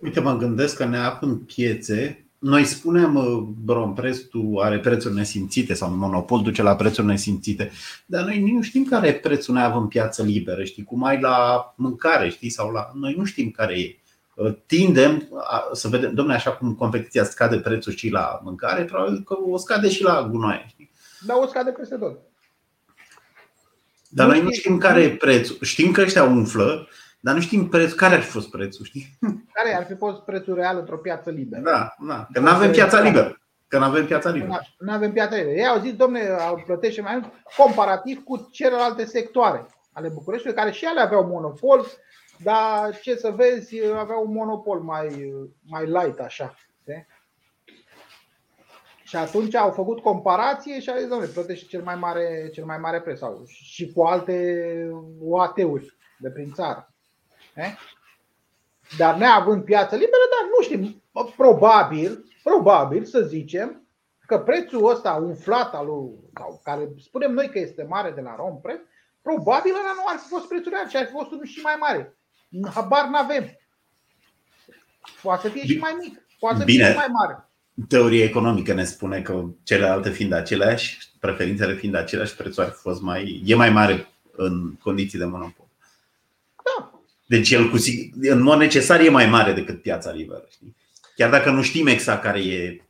Uite, 0.00 0.20
mă 0.20 0.36
gândesc 0.36 0.76
că 0.76 0.84
ne 0.84 0.98
în 1.20 1.38
piețe 1.38 2.27
noi 2.38 2.64
spunem, 2.64 3.14
uh, 3.14 3.38
Bromprețul 3.64 4.60
are 4.62 4.78
prețuri 4.78 5.14
nesimțite 5.14 5.74
sau 5.74 5.90
monopol 5.90 6.42
duce 6.42 6.62
la 6.62 6.76
prețuri 6.76 7.06
nesimțite, 7.06 7.70
dar 8.06 8.24
noi 8.24 8.52
nu 8.52 8.62
știm 8.62 8.84
care 8.84 9.08
e 9.08 9.14
prețul 9.14 9.54
neav 9.54 9.76
în 9.76 9.86
piață 9.86 10.22
liberă, 10.22 10.64
știi, 10.64 10.84
cum 10.84 11.04
ai 11.04 11.20
la 11.20 11.72
mâncare, 11.76 12.28
știi, 12.28 12.50
sau 12.50 12.70
la... 12.70 12.90
Noi 12.94 13.14
nu 13.16 13.24
știm 13.24 13.50
care 13.50 13.78
e. 13.78 13.98
Uh, 14.34 14.54
tindem 14.66 15.28
să 15.72 15.88
vedem, 15.88 16.14
domnule, 16.14 16.36
așa 16.36 16.50
cum 16.50 16.74
competiția 16.74 17.24
scade 17.24 17.58
prețul 17.58 17.92
și 17.92 18.08
la 18.08 18.40
mâncare, 18.42 18.84
probabil 18.84 19.22
că 19.22 19.36
o 19.50 19.56
scade 19.56 19.88
și 19.88 20.02
la 20.02 20.28
gunoaie. 20.30 20.66
Știi? 20.68 20.90
Da, 21.26 21.36
o 21.36 21.46
scade 21.46 21.70
peste 21.70 21.96
tot. 21.96 22.18
Dar 24.08 24.26
nu 24.26 24.32
noi 24.32 24.42
nu 24.42 24.50
știm 24.50 24.78
care 24.78 25.02
e 25.02 25.16
prețul. 25.16 25.56
Știm 25.62 25.92
că 25.92 26.00
ăștia 26.00 26.24
umflă, 26.24 26.88
dar 27.20 27.34
nu 27.34 27.40
știm 27.40 27.68
preț, 27.68 27.92
care 27.92 28.14
ar 28.14 28.20
fi 28.20 28.30
fost 28.30 28.50
prețul, 28.50 28.84
știi? 28.84 29.18
Care 29.52 29.76
ar 29.76 29.84
fi 29.84 29.94
fost 29.94 30.20
prețul 30.22 30.54
real 30.54 30.78
într-o 30.78 30.96
piață 30.96 31.30
liberă? 31.30 31.62
Da, 31.62 31.94
da. 32.06 32.26
Că 32.32 32.40
nu 32.40 32.48
avem 32.48 32.70
piața 32.70 33.00
liberă. 33.00 33.40
Că 33.68 33.78
nu 33.78 33.84
avem 33.84 34.06
piața 34.06 34.30
liberă. 34.30 34.60
Nu 34.78 34.92
avem 34.92 35.12
piața 35.12 35.36
liberă. 35.36 35.56
Ei 35.56 35.66
au 35.66 35.80
zis, 35.80 35.94
domne, 35.94 36.28
au 36.28 36.62
plătește 36.66 37.00
mai 37.00 37.12
mult 37.12 37.32
comparativ 37.56 38.24
cu 38.24 38.48
celelalte 38.50 39.04
sectoare 39.04 39.66
ale 39.92 40.08
Bucureștiului, 40.08 40.58
care 40.58 40.70
și 40.70 40.84
ele 40.84 41.00
aveau 41.00 41.26
monopol, 41.26 41.86
dar 42.42 42.98
ce 43.00 43.16
să 43.16 43.30
vezi, 43.30 43.76
aveau 43.96 44.24
un 44.26 44.32
monopol 44.32 44.80
mai, 44.80 45.32
mai 45.62 45.86
light 45.86 46.18
așa. 46.18 46.54
De? 46.84 47.06
Și 49.02 49.16
atunci 49.16 49.54
au 49.54 49.70
făcut 49.70 50.00
comparație 50.00 50.80
și 50.80 50.90
au 50.90 50.96
zis, 50.98 51.08
domnule, 51.08 51.30
plătește 51.30 51.66
cel 51.66 51.82
mai 51.82 51.94
mare, 51.94 52.50
cel 52.52 52.64
mai 52.64 52.78
mare 52.78 53.00
preț 53.00 53.18
sau 53.18 53.42
și 53.46 53.92
cu 53.92 54.02
alte 54.02 54.64
OAT-uri 55.20 55.96
de 56.18 56.30
prin 56.30 56.52
țară. 56.52 56.92
Eh? 57.58 57.74
Dar 58.96 59.16
neavând 59.16 59.64
piață 59.64 59.94
liberă, 59.94 60.22
dar 60.34 60.48
nu 60.56 60.62
știm, 60.62 61.02
probabil, 61.36 62.24
probabil 62.42 63.04
să 63.04 63.20
zicem 63.20 63.82
că 64.26 64.38
prețul 64.38 64.90
ăsta 64.90 65.12
umflat 65.12 65.74
al 65.74 65.86
lui, 65.86 66.10
sau 66.34 66.60
care 66.64 66.88
spunem 66.98 67.32
noi 67.32 67.48
că 67.48 67.58
este 67.58 67.82
mare 67.82 68.10
de 68.10 68.20
la 68.20 68.34
rom 68.36 68.60
preț, 68.60 68.80
probabil 69.22 69.72
ăla 69.72 69.92
nu 69.94 70.02
ar 70.06 70.18
fi 70.18 70.28
fost 70.28 70.48
prețul 70.48 70.72
real, 70.72 70.88
ci 70.88 70.94
ar 70.94 71.04
fi 71.04 71.12
fost 71.12 71.30
unul 71.30 71.46
și 71.46 71.60
mai 71.60 71.76
mare. 71.80 72.16
Habar 72.74 73.08
n-avem. 73.08 73.58
Poate 75.22 75.46
să 75.46 75.48
fie 75.48 75.66
și 75.66 75.78
mai 75.78 75.96
mic, 76.00 76.26
poate 76.38 76.58
să 76.58 76.64
Bine. 76.64 76.82
fie 76.82 76.92
și 76.92 76.98
mai 76.98 77.08
mare. 77.12 77.48
Teoria 77.88 78.24
economică 78.24 78.72
ne 78.72 78.84
spune 78.84 79.22
că 79.22 79.44
celelalte 79.62 80.10
fiind 80.10 80.32
aceleași, 80.32 80.98
preferințele 81.20 81.74
fiind 81.74 81.94
aceleași, 81.94 82.36
prețul 82.36 82.62
ar 82.62 82.70
fi 82.70 82.80
fost 82.80 83.02
mai, 83.02 83.42
e 83.44 83.54
mai 83.54 83.70
mare 83.70 84.08
în 84.32 84.74
condiții 84.74 85.18
de 85.18 85.24
monopol. 85.24 85.68
Deci 87.28 87.50
el 87.50 87.70
cu, 87.70 87.76
în 88.20 88.42
mod 88.42 88.58
necesar 88.58 89.00
e 89.00 89.08
mai 89.08 89.26
mare 89.26 89.52
decât 89.52 89.82
piața 89.82 90.12
liberă. 90.12 90.44
Știi? 90.50 90.76
Chiar 91.14 91.30
dacă 91.30 91.50
nu 91.50 91.62
știm 91.62 91.86
exact 91.86 92.22
care 92.22 92.40
e, 92.40 92.80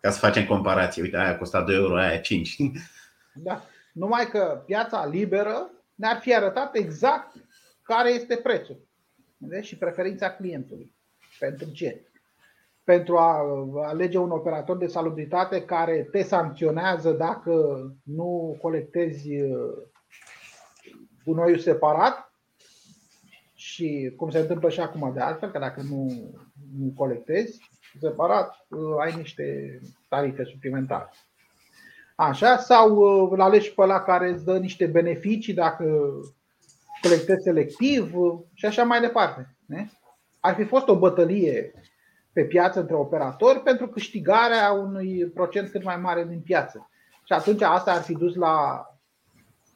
ca 0.00 0.10
să 0.10 0.18
facem 0.18 0.46
comparație. 0.46 1.02
Uite, 1.02 1.16
aia 1.16 1.28
a 1.28 1.36
costat 1.36 1.64
2 1.66 1.74
euro, 1.74 1.96
aia 1.96 2.18
5. 2.18 2.56
Da. 3.34 3.64
Numai 3.92 4.26
că 4.26 4.62
piața 4.66 5.06
liberă 5.06 5.70
ne-ar 5.94 6.18
fi 6.20 6.34
arătat 6.34 6.76
exact 6.76 7.34
care 7.82 8.10
este 8.10 8.36
prețul 8.36 8.86
de? 9.36 9.60
și 9.60 9.76
preferința 9.76 10.30
clientului. 10.30 10.94
Pentru 11.38 11.70
ce? 11.70 12.06
Pentru 12.84 13.16
a 13.16 13.40
alege 13.84 14.18
un 14.18 14.30
operator 14.30 14.76
de 14.76 14.86
salubritate 14.86 15.62
care 15.62 16.08
te 16.10 16.22
sancționează 16.22 17.10
dacă 17.10 17.52
nu 18.02 18.58
colectezi 18.60 19.28
gunoiul 21.24 21.58
separat 21.58 22.31
și 23.62 24.12
cum 24.16 24.30
se 24.30 24.38
întâmplă 24.38 24.68
și 24.68 24.80
acum 24.80 25.12
de 25.14 25.20
altfel, 25.20 25.50
că 25.50 25.58
dacă 25.58 25.82
nu, 25.82 26.30
nu 26.78 26.92
colectezi 26.96 27.70
separat, 28.00 28.66
uh, 28.68 28.96
ai 29.00 29.14
niște 29.16 29.78
tarife 30.08 30.44
suplimentare. 30.44 31.10
Așa, 32.14 32.56
sau 32.56 32.96
uh, 32.96 33.28
îl 33.32 33.40
alegi 33.40 33.74
pe 33.74 33.84
la 33.84 34.00
care 34.00 34.28
îți 34.28 34.44
dă 34.44 34.58
niște 34.58 34.86
beneficii 34.86 35.54
dacă 35.54 35.84
colectezi 37.02 37.42
selectiv 37.42 38.16
uh, 38.16 38.40
și 38.54 38.66
așa 38.66 38.82
mai 38.82 39.00
departe. 39.00 39.56
Ne? 39.66 39.90
Ar 40.40 40.54
fi 40.54 40.64
fost 40.64 40.88
o 40.88 40.98
bătălie 40.98 41.72
pe 42.32 42.44
piață 42.44 42.80
între 42.80 42.94
operatori 42.94 43.60
pentru 43.60 43.88
câștigarea 43.88 44.70
unui 44.70 45.26
procent 45.26 45.70
cât 45.70 45.84
mai 45.84 45.96
mare 45.96 46.24
din 46.24 46.40
piață. 46.40 46.90
Și 47.24 47.32
atunci 47.32 47.62
asta 47.62 47.92
ar 47.92 48.02
fi 48.02 48.12
dus 48.12 48.34
la, 48.34 48.86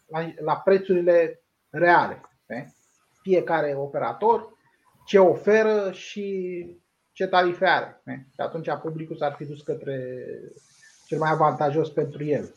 la, 0.07 0.33
la 0.45 0.57
prețurile 0.57 1.43
reale. 1.71 2.21
Ne? 2.47 2.67
Fiecare 3.27 3.75
operator, 3.79 4.49
ce 5.07 5.19
oferă 5.19 5.91
și 5.93 6.27
ce 7.13 7.27
tarife 7.27 7.67
are. 7.67 8.03
Și 8.05 8.41
atunci 8.41 8.69
publicul 8.83 9.17
s-ar 9.17 9.35
fi 9.37 9.45
dus 9.45 9.63
către 9.63 9.99
cel 11.07 11.19
mai 11.19 11.31
avantajos 11.31 11.89
pentru 11.89 12.25
el. 12.25 12.55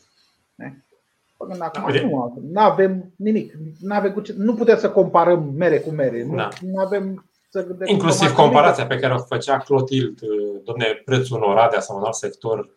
Până 1.36 1.64
acum 1.64 1.92
nu, 1.92 2.38
nu 2.50 2.60
avem 2.60 3.12
nimic. 3.16 3.52
Nu, 3.80 3.94
avem 3.94 4.12
cu 4.12 4.20
ce, 4.20 4.34
nu 4.36 4.54
putem 4.54 4.78
să 4.78 4.90
comparăm 4.90 5.52
mere 5.56 5.78
cu 5.78 5.90
mere. 5.90 6.24
Nu, 6.24 6.34
da. 6.34 6.48
nu 6.60 6.78
avem 6.78 7.30
să 7.50 7.66
Inclusiv 7.84 8.32
comparația 8.32 8.86
pe 8.86 8.98
care 8.98 9.14
o 9.14 9.18
făcea 9.18 9.58
Clotild, 9.58 10.18
domne, 10.64 11.02
prețul 11.04 11.36
în 11.36 11.50
Oradea 11.50 11.80
sau 11.80 11.96
în 11.98 12.04
alt 12.04 12.14
sector 12.14 12.70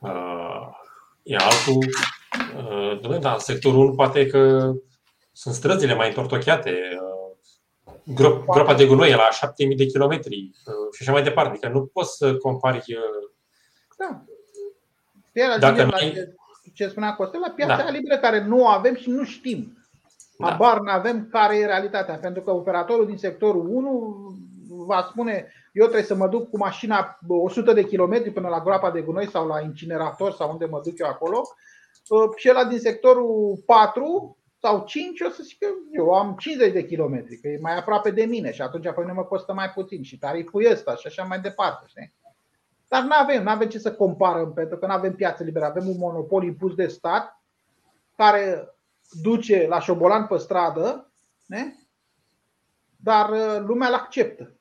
uh, 0.00 0.68
e 1.22 1.36
altul. 1.36 1.88
Uh, 2.56 3.00
domne, 3.00 3.18
da, 3.18 3.36
sectorul 3.38 3.80
1 3.80 3.94
poate 3.94 4.26
că 4.26 4.72
sunt 5.32 5.54
străzile 5.54 5.94
mai 5.94 6.08
întortocheate, 6.08 6.74
uh, 8.04 8.14
grop, 8.14 8.44
groapa 8.44 8.74
de 8.74 8.86
gunoi 8.86 9.10
la 9.10 9.28
7000 9.30 9.76
de 9.76 9.84
kilometri 9.84 10.50
uh, 10.66 10.94
și 10.94 11.02
așa 11.02 11.12
mai 11.12 11.22
departe. 11.22 11.50
Adică 11.50 11.68
nu 11.68 11.86
poți 11.86 12.16
să 12.16 12.36
compari. 12.36 12.76
Uh, 12.76 13.30
da. 13.98 14.22
Iar 15.32 15.58
Dacă 15.58 15.84
nu 15.84 15.90
ai... 15.92 16.34
ce 16.74 16.88
spunea 16.88 17.14
Costel, 17.14 17.40
la 17.40 17.50
piața 17.50 17.76
da. 17.76 17.90
liberă 17.90 18.18
care 18.18 18.44
nu 18.44 18.66
avem 18.66 18.94
și 18.94 19.10
nu 19.10 19.24
știm. 19.24 19.78
Da. 20.38 20.46
Abar 20.46 20.80
nu 20.80 20.90
avem 20.90 21.28
care 21.30 21.56
e 21.56 21.66
realitatea. 21.66 22.14
Pentru 22.14 22.42
că 22.42 22.50
operatorul 22.50 23.06
din 23.06 23.16
sectorul 23.16 23.66
1 23.68 24.34
va 24.68 25.06
spune 25.10 25.52
eu 25.72 25.84
trebuie 25.84 26.06
să 26.06 26.14
mă 26.14 26.28
duc 26.28 26.50
cu 26.50 26.56
mașina 26.56 27.18
100 27.28 27.72
de 27.72 27.84
kilometri 27.84 28.30
până 28.30 28.48
la 28.48 28.60
groapa 28.60 28.90
de 28.90 29.00
gunoi 29.00 29.28
sau 29.28 29.46
la 29.46 29.60
incinerator 29.60 30.32
sau 30.32 30.50
unde 30.50 30.64
mă 30.64 30.80
duc 30.84 30.98
eu 30.98 31.06
acolo. 31.06 31.42
Uh, 32.08 32.30
și 32.36 32.48
ăla 32.50 32.64
din 32.64 32.78
sectorul 32.78 33.62
4 33.66 34.36
sau 34.60 34.84
5, 34.84 35.20
o 35.20 35.28
să 35.28 35.42
zic 35.42 35.58
că 35.58 35.66
eu 35.92 36.12
am 36.12 36.36
50 36.38 36.72
de 36.72 36.84
kilometri, 36.84 37.36
că 37.36 37.48
e 37.48 37.58
mai 37.60 37.76
aproape 37.76 38.10
de 38.10 38.24
mine 38.24 38.52
și 38.52 38.62
atunci 38.62 38.84
pe 38.84 39.00
mine 39.00 39.12
mă 39.12 39.24
costă 39.24 39.52
mai 39.52 39.70
puțin 39.70 40.02
și 40.02 40.18
tariful 40.18 40.70
ăsta 40.70 40.94
și 40.94 41.06
așa 41.06 41.22
mai 41.22 41.40
departe. 41.40 41.84
Știi? 41.86 42.12
Dar 42.88 43.02
nu 43.02 43.12
avem, 43.12 43.42
nu 43.42 43.50
avem 43.50 43.68
ce 43.68 43.78
să 43.78 43.94
comparăm, 43.94 44.52
pentru 44.52 44.78
că 44.78 44.86
nu 44.86 44.92
avem 44.92 45.14
piață 45.14 45.42
liberă. 45.42 45.64
Avem 45.64 45.88
un 45.88 45.96
monopol 45.98 46.44
impus 46.44 46.74
de 46.74 46.86
stat 46.86 47.42
care 48.16 48.74
duce 49.22 49.66
la 49.68 49.80
șobolan 49.80 50.26
pe 50.26 50.36
stradă, 50.36 51.12
ne? 51.46 51.74
dar 52.96 53.30
uh, 53.30 53.62
lumea 53.66 53.88
îl 53.88 53.94
acceptă. 53.94 54.54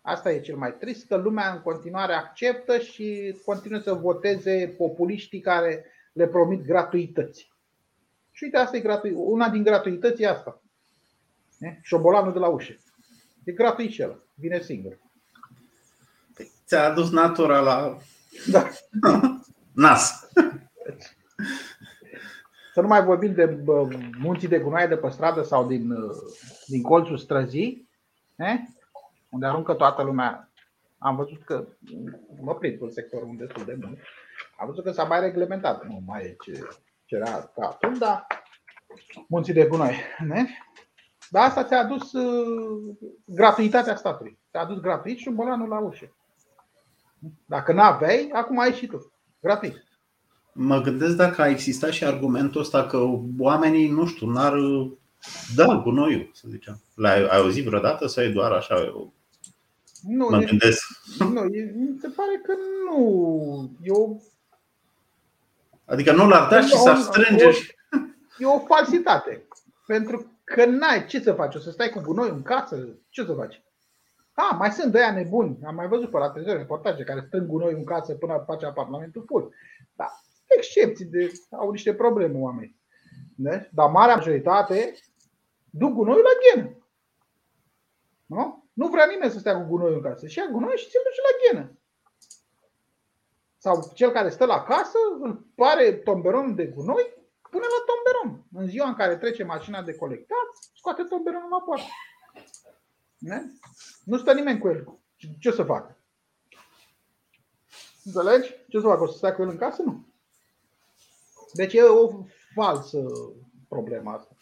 Asta 0.00 0.32
e 0.32 0.40
cel 0.40 0.56
mai 0.56 0.76
trist, 0.76 1.06
că 1.06 1.16
lumea 1.16 1.52
în 1.52 1.60
continuare 1.60 2.12
acceptă 2.12 2.78
și 2.78 3.36
continuă 3.44 3.80
să 3.80 3.94
voteze 3.94 4.74
populiștii 4.78 5.40
care 5.40 5.84
le 6.12 6.26
promit 6.26 6.62
gratuități. 6.62 7.52
Și 8.40 8.46
uite, 8.46 8.58
asta 8.58 8.76
e 8.76 8.80
gratuit. 8.80 9.14
Una 9.16 9.48
din 9.48 9.62
gratuități 9.62 10.22
e 10.22 10.28
asta. 10.28 10.62
Șobolanul 11.82 12.32
de 12.32 12.38
la 12.38 12.48
ușă. 12.48 12.72
E 13.44 13.52
gratuit 13.52 13.90
și 13.90 14.00
el. 14.00 14.22
Vine 14.34 14.60
singur. 14.60 14.98
Păi, 16.34 16.50
ți-a 16.66 16.84
adus 16.84 17.10
natura 17.10 17.60
la 17.60 17.96
da. 18.50 18.68
nas. 19.84 20.28
Să 22.72 22.80
nu 22.80 22.86
mai 22.86 23.04
vorbim 23.04 23.34
de 23.34 23.64
munții 24.18 24.48
de 24.48 24.58
gunoaie 24.58 24.86
de 24.86 24.96
pe 24.96 25.08
stradă 25.08 25.42
sau 25.42 25.66
din, 25.66 25.94
din 26.66 26.82
colțul 26.82 27.18
străzii, 27.18 27.88
ne? 28.34 28.66
unde 29.30 29.46
aruncă 29.46 29.74
toată 29.74 30.02
lumea. 30.02 30.50
Am 30.98 31.16
văzut 31.16 31.44
că 31.44 31.66
mă 32.40 32.54
prind 32.54 32.80
în 32.80 32.90
sectorul 32.90 33.34
destul 33.38 33.64
de 33.64 33.76
mult. 33.80 33.98
Am 34.56 34.66
văzut 34.66 34.84
că 34.84 34.90
s-a 34.90 35.04
mai 35.04 35.20
reglementat. 35.20 35.86
Nu 35.86 36.02
mai 36.06 36.22
e 36.22 36.36
ce, 36.44 36.68
ce 37.10 37.16
era 37.16 37.50
ca 37.54 37.66
atunci, 37.66 37.98
dar 37.98 38.26
munții 39.28 39.52
de 39.52 39.66
gunoi. 39.66 39.96
Ne? 40.26 40.46
Dar 41.30 41.44
asta 41.46 41.64
ți-a 41.64 41.78
adus 41.78 42.12
uh, 42.12 42.96
gratuitatea 43.24 43.96
statului. 43.96 44.38
Ți-a 44.50 44.60
adus 44.60 44.80
gratuit 44.80 45.18
și 45.18 45.28
un 45.28 45.34
bolanul 45.34 45.68
la 45.68 45.78
ușă. 45.78 46.16
Dacă 47.46 47.72
n-aveai, 47.72 48.30
acum 48.32 48.58
ai 48.58 48.72
și 48.72 48.86
tu. 48.86 49.12
Gratuit. 49.40 49.84
Mă 50.52 50.80
gândesc 50.80 51.16
dacă 51.16 51.42
a 51.42 51.48
existat 51.48 51.90
și 51.90 52.04
argumentul 52.04 52.60
ăsta 52.60 52.86
că 52.86 52.98
oamenii, 53.38 53.88
nu 53.88 54.06
știu, 54.06 54.26
n-ar 54.26 54.54
da 55.54 55.80
gunoiul, 55.84 56.30
să 56.32 56.46
zicem. 56.48 56.80
L-ai 56.94 57.22
ai 57.28 57.38
auzit 57.38 57.64
vreodată 57.64 58.06
sau 58.06 58.24
e 58.24 58.28
doar 58.28 58.52
așa? 58.52 58.82
Eu 58.84 59.14
Nu, 60.02 60.28
mă 60.30 60.42
e, 60.42 60.44
gândesc. 60.44 60.82
nu 61.18 61.44
e, 61.44 61.72
mi 61.76 61.98
se 62.00 62.08
pare 62.08 62.40
că 62.42 62.52
nu. 62.84 63.78
E 63.82 63.90
o, 63.90 64.16
Adică 65.90 66.12
nu 66.12 66.28
l-ar 66.28 66.48
da 66.48 66.60
și 66.60 66.76
s-ar 66.76 66.96
strânge 66.96 67.50
și... 67.50 67.74
e 68.38 68.46
o 68.46 68.58
falsitate. 68.58 69.46
Pentru 69.86 70.40
că 70.44 70.64
n-ai 70.64 71.06
ce 71.06 71.20
să 71.20 71.32
faci. 71.32 71.54
O 71.54 71.58
să 71.58 71.70
stai 71.70 71.88
cu 71.88 72.00
gunoi 72.00 72.28
în 72.28 72.42
casă? 72.42 72.98
Ce 73.08 73.24
să 73.24 73.32
faci? 73.32 73.62
A, 74.32 74.54
mai 74.56 74.70
sunt 74.70 74.92
de 74.92 74.98
aia 74.98 75.12
nebuni. 75.12 75.58
Am 75.66 75.74
mai 75.74 75.88
văzut 75.88 76.10
pe 76.10 76.18
la 76.18 76.30
televizor 76.30 76.58
reportaje 76.58 77.02
care 77.02 77.24
strâng 77.26 77.46
gunoi 77.46 77.72
în 77.72 77.84
casă 77.84 78.14
până 78.14 78.44
face 78.46 78.66
apartamentul 78.66 79.24
full. 79.26 79.54
Da, 79.96 80.10
excepții 80.46 81.04
de, 81.04 81.32
au 81.50 81.70
niște 81.70 81.94
probleme 81.94 82.38
oameni. 82.38 82.76
Deci, 83.36 83.68
dar 83.72 83.90
marea 83.90 84.14
majoritate 84.14 84.94
duc 85.70 85.92
gunoiul 85.92 86.22
la 86.22 86.62
ghenă. 86.62 86.76
Nu? 88.26 88.68
Nu 88.72 88.88
vrea 88.88 89.06
nimeni 89.06 89.30
să 89.30 89.38
stea 89.38 89.56
cu 89.56 89.68
gunoiul 89.68 89.94
în 89.94 90.02
casă. 90.02 90.26
Și 90.26 90.38
ia 90.38 90.48
gunoi 90.52 90.76
și 90.76 90.90
se 90.90 90.98
duce 91.04 91.20
la 91.20 91.38
ghenă. 91.42 91.79
Sau 93.62 93.90
cel 93.94 94.10
care 94.10 94.30
stă 94.30 94.44
la 94.44 94.62
casă, 94.62 94.98
îl 95.20 95.44
pare 95.54 95.92
tomberon 95.92 96.54
de 96.54 96.66
gunoi, 96.66 97.14
pune 97.50 97.64
la 97.64 97.84
tomberon. 97.86 98.44
În 98.52 98.68
ziua 98.68 98.88
în 98.88 98.94
care 98.94 99.16
trece 99.16 99.44
mașina 99.44 99.82
de 99.82 99.94
colectat, 99.94 100.48
scoate 100.74 101.02
tomberonul 101.02 101.48
la 101.50 101.60
poartă. 101.60 101.86
Ne? 103.18 103.42
Nu 104.04 104.18
stă 104.18 104.32
nimeni 104.32 104.58
cu 104.58 104.68
el. 104.68 104.98
Ce 105.38 105.48
o 105.48 105.52
să 105.52 105.62
facă? 105.62 105.96
Înțelegi? 108.04 108.54
Ce 108.68 108.76
o 108.76 108.80
să 108.80 108.86
facă? 108.86 109.02
O 109.02 109.06
să 109.06 109.16
stea 109.16 109.34
cu 109.34 109.42
el 109.42 109.48
în 109.48 109.56
casă? 109.56 109.82
Nu. 109.82 110.06
Deci 111.52 111.72
e 111.72 111.82
o 111.82 112.24
falsă 112.54 112.98
problemă 113.68 114.10
asta. 114.10 114.36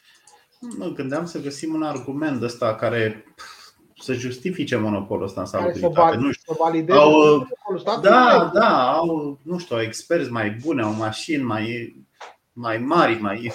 Mă 0.61 0.87
gândeam 0.87 1.27
să 1.27 1.41
găsim 1.41 1.75
un 1.75 1.83
argument 1.83 2.43
ăsta 2.43 2.75
care 2.75 3.25
să 4.09 4.15
justifice 4.21 4.77
monopolul 4.77 5.25
ăsta 5.25 5.41
în 5.41 5.47
Care 5.51 5.73
să, 5.73 5.79
salubritate. 5.79 6.11
val- 6.17 6.25
Nu 6.25 6.33
știu. 6.33 6.53
să 6.53 6.59
valideze 6.63 6.99
Au, 6.99 7.11
monopolul 7.11 7.79
statului? 7.79 8.11
Da, 8.11 8.51
da, 8.55 8.93
au, 8.93 9.39
nu 9.43 9.59
știu, 9.59 9.77
au 9.77 9.83
experți 9.83 10.31
mai 10.31 10.51
buni, 10.51 10.83
au 10.83 10.93
mașini 10.93 11.43
mai, 11.43 11.97
mai 12.53 12.79
mari, 12.79 13.21
mai 13.21 13.53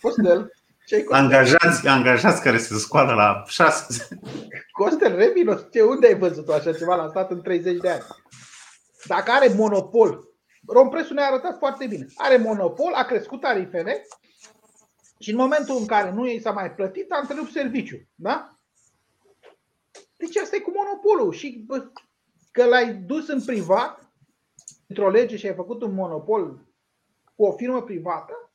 Costel, 0.00 0.52
ce 0.86 1.04
Costel? 1.04 1.24
angajați, 1.24 1.86
angajați 1.88 2.42
care 2.42 2.58
se 2.58 2.74
scoală 2.74 3.12
la 3.12 3.42
șase. 3.46 4.08
Costel, 4.72 5.16
revino, 5.16 5.54
ce, 5.54 5.82
unde 5.82 6.06
ai 6.06 6.18
văzut 6.18 6.48
așa 6.48 6.72
ceva 6.72 6.94
la 6.94 7.08
stat 7.08 7.30
în 7.30 7.42
30 7.42 7.76
de 7.80 7.88
ani? 7.90 8.02
Dacă 9.06 9.30
are 9.30 9.52
monopol, 9.56 10.24
Rompresul 10.68 11.14
ne-a 11.14 11.26
arătat 11.26 11.58
foarte 11.58 11.86
bine. 11.86 12.06
Are 12.16 12.36
monopol, 12.36 12.92
a 12.94 13.02
crescut 13.04 13.40
tarifele 13.40 14.06
și 15.18 15.30
în 15.30 15.36
momentul 15.36 15.76
în 15.78 15.86
care 15.86 16.10
nu 16.10 16.26
i 16.28 16.40
s-a 16.40 16.50
mai 16.50 16.70
plătit, 16.70 17.12
a 17.12 17.18
întrerupt 17.20 17.50
serviciul. 17.50 18.06
Da? 18.14 18.55
Deci 20.26 20.36
asta 20.36 20.56
e 20.56 20.60
cu 20.60 20.72
monopolul. 20.74 21.32
Și 21.32 21.62
bă, 21.66 21.90
că 22.50 22.64
l-ai 22.64 22.94
dus 22.94 23.28
în 23.28 23.44
privat, 23.44 24.12
într-o 24.86 25.10
lege 25.10 25.36
și 25.36 25.46
ai 25.46 25.54
făcut 25.54 25.82
un 25.82 25.94
monopol 25.94 26.66
cu 27.34 27.44
o 27.44 27.52
firmă 27.52 27.82
privată, 27.82 28.52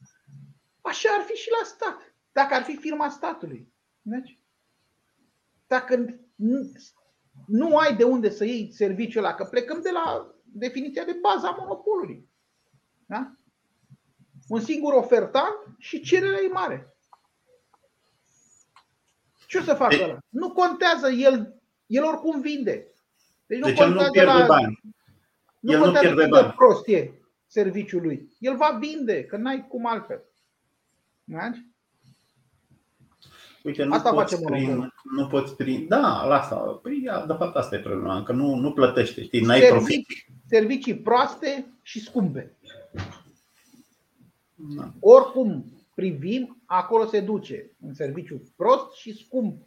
așa 0.81 1.09
ar 1.09 1.25
fi 1.25 1.33
și 1.33 1.49
la 1.59 1.65
stat. 1.65 2.15
Dacă 2.31 2.53
ar 2.53 2.63
fi 2.63 2.75
firma 2.77 3.09
statului. 3.09 3.73
Deci, 4.01 4.39
dacă 5.67 6.19
nu, 6.35 6.71
nu 7.47 7.77
ai 7.77 7.95
de 7.95 8.03
unde 8.03 8.29
să 8.29 8.45
iei 8.45 8.71
serviciul 8.71 9.23
ăla, 9.23 9.35
că 9.35 9.45
plecăm 9.45 9.81
de 9.81 9.89
la 9.91 10.35
definiția 10.43 11.03
de 11.03 11.19
bază 11.21 11.47
a 11.47 11.55
monopolului. 11.59 12.29
Da? 13.05 13.31
Un 14.47 14.61
singur 14.61 14.93
ofertant 14.93 15.55
și 15.77 16.01
cererea 16.01 16.41
e 16.43 16.47
mare. 16.47 16.95
Ce 19.47 19.57
o 19.57 19.61
să 19.61 19.73
facă 19.73 19.95
Deci- 19.95 20.03
ăla? 20.03 20.17
Nu 20.29 20.51
contează, 20.51 21.09
el, 21.09 21.60
el 21.91 22.03
oricum 22.03 22.41
vinde. 22.41 22.87
Deci 23.47 23.59
nu 23.59 23.65
Deci 23.65 23.79
el 23.79 23.89
nu 23.89 23.95
contează 23.95 24.11
pierde 24.11 24.31
la, 24.39 24.45
bani. 24.45 24.79
nu 25.59 25.71
El 25.71 25.77
nu 25.77 25.83
contează 25.83 26.05
pierde 26.07 26.21
cât 26.23 26.31
de 26.33 26.39
bani. 26.41 26.53
prost 26.53 26.87
e 26.87 27.11
serviciul 27.47 28.01
lui. 28.01 28.29
El 28.39 28.55
va 28.57 28.77
vinde, 28.79 29.23
că 29.25 29.37
n-ai 29.37 29.65
cum 29.67 29.85
altfel. 29.85 30.21
Da? 31.23 31.51
Uite, 33.63 33.83
nu 33.83 33.93
Asta 33.93 34.09
poți 34.13 34.33
face 34.33 34.45
prin, 34.45 34.63
monopolul. 34.63 34.93
nu 35.15 35.27
poți 35.27 35.55
prin. 35.55 35.87
Da, 35.87 36.25
la 36.25 36.39
asta. 36.39 36.55
Păi, 36.55 37.01
ia, 37.03 37.25
de 37.25 37.33
fapt, 37.33 37.55
asta 37.55 37.75
e 37.75 37.79
problema, 37.79 38.23
că 38.23 38.31
nu, 38.31 38.55
nu 38.55 38.71
plătește, 38.73 39.23
știi, 39.23 39.41
n-ai 39.41 39.59
profit. 39.59 39.85
Servicii, 39.87 40.25
servicii 40.47 40.95
proaste 40.97 41.65
și 41.81 41.99
scumpe. 41.99 42.55
Da. 44.55 44.91
oricum 44.99 45.65
privim, 45.95 46.61
acolo 46.65 47.05
se 47.05 47.19
duce 47.19 47.71
în 47.81 47.93
serviciu 47.93 48.41
prost 48.55 48.93
și 48.95 49.13
scump. 49.25 49.61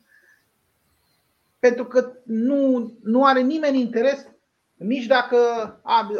Pentru 1.64 1.84
că 1.84 2.12
nu, 2.24 2.92
nu 3.02 3.24
are 3.24 3.40
nimeni 3.40 3.80
interes, 3.80 4.26
nici 4.74 5.06
dacă 5.06 5.36
a, 5.82 6.10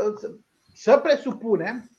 să 0.74 1.01
presupunem 1.03 1.90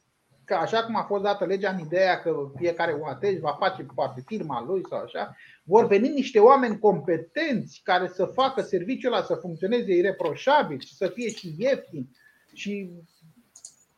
că 0.46 0.54
așa 0.54 0.84
cum 0.84 0.96
a 0.96 1.04
fost 1.04 1.24
dată 1.24 1.46
legea 1.46 1.72
în 1.72 1.80
ideea 1.80 2.22
că 2.22 2.52
fiecare 2.56 2.94
UAT 2.94 3.24
va 3.24 3.56
face 3.60 3.86
poate 3.96 4.24
firma 4.26 4.64
lui 4.64 4.82
sau 4.90 5.00
așa, 5.00 5.36
vor 5.64 5.88
veni 5.88 6.10
niște 6.10 6.40
oameni 6.40 6.80
competenți 6.80 7.82
care 7.84 8.08
să 8.08 8.26
facă 8.26 8.62
serviciul 8.62 9.14
ăla 9.14 9.24
să 9.24 9.36
funcționeze 9.36 9.94
ireproșabil 9.94 10.80
și 10.80 10.96
să 10.96 11.08
fie 11.08 11.30
și 11.30 11.56
ieftin 11.58 12.10
și, 12.54 12.92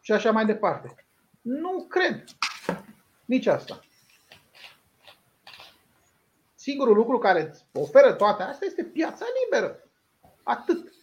și 0.02 0.12
așa 0.12 0.32
mai 0.32 0.46
departe. 0.46 0.96
Nu 1.42 1.86
cred. 1.90 2.24
Nici 3.26 3.46
asta. 3.46 3.80
Singurul 6.68 6.96
lucru 6.96 7.18
care 7.18 7.42
îți 7.42 7.66
oferă 7.74 8.14
toate 8.14 8.44
astea 8.44 8.68
este 8.68 8.84
piața 8.84 9.26
liberă. 9.44 9.84
Atât. 10.44 10.94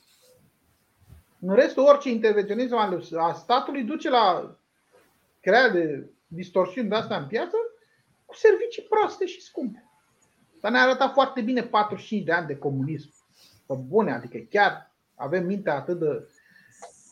În 1.40 1.54
restul, 1.54 1.82
orice 1.82 2.10
intervenționism 2.10 2.74
al 2.74 3.04
a 3.16 3.32
statului 3.32 3.82
duce 3.82 4.10
la 4.10 4.56
crearea 5.40 5.70
de 5.70 6.10
distorsiuni 6.26 6.88
de 6.88 6.94
asta 6.94 7.16
în 7.16 7.26
piață 7.26 7.56
cu 8.24 8.34
servicii 8.34 8.82
proaste 8.82 9.26
și 9.26 9.40
scumpe. 9.40 9.84
Dar 10.60 10.70
ne-a 10.70 10.82
arătat 10.82 11.12
foarte 11.12 11.40
bine 11.40 11.62
45 11.62 12.24
de 12.24 12.32
ani 12.32 12.46
de 12.46 12.56
comunism. 12.56 13.12
Pe 13.66 13.74
bune, 13.74 14.12
adică 14.12 14.38
chiar 14.50 14.94
avem 15.14 15.46
mintea 15.46 15.74
atât 15.74 15.98
de, 15.98 16.28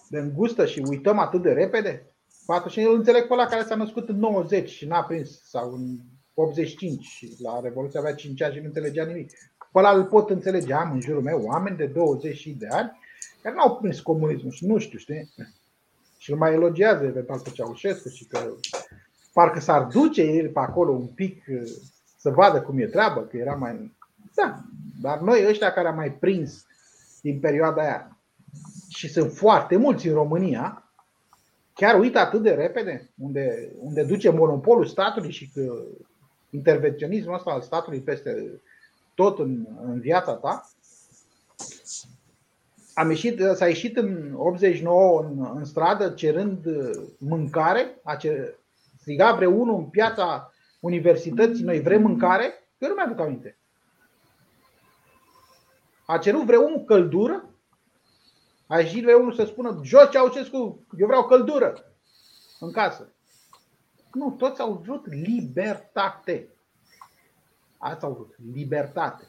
de 0.08 0.18
îngustă 0.18 0.66
și 0.66 0.84
uităm 0.88 1.18
atât 1.18 1.42
de 1.42 1.52
repede. 1.52 2.06
45, 2.46 2.92
îl 2.92 2.98
înțeleg 2.98 3.26
pe 3.26 3.32
ăla 3.32 3.46
care 3.46 3.62
s-a 3.62 3.74
născut 3.74 4.08
în 4.08 4.18
90 4.18 4.70
și 4.70 4.86
n-a 4.86 5.04
prins, 5.04 5.42
sau 5.42 5.72
în 5.72 5.98
85 6.34 7.04
și 7.04 7.36
la 7.38 7.60
Revoluția 7.60 8.00
avea 8.00 8.14
5 8.14 8.42
ani 8.42 8.54
și 8.54 8.60
nu 8.60 8.66
înțelegea 8.66 9.04
nimic. 9.04 9.30
Pe 9.72 9.78
ăla 9.78 9.90
îl 9.90 10.04
pot 10.04 10.30
înțelege, 10.30 10.72
am 10.72 10.92
în 10.92 11.00
jurul 11.00 11.22
meu 11.22 11.42
oameni 11.44 11.76
de 11.76 11.86
20 11.86 12.46
de 12.46 12.66
ani 12.70 13.00
care 13.42 13.54
n-au 13.54 13.76
prins 13.76 14.00
comunismul 14.00 14.52
și 14.52 14.66
nu 14.66 14.78
știu, 14.78 14.98
știi? 14.98 15.32
Și 16.18 16.30
îl 16.30 16.36
mai 16.36 16.52
elogiază 16.52 17.04
eventual 17.04 17.40
pe 17.40 17.50
Ceaușescu 17.50 18.08
și 18.08 18.24
că 18.24 18.54
parcă 19.32 19.60
s-ar 19.60 19.82
duce 19.82 20.22
el 20.22 20.48
pe 20.48 20.58
acolo 20.58 20.92
un 20.92 21.06
pic 21.06 21.44
să 22.16 22.30
vadă 22.30 22.62
cum 22.62 22.78
e 22.78 22.86
treabă, 22.86 23.20
că 23.20 23.36
era 23.36 23.54
mai... 23.54 23.96
Da, 24.34 24.60
dar 25.00 25.20
noi 25.20 25.46
ăștia 25.48 25.72
care 25.72 25.88
am 25.88 25.94
mai 25.94 26.12
prins 26.12 26.66
din 27.20 27.40
perioada 27.40 27.82
aia 27.82 28.18
și 28.88 29.08
sunt 29.08 29.32
foarte 29.32 29.76
mulți 29.76 30.06
în 30.06 30.14
România, 30.14 30.92
chiar 31.74 31.98
uită 31.98 32.18
atât 32.18 32.42
de 32.42 32.50
repede 32.50 33.10
unde, 33.18 33.72
unde 33.78 34.02
duce 34.02 34.30
monopolul 34.30 34.86
statului 34.86 35.30
și 35.30 35.50
că 35.54 35.84
intervenționismul 36.52 37.34
ăsta 37.34 37.50
al 37.50 37.60
statului 37.60 38.00
peste 38.00 38.60
tot 39.14 39.38
în, 39.38 39.66
în 39.84 40.00
viața 40.00 40.34
ta. 40.34 40.70
Am 42.94 43.08
ieșit, 43.10 43.40
s-a 43.54 43.66
ieșit 43.66 43.96
în 43.96 44.34
89 44.36 45.22
în, 45.22 45.50
în 45.54 45.64
stradă 45.64 46.10
cerând 46.10 46.66
mâncare, 47.18 48.00
a 48.02 48.16
cer, 48.16 48.54
striga 48.98 49.32
vreunul 49.32 49.76
în 49.76 49.84
piața 49.84 50.52
universității, 50.80 51.64
noi 51.64 51.80
vrem 51.80 52.02
mâncare, 52.02 52.52
eu 52.78 52.88
nu 52.88 52.94
mi-aduc 52.94 53.20
aminte. 53.20 53.56
A 56.06 56.18
cerut 56.18 56.44
vreunul 56.44 56.84
căldură, 56.84 57.44
a 58.66 58.78
ieșit 58.78 59.02
vreunul 59.02 59.32
să 59.32 59.44
spună, 59.44 59.80
jos 59.84 60.10
Ceaușescu, 60.10 60.86
eu 60.98 61.06
vreau 61.06 61.26
căldură 61.26 61.94
în 62.60 62.72
casă. 62.72 63.12
Nu, 64.12 64.30
toți 64.30 64.60
au 64.60 64.82
vrut 64.84 65.06
libertate. 65.06 66.48
Asta 67.78 68.06
au 68.06 68.12
vrut, 68.12 68.34
libertate. 68.52 69.24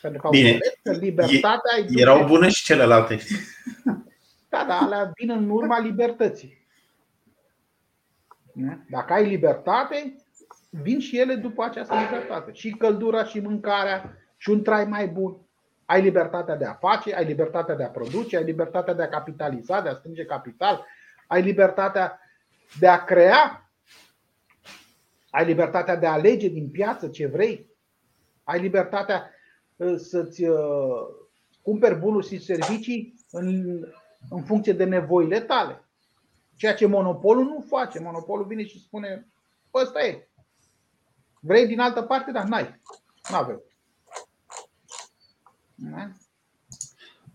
Pentru 0.00 0.20
că 0.20 0.26
au 0.26 0.32
Bine. 0.32 0.50
înțeles 0.50 0.74
că 0.82 0.92
libertatea 0.92 1.78
e 1.78 2.00
Erau 2.00 2.26
bune 2.26 2.48
și 2.48 2.64
celelalte. 2.64 3.18
Da, 4.48 4.64
dar 4.68 4.82
alea 4.82 5.12
vin 5.14 5.30
în 5.30 5.50
urma 5.50 5.78
libertății. 5.78 6.66
Dacă 8.88 9.12
ai 9.12 9.28
libertate, 9.28 10.16
vin 10.70 11.00
și 11.00 11.18
ele 11.18 11.34
după 11.34 11.64
această 11.64 11.94
libertate. 11.94 12.52
Și 12.52 12.70
căldura, 12.70 13.24
și 13.24 13.40
mâncarea, 13.40 14.16
și 14.36 14.50
un 14.50 14.62
trai 14.62 14.84
mai 14.84 15.06
bun. 15.06 15.36
Ai 15.84 16.02
libertatea 16.02 16.56
de 16.56 16.64
a 16.64 16.72
face, 16.72 17.14
ai 17.14 17.24
libertatea 17.24 17.74
de 17.74 17.84
a 17.84 17.88
produce, 17.88 18.36
ai 18.36 18.44
libertatea 18.44 18.94
de 18.94 19.02
a 19.02 19.08
capitaliza, 19.08 19.80
de 19.80 19.88
a 19.88 19.94
strânge 19.94 20.24
capital, 20.24 20.86
ai 21.26 21.42
libertatea 21.42 22.20
de 22.78 22.88
a 22.88 23.04
crea, 23.04 23.61
ai 25.32 25.44
libertatea 25.44 25.96
de 25.96 26.06
a 26.06 26.12
alege 26.12 26.48
din 26.48 26.70
piață 26.70 27.08
ce 27.08 27.26
vrei, 27.26 27.70
ai 28.44 28.60
libertatea 28.60 29.30
uh, 29.76 29.96
să-ți 29.96 30.44
uh, 30.44 30.58
cumperi 31.62 31.98
bunuri 31.98 32.26
și 32.26 32.44
servicii 32.44 33.14
în, 33.30 33.78
în 34.30 34.42
funcție 34.44 34.72
de 34.72 34.84
nevoile 34.84 35.40
tale. 35.40 35.84
Ceea 36.56 36.74
ce 36.74 36.86
monopolul 36.86 37.44
nu 37.44 37.64
face. 37.68 38.00
Monopolul 38.00 38.46
vine 38.46 38.64
și 38.64 38.80
spune, 38.80 39.28
ăsta 39.74 40.04
e. 40.04 40.28
Vrei 41.40 41.66
din 41.66 41.80
altă 41.80 42.02
parte, 42.02 42.30
dar 42.30 42.44
n-ai. 42.44 42.80
Nu 43.30 43.36
avem. 43.36 43.62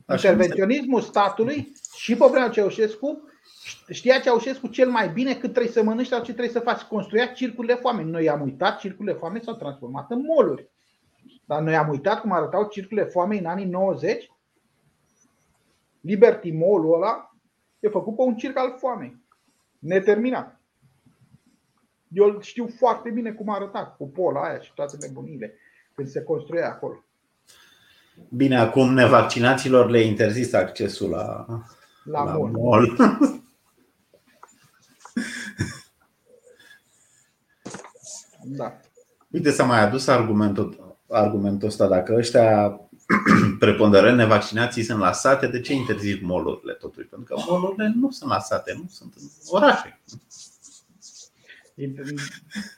Intervenționismul 0.10 1.02
statului 1.02 1.72
și 1.96 2.16
pe 2.16 2.26
vremea 2.30 2.50
Ceaușescu 2.50 3.22
știa 3.90 4.20
Ceaușescu 4.20 4.68
cel 4.68 4.90
mai 4.90 5.10
bine 5.10 5.34
cât 5.34 5.52
trebuie 5.52 5.72
să 5.72 5.84
mănânci 5.84 6.08
sau 6.08 6.20
ce 6.20 6.32
trebuie 6.32 6.50
să 6.50 6.60
faci. 6.60 6.82
Construia 6.82 7.26
circurile 7.26 7.74
foame. 7.74 8.04
Noi 8.04 8.30
am 8.30 8.42
uitat, 8.42 8.80
circurile 8.80 9.14
foame 9.14 9.40
s-au 9.40 9.56
transformat 9.56 10.12
în 10.12 10.22
moluri. 10.22 10.70
Dar 11.46 11.62
noi 11.62 11.76
am 11.76 11.90
uitat 11.90 12.22
cum 12.22 12.32
arătau 12.32 12.68
circurile 12.68 13.06
foame 13.06 13.38
în 13.38 13.46
anii 13.46 13.66
90. 13.66 14.32
Liberty 16.02 16.52
Mall-ul 16.52 16.94
ăla 16.94 17.36
e 17.80 17.90
făcut 17.90 18.16
pe 18.16 18.22
un 18.22 18.36
circ 18.36 18.58
al 18.58 18.76
foamei. 18.78 19.18
Neterminat. 19.80 20.60
Eu 22.08 22.40
știu 22.42 22.68
foarte 22.68 23.10
bine 23.10 23.32
cum 23.32 23.50
a 23.50 23.56
arătat 23.56 23.96
cu 23.96 24.08
pola 24.10 24.42
aia 24.42 24.60
și 24.60 24.74
toate 24.74 24.98
nebunile 25.00 25.54
când 25.94 26.08
se 26.08 26.24
construia 26.24 26.68
acolo. 26.68 27.04
Bine, 28.30 28.58
acum 28.58 28.94
nevaccinaților 28.94 29.90
le 29.90 30.02
interzis 30.02 30.54
accesul 30.54 31.10
la, 31.10 31.46
la, 32.04 32.24
la 32.24 32.38
mall. 32.38 32.52
mall. 32.52 32.96
da. 38.48 38.80
Uite, 39.32 39.52
s-a 39.52 39.64
mai 39.64 39.82
adus 39.82 40.08
argumentul, 40.08 40.98
argumentul 41.10 41.68
ăsta. 41.68 41.88
Dacă 41.88 42.14
ăștia 42.14 42.80
preponderent 43.60 44.18
nevaccinații 44.18 44.84
sunt 44.84 45.00
la 45.00 45.12
sate, 45.12 45.48
de 45.48 45.60
ce 45.60 45.74
interzic 45.74 46.22
molurile 46.22 46.74
totuși? 46.74 47.08
Pentru 47.08 47.36
că 47.36 47.42
molurile 47.50 47.94
nu 47.96 48.12
sunt 48.12 48.30
la 48.30 48.40
sate, 48.40 48.74
nu 48.82 48.88
sunt 48.90 49.14
în 49.16 49.24
orașe. 49.50 50.00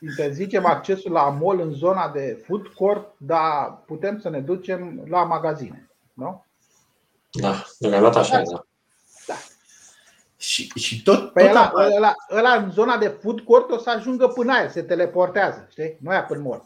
Interzicem 0.00 0.66
accesul 0.66 1.12
la 1.12 1.28
mall 1.28 1.60
în 1.60 1.72
zona 1.72 2.08
de 2.08 2.42
food 2.46 2.66
court, 2.66 3.14
dar 3.16 3.82
putem 3.86 4.18
să 4.18 4.28
ne 4.28 4.40
ducem 4.40 5.04
la 5.08 5.24
magazine, 5.24 5.90
nu? 6.12 6.44
Da, 7.30 7.64
deocamdată 7.78 8.18
așa 8.18 8.36
da. 8.36 8.42
da. 8.42 8.50
da. 8.50 8.66
Și, 10.40 10.70
și 10.74 11.02
tot, 11.02 11.32
păi 11.32 11.46
tot 11.46 11.54
ăla, 11.54 11.72
ăla, 11.96 12.12
ăla, 12.30 12.54
în 12.54 12.70
zona 12.70 12.96
de 12.96 13.18
food 13.22 13.40
court 13.40 13.70
o 13.70 13.78
să 13.78 13.90
ajungă 13.90 14.28
până 14.28 14.52
aia, 14.52 14.68
se 14.68 14.82
teleportează, 14.82 15.68
știi? 15.70 15.96
Nu 16.00 16.12
ia 16.12 16.24
până 16.24 16.42
mall. 16.42 16.64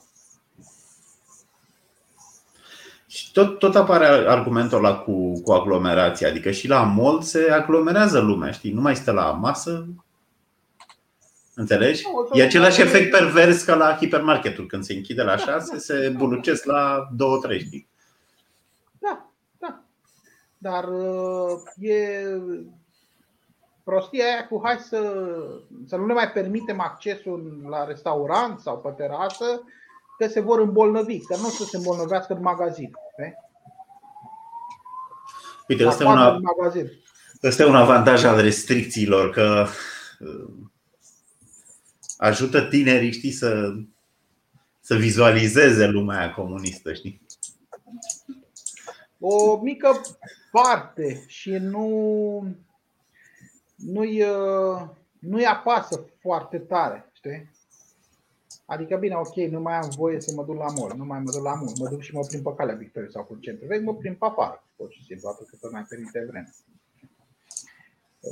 Și 3.06 3.32
tot, 3.32 3.58
tot 3.58 3.76
apare 3.76 4.06
argumentul 4.06 4.78
ăla 4.78 4.96
cu, 4.96 5.40
cu 5.40 5.52
aglomerația, 5.52 6.28
adică 6.28 6.50
și 6.50 6.68
la 6.68 6.82
mall 6.82 7.22
se 7.22 7.50
aglomerează 7.50 8.18
lumea, 8.18 8.50
știi? 8.50 8.72
Nu 8.72 8.80
mai 8.80 8.96
stă 8.96 9.12
la 9.12 9.30
masă, 9.30 9.86
Înțelegi? 11.54 12.02
E 12.32 12.42
același 12.42 12.80
efect 12.80 13.10
pervers 13.10 13.62
ca 13.62 13.74
la 13.74 13.96
hipermarketul. 13.96 14.66
Când 14.66 14.84
se 14.84 14.92
închide 14.92 15.22
la 15.22 15.36
6, 15.36 15.72
da, 15.72 15.78
se 15.78 16.08
da. 16.08 16.18
bulucesc 16.18 16.64
la 16.64 17.08
2-3, 17.56 17.58
știi? 17.58 17.88
Da, 18.98 19.30
da. 19.58 19.82
Dar 20.58 20.84
uh, 20.88 21.60
e 21.78 22.24
prostia 23.84 24.24
aia 24.24 24.46
cu 24.46 24.60
hai 24.64 24.78
să, 24.78 25.00
să 25.86 25.96
nu 25.96 26.06
ne 26.06 26.12
mai 26.12 26.30
permitem 26.30 26.80
accesul 26.80 27.66
la 27.68 27.84
restaurant 27.84 28.60
sau 28.60 28.78
pe 28.78 28.88
terasă, 28.88 29.62
că 30.18 30.26
se 30.26 30.40
vor 30.40 30.60
îmbolnăvi, 30.60 31.20
că 31.20 31.36
nu 31.36 31.46
o 31.46 31.48
să 31.48 31.64
se 31.64 31.76
îmbolnăvească 31.76 32.34
în 32.34 32.42
magazin. 32.42 32.90
Pe? 33.16 33.34
Uite, 35.68 35.86
ăsta 35.86 36.04
e, 36.04 36.06
una, 36.06 36.40
ăsta 37.42 37.62
e 37.62 37.66
un 37.66 37.76
avantaj 37.76 38.24
al 38.24 38.40
restricțiilor, 38.40 39.30
că 39.30 39.66
uh, 40.20 40.52
ajută 42.16 42.60
tinerii, 42.60 43.12
știi, 43.12 43.32
să, 43.32 43.74
să 44.80 44.94
vizualizeze 44.94 45.86
lumea 45.86 46.32
comunistă, 46.32 46.92
știi? 46.92 47.22
O 49.18 49.60
mică 49.62 50.00
parte 50.50 51.24
și 51.26 51.50
nu 51.50 52.56
nu-i, 53.84 54.24
nu-i 55.18 55.44
apasă 55.44 56.06
foarte 56.20 56.58
tare, 56.58 57.10
știi? 57.12 57.50
Adică 58.66 58.96
bine, 58.96 59.14
ok, 59.14 59.34
nu 59.34 59.60
mai 59.60 59.74
am 59.74 59.88
voie 59.96 60.20
să 60.20 60.32
mă 60.36 60.44
duc 60.44 60.56
la 60.56 60.72
mall, 60.78 60.96
nu 60.96 61.04
mai 61.04 61.20
mă 61.20 61.30
duc 61.30 61.42
la 61.42 61.54
mall, 61.54 61.72
mă 61.78 61.88
duc 61.88 62.00
și 62.00 62.14
mă 62.14 62.20
plimb 62.28 62.42
pe 62.42 62.54
calea 62.56 62.74
Victoriei 62.74 63.12
sau 63.12 63.24
cu 63.24 63.36
centru. 63.40 63.66
Vezi, 63.66 63.84
mă 63.84 63.94
plimb 63.94 64.16
pe 64.16 64.24
afară, 64.26 64.64
pur 64.76 64.90
și 64.90 65.04
simplu, 65.04 65.28
atât 65.28 65.48
cât 65.48 65.72
mai 65.72 65.86
permite 65.88 66.26
vreme 66.28 66.54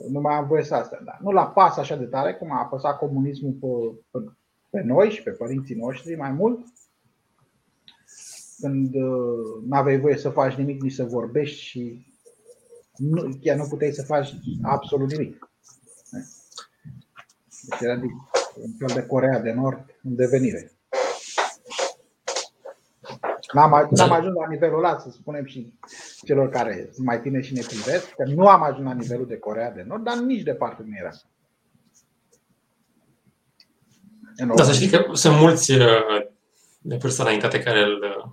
nu 0.09 0.21
mai 0.21 0.35
am 0.35 0.47
voie 0.47 0.65
să 0.65 0.75
asta. 0.75 1.01
Dar 1.05 1.19
nu 1.23 1.31
la 1.31 1.47
pas 1.47 1.77
așa 1.77 1.97
de 1.97 2.05
tare 2.05 2.35
cum 2.35 2.53
a 2.53 2.59
apăsat 2.59 2.99
comunismul 2.99 3.53
pe, 3.53 3.67
pe, 4.11 4.25
pe 4.71 4.83
noi 4.83 5.11
și 5.11 5.23
pe 5.23 5.31
părinții 5.31 5.75
noștri 5.75 6.17
mai 6.17 6.31
mult. 6.31 6.65
Când 8.59 8.95
uh, 8.95 9.63
nu 9.67 9.77
aveai 9.77 10.01
voie 10.01 10.17
să 10.17 10.31
faci 10.31 10.55
nimic, 10.55 10.83
nici 10.83 10.93
să 10.93 11.05
vorbești 11.05 11.61
și 11.61 12.12
nu, 12.97 13.39
chiar 13.43 13.57
nu 13.57 13.67
puteai 13.69 13.93
să 13.93 14.03
faci 14.03 14.35
absolut 14.63 15.11
nimic. 15.11 15.51
Deci 17.69 17.81
era 17.81 18.01
un 18.55 18.73
fel 18.79 18.95
de 18.95 19.07
Corea 19.07 19.41
de 19.41 19.53
Nord 19.53 19.99
în 20.03 20.15
devenire. 20.15 20.73
N-am, 23.53 23.89
n-am 23.91 24.13
ajuns 24.13 24.35
la 24.35 24.47
nivelul 24.49 24.85
ăla, 24.85 24.99
să 24.99 25.11
spunem 25.11 25.45
și 25.45 25.73
celor 26.25 26.49
care 26.49 26.89
sunt 26.93 27.07
mai 27.07 27.21
tineri 27.21 27.47
și 27.47 27.53
ne 27.53 27.63
privesc, 27.67 28.11
că 28.11 28.25
nu 28.25 28.49
am 28.49 28.63
ajuns 28.63 28.85
la 28.85 28.93
nivelul 28.93 29.27
de 29.27 29.39
Corea 29.39 29.71
de 29.71 29.83
Nord, 29.83 30.05
dar 30.05 30.17
nici 30.17 30.43
departe 30.43 30.83
nu 30.87 30.97
era. 30.97 31.11
Da, 34.55 34.65
să 34.65 34.73
știi 34.73 34.89
că 34.89 35.15
sunt 35.15 35.37
mulți 35.37 35.73
uh, 35.73 36.27
de 36.81 36.97
vârstă 36.97 37.23
înaintate 37.23 37.63
care 37.63 37.83
îl, 37.83 38.03
uh, 38.03 38.33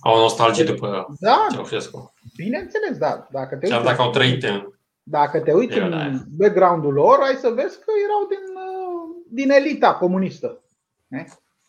au 0.00 0.18
nostalgie 0.18 0.64
după 0.64 1.14
da, 1.18 1.46
Ceaușescu. 1.50 2.09
Bineînțeles, 2.36 2.98
da. 2.98 3.28
Dacă 3.30 3.56
te 3.56 3.66
uiți, 3.66 3.84
dacă 3.84 4.02
au 4.02 4.10
trăit 4.10 4.42
în 4.42 4.72
dacă 5.10 5.40
te 5.40 5.52
uiți 5.52 5.78
în 5.78 6.22
background-ul 6.36 6.92
lor, 6.92 7.18
ai 7.20 7.34
să 7.34 7.48
vezi 7.48 7.78
că 7.78 7.92
erau 8.04 8.26
din, 8.28 8.44
uh, 8.54 9.24
din 9.28 9.50
elita 9.50 9.94
comunistă. 9.94 10.62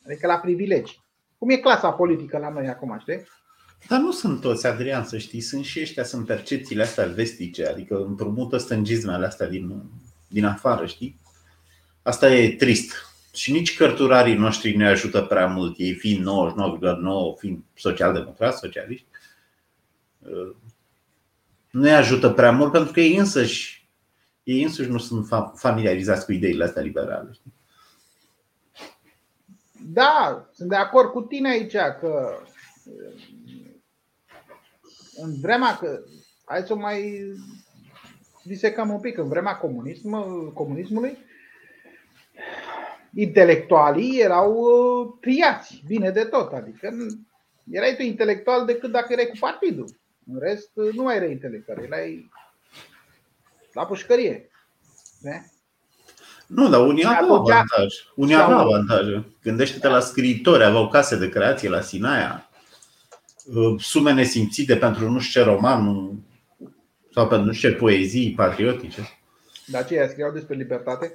Adică 0.06 0.28
la 0.28 0.38
privilegii. 0.38 1.04
Cum 1.38 1.49
e 1.49 1.58
clasa 1.58 1.91
politică 1.91 2.38
la 2.38 2.49
noi 2.49 2.68
acum, 2.68 2.97
știi? 2.99 3.24
Dar 3.88 3.99
nu 3.99 4.12
sunt 4.12 4.41
toți, 4.41 4.68
Adrian, 4.68 5.04
să 5.04 5.18
știi, 5.18 5.41
sunt 5.41 5.66
și 5.66 5.82
ăștia, 5.82 6.04
sunt 6.04 6.26
percepțiile 6.26 6.84
astea 6.84 7.06
vestice, 7.06 7.68
adică 7.68 7.95
împrumută 7.95 8.58
stângismele 8.58 9.26
astea 9.26 9.47
din, 9.47 9.84
din 10.28 10.45
afară, 10.45 10.86
știi? 10.86 11.20
Asta 12.02 12.34
e 12.34 12.56
trist. 12.56 12.93
Și 13.34 13.52
nici 13.52 13.78
cărturarii 13.78 14.36
noștri 14.36 14.76
nu 14.76 14.86
ajută 14.86 15.22
prea 15.22 15.47
mult, 15.47 15.78
ei 15.78 15.93
fiind 15.93 16.26
99,9, 16.26 17.39
fiind 17.39 17.60
social-democrați, 17.76 18.60
socialiști, 18.60 19.06
nu 21.72 21.82
îi 21.82 21.93
ajută 21.93 22.30
prea 22.30 22.51
mult 22.51 22.72
pentru 22.72 22.91
că 22.91 22.99
ei 22.99 23.15
însăși, 23.15 23.89
ei 24.43 24.63
însuși 24.63 24.89
nu 24.89 24.97
sunt 24.97 25.28
familiarizați 25.55 26.26
cu 26.26 26.32
ideile 26.32 26.63
astea 26.63 26.82
liberale. 26.82 27.30
Știi? 27.32 27.53
Da, 29.86 30.49
sunt 30.53 30.69
de 30.69 30.76
acord 30.76 31.09
cu 31.09 31.22
tine 31.22 31.49
aici 31.49 31.76
că 31.99 32.41
în 35.15 35.39
vremea 35.41 35.78
că 35.78 35.99
hai 36.45 36.61
să 36.61 36.76
mai 36.76 37.24
disecăm 38.43 38.89
un 38.89 38.99
pic, 38.99 39.17
în 39.17 39.28
vremea 39.28 39.55
comunism, 39.55 40.09
comunismului 40.53 41.17
intelectualii 43.13 44.19
erau 44.19 44.53
uh, 44.53 45.13
triați, 45.19 45.84
bine 45.88 46.09
de 46.09 46.24
tot, 46.24 46.51
adică 46.51 46.95
erai 47.69 47.95
tu 47.95 48.01
intelectual 48.01 48.65
decât 48.65 48.91
dacă 48.91 49.13
erai 49.13 49.28
cu 49.28 49.38
partidul. 49.39 50.01
În 50.34 50.39
rest, 50.39 50.69
nu 50.93 51.03
mai 51.03 51.15
erai 51.15 51.32
intelectual, 51.32 51.84
erai 51.84 52.29
la 53.73 53.86
pușcărie. 53.86 54.49
Ne? 55.21 55.41
Nu, 56.47 56.69
dar 56.69 56.88
unii 56.88 57.05
aveau 57.05 57.34
avantaj. 57.34 57.93
Unii 58.15 58.36
aveau 58.36 58.59
avantaje. 58.59 59.25
Gândește-te 59.43 59.88
la 59.88 59.99
scriitori, 59.99 60.63
aveau 60.63 60.89
case 60.89 61.17
de 61.17 61.29
creație 61.29 61.69
la 61.69 61.82
Sinaia, 61.82 62.49
uh, 63.45 63.79
sume 63.79 64.13
nesimțite 64.13 64.77
pentru 64.77 65.09
nu 65.09 65.19
știu 65.19 65.41
ce 65.41 65.47
roman. 65.47 66.11
Sau 67.13 67.27
pentru 67.27 67.47
nu 67.47 67.53
știu 67.53 67.75
poezii 67.75 68.34
patriotice. 68.34 69.01
Dar 69.65 69.86
ce 69.86 70.07
scriau 70.09 70.32
despre 70.32 70.55
libertate? 70.55 71.13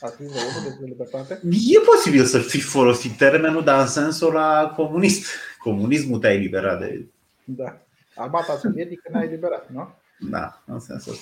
A 0.00 0.08
scris 0.08 0.28
unul 0.28 0.62
despre 0.64 0.86
libertate? 0.86 1.40
E 1.44 1.78
posibil 1.78 2.24
să 2.24 2.38
fi 2.38 2.60
folosit 2.60 3.16
termenul, 3.16 3.64
dar 3.64 3.80
în 3.80 3.86
sensul 3.86 4.32
la 4.32 4.72
comunist. 4.76 5.26
Comunismul 5.58 6.18
te-a 6.18 6.32
eliberat 6.32 6.78
de. 6.78 7.06
Da. 7.44 7.80
Armata 8.20 8.56
sovietică 8.56 9.08
ne-a 9.12 9.22
eliberat, 9.22 9.70
nu? 9.70 9.88
Da, 10.18 10.62
în 10.66 10.78
sensul. 10.78 11.14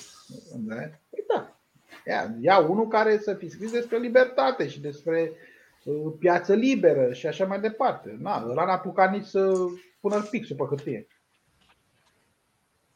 Da. 0.55 0.75
Păi 0.75 1.23
da. 1.27 1.59
Ia, 2.05 2.35
ia 2.39 2.57
unul 2.57 2.87
care 2.87 3.17
să 3.17 3.33
fi 3.33 3.49
scris 3.49 3.71
despre 3.71 3.97
libertate 3.97 4.67
și 4.67 4.81
despre 4.81 5.31
uh, 5.83 6.13
piață 6.19 6.53
liberă 6.53 7.13
și 7.13 7.27
așa 7.27 7.45
mai 7.45 7.59
departe. 7.59 8.17
Na, 8.19 8.45
ăla 8.49 8.65
n-a 8.65 8.71
apucat 8.71 9.11
nici 9.11 9.25
să 9.25 9.53
pună 9.99 10.21
pixul 10.21 10.55
pe 10.55 10.63
hârtie. 10.63 11.07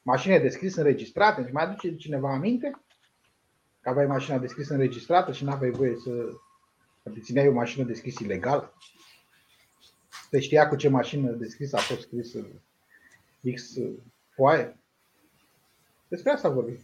Mașinile 0.01 0.39
de 0.39 0.49
scris 0.49 0.75
înregistrate, 0.75 1.41
își 1.41 1.53
mai 1.53 1.63
aduce 1.63 1.95
cineva 1.95 2.33
aminte? 2.33 2.71
Că 3.81 3.89
aveai 3.89 4.05
mașina 4.05 4.37
de 4.37 4.47
scris 4.47 4.69
înregistrată 4.69 5.31
și 5.31 5.43
n-aveai 5.43 5.71
voie 5.71 5.95
să 5.95 6.11
te 7.13 7.19
țineai 7.19 7.47
o 7.47 7.53
mașină 7.53 7.85
de 7.85 7.93
scris 7.93 8.19
ilegal? 8.19 8.73
Se 10.29 10.39
știa 10.39 10.67
cu 10.67 10.75
ce 10.75 10.89
mașină 10.89 11.31
de 11.31 11.47
scris 11.47 11.73
a 11.73 11.77
fost 11.77 12.01
scris 12.01 12.35
X 13.53 13.73
foaie? 14.29 14.77
Despre 16.07 16.31
asta 16.31 16.49
vorbim. 16.49 16.77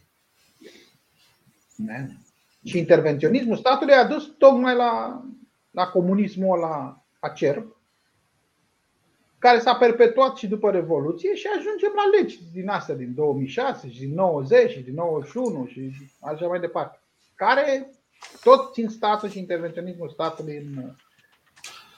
Ne? 1.75 2.07
Și 2.63 2.77
intervenționismul 2.77 3.57
statului 3.57 3.93
a 3.93 4.07
dus 4.07 4.35
tocmai 4.37 4.75
la, 4.75 5.23
la 5.71 5.87
comunismul 5.87 6.57
ăla 6.57 7.05
acerb, 7.19 7.75
care 9.39 9.59
s-a 9.59 9.75
perpetuat 9.75 10.37
și 10.37 10.47
după 10.47 10.71
Revoluție 10.71 11.35
și 11.35 11.47
ajungem 11.57 11.91
la 11.95 12.17
legi 12.17 12.39
din 12.53 12.69
astea, 12.69 12.95
din 12.95 13.13
2006 13.13 13.89
și 13.89 13.99
din 13.99 14.13
90 14.13 14.71
și 14.71 14.79
din 14.79 14.93
91 14.93 15.65
și 15.65 15.91
așa 16.19 16.47
mai 16.47 16.59
departe, 16.59 16.99
care 17.35 17.89
tot 18.43 18.73
țin 18.73 18.89
statul 18.89 19.29
și 19.29 19.39
intervenționismul 19.39 20.09
statului 20.09 20.57
în, 20.57 20.95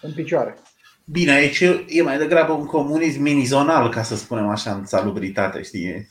în 0.02 0.14
picioare. 0.14 0.58
Bine, 1.12 1.32
aici 1.32 1.60
e 1.88 2.02
mai 2.04 2.18
degrabă 2.18 2.54
un 2.54 2.66
comunism 2.66 3.22
minizonal, 3.22 3.90
ca 3.90 4.04
să 4.04 4.16
spunem 4.16 4.48
așa, 4.48 4.74
în 4.74 4.86
salubritate, 4.86 5.62
știi? 5.62 6.08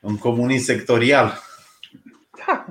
Un 0.00 0.16
comunism 0.16 0.64
sectorial. 0.64 1.32
Da, 2.46 2.66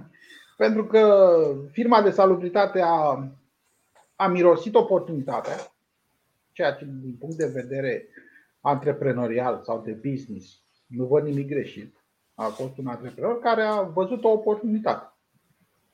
pentru 0.58 0.86
că 0.86 1.32
firma 1.72 2.02
de 2.02 2.10
salubritate 2.10 2.82
a, 2.82 3.30
a 4.16 4.28
mirosit 4.28 4.76
oportunitatea 4.76 5.56
ceea 6.52 6.72
ce 6.72 6.86
din 6.86 7.16
punct 7.20 7.38
de 7.38 7.52
vedere 7.54 8.08
antreprenorial 8.62 9.62
sau 9.64 9.82
de 9.82 9.92
business 9.92 10.62
nu 10.88 11.06
văd 11.06 11.24
nimic 11.24 11.48
greșit. 11.48 11.96
A 12.36 12.46
fost 12.46 12.78
un 12.78 12.88
antreprenor 12.88 13.40
care 13.40 13.62
a 13.62 13.82
văzut 13.82 14.24
o 14.24 14.30
oportunitate 14.30 15.14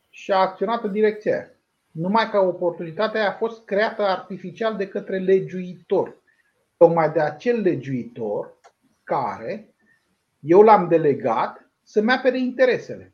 și 0.09 0.31
a 0.31 0.37
acționat 0.37 0.83
în 0.83 0.91
direcția 0.91 1.33
aia. 1.33 1.47
Numai 1.93 2.29
că 2.29 2.37
oportunitatea 2.37 3.29
a 3.29 3.33
fost 3.33 3.65
creată 3.65 4.01
artificial 4.01 4.75
de 4.75 4.87
către 4.87 5.19
legiuitor. 5.19 6.21
Tocmai 6.77 7.11
de 7.11 7.19
acel 7.19 7.61
legiuitor 7.61 8.59
care 9.03 9.73
eu 10.39 10.61
l-am 10.61 10.87
delegat 10.87 11.69
să-mi 11.83 12.11
apere 12.11 12.39
interesele. 12.39 13.13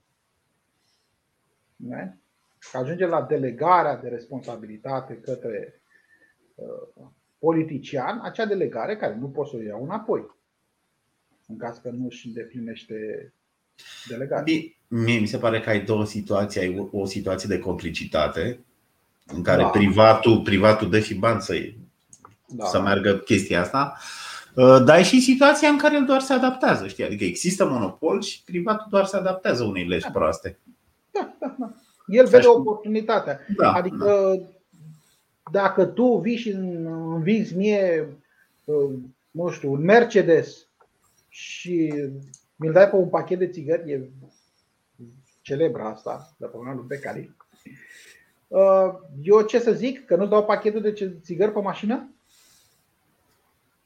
Ajunge 2.74 3.06
la 3.06 3.22
delegarea 3.22 3.98
de 3.98 4.08
responsabilitate 4.08 5.18
către 5.18 5.82
uh, 6.56 7.06
politician 7.40 8.20
acea 8.24 8.46
delegare 8.46 8.98
care 8.98 9.16
nu 9.16 9.30
poți 9.30 9.50
să 9.50 9.56
o 9.56 9.62
iau 9.62 9.84
înapoi 9.84 10.38
în 11.48 11.58
caz 11.58 11.78
că 11.78 11.90
nu 11.90 12.06
își 12.06 12.28
îndeplinește 12.28 13.34
delegarea. 14.08 14.54
Mie 14.88 15.20
mi 15.20 15.28
se 15.28 15.38
pare 15.38 15.60
că 15.60 15.70
ai 15.70 15.84
două 15.84 16.06
situații. 16.06 16.62
Ai 16.62 16.90
o 16.92 17.06
situație 17.06 17.56
de 17.56 17.62
complicitate 17.62 18.64
în 19.34 19.44
care 19.44 19.62
da. 19.62 19.68
privatul, 19.68 20.42
privatul 20.42 20.90
dă 20.90 21.00
și 21.00 21.16
bani 21.16 21.42
să, 21.42 21.54
da. 22.48 22.66
să 22.66 22.82
meargă 22.82 23.18
chestia 23.18 23.62
asta. 23.62 23.98
Uh, 24.56 24.84
dar 24.86 25.00
e 25.00 25.04
și 25.04 25.22
situația 25.22 25.70
în 25.70 25.78
care 25.78 25.96
el 25.96 26.06
doar 26.06 26.22
se 26.22 26.34
adaptează. 26.34 26.88
Știi? 26.88 27.04
Adică 27.04 27.24
există 27.24 27.66
monopol 27.66 28.22
și 28.22 28.44
privatul 28.44 28.88
doar 28.90 29.06
se 29.06 29.18
adaptează 29.18 29.64
unei 29.64 29.88
legi 29.88 30.06
da. 30.06 30.12
proaste. 30.12 30.60
Da, 31.12 31.36
da, 31.40 31.56
da. 31.60 31.74
El 32.08 32.28
vede 32.28 32.48
oportunitatea. 32.48 33.40
Da, 33.58 33.72
adică 33.72 34.36
da 34.38 34.60
dacă 35.52 35.86
tu 35.86 36.18
vii 36.18 36.38
și 36.38 36.50
îmi 36.50 37.24
vinzi 37.24 37.56
mie, 37.56 38.08
uh, 38.64 38.94
nu 39.32 39.50
știu, 39.50 39.72
un 39.72 39.82
Mercedes 39.82 40.68
și 41.28 41.94
mi-l 42.56 42.72
dai 42.72 42.90
pe 42.90 42.96
un 42.96 43.10
pachet 43.10 43.40
de 43.40 43.48
țigări, 43.48 43.92
e 43.92 44.10
celebra 45.42 45.90
asta, 45.90 46.36
de 46.38 46.46
pe 46.46 46.58
lui 46.76 46.86
Becari. 46.88 47.36
Uh, 48.50 48.90
eu 49.22 49.42
ce 49.42 49.60
să 49.60 49.72
zic? 49.72 50.06
Că 50.06 50.16
nu-ți 50.16 50.30
dau 50.30 50.46
pachetul 50.46 50.82
de 50.82 51.20
țigări 51.22 51.52
pe 51.52 51.60
mașină? 51.60 51.96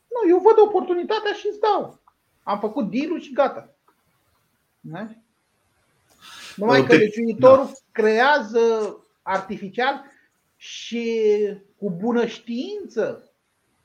Nu, 0.07 0.29
eu 0.29 0.39
văd 0.39 0.67
oportunitatea 0.67 1.33
și 1.33 1.47
îți 1.49 1.59
dau. 1.59 1.99
Am 2.43 2.59
făcut 2.59 2.91
deal 2.91 3.19
și 3.19 3.33
gata. 3.33 3.75
Numai 6.55 6.85
că 6.85 6.95
legiuitorul 6.95 7.65
da. 7.65 7.71
creează 7.91 8.97
artificial 9.21 10.03
și 10.55 11.37
cu 11.77 11.91
bună 11.91 12.25
știință 12.25 13.31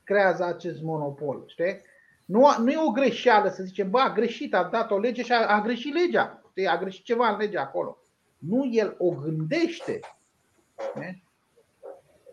creează 0.03 0.43
acest 0.43 0.81
monopol. 0.81 1.43
Știi? 1.47 1.81
Nu, 2.25 2.47
nu 2.59 2.71
e 2.71 2.77
o 2.87 2.91
greșeală 2.91 3.49
să 3.49 3.63
zicem, 3.63 3.89
bă, 3.89 3.99
a 3.99 4.13
greșit, 4.13 4.53
a 4.53 4.63
dat 4.63 4.91
o 4.91 4.99
lege 4.99 5.23
și 5.23 5.31
a, 5.31 5.47
a 5.47 5.61
greșit 5.61 5.93
legea. 5.93 6.41
Știi? 6.49 6.67
A 6.67 6.77
greșit 6.77 7.03
ceva 7.03 7.29
în 7.29 7.37
legea 7.37 7.61
acolo. 7.61 7.97
Nu, 8.37 8.69
el 8.71 8.95
o 8.97 9.09
gândește. 9.09 9.99
Știi? 10.79 11.23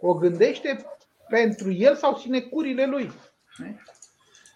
O 0.00 0.14
gândește 0.14 0.86
pentru 1.28 1.72
el 1.72 1.96
sau 1.96 2.16
sinecurile 2.16 2.86
lui. 2.86 3.10
Știi? 3.52 3.80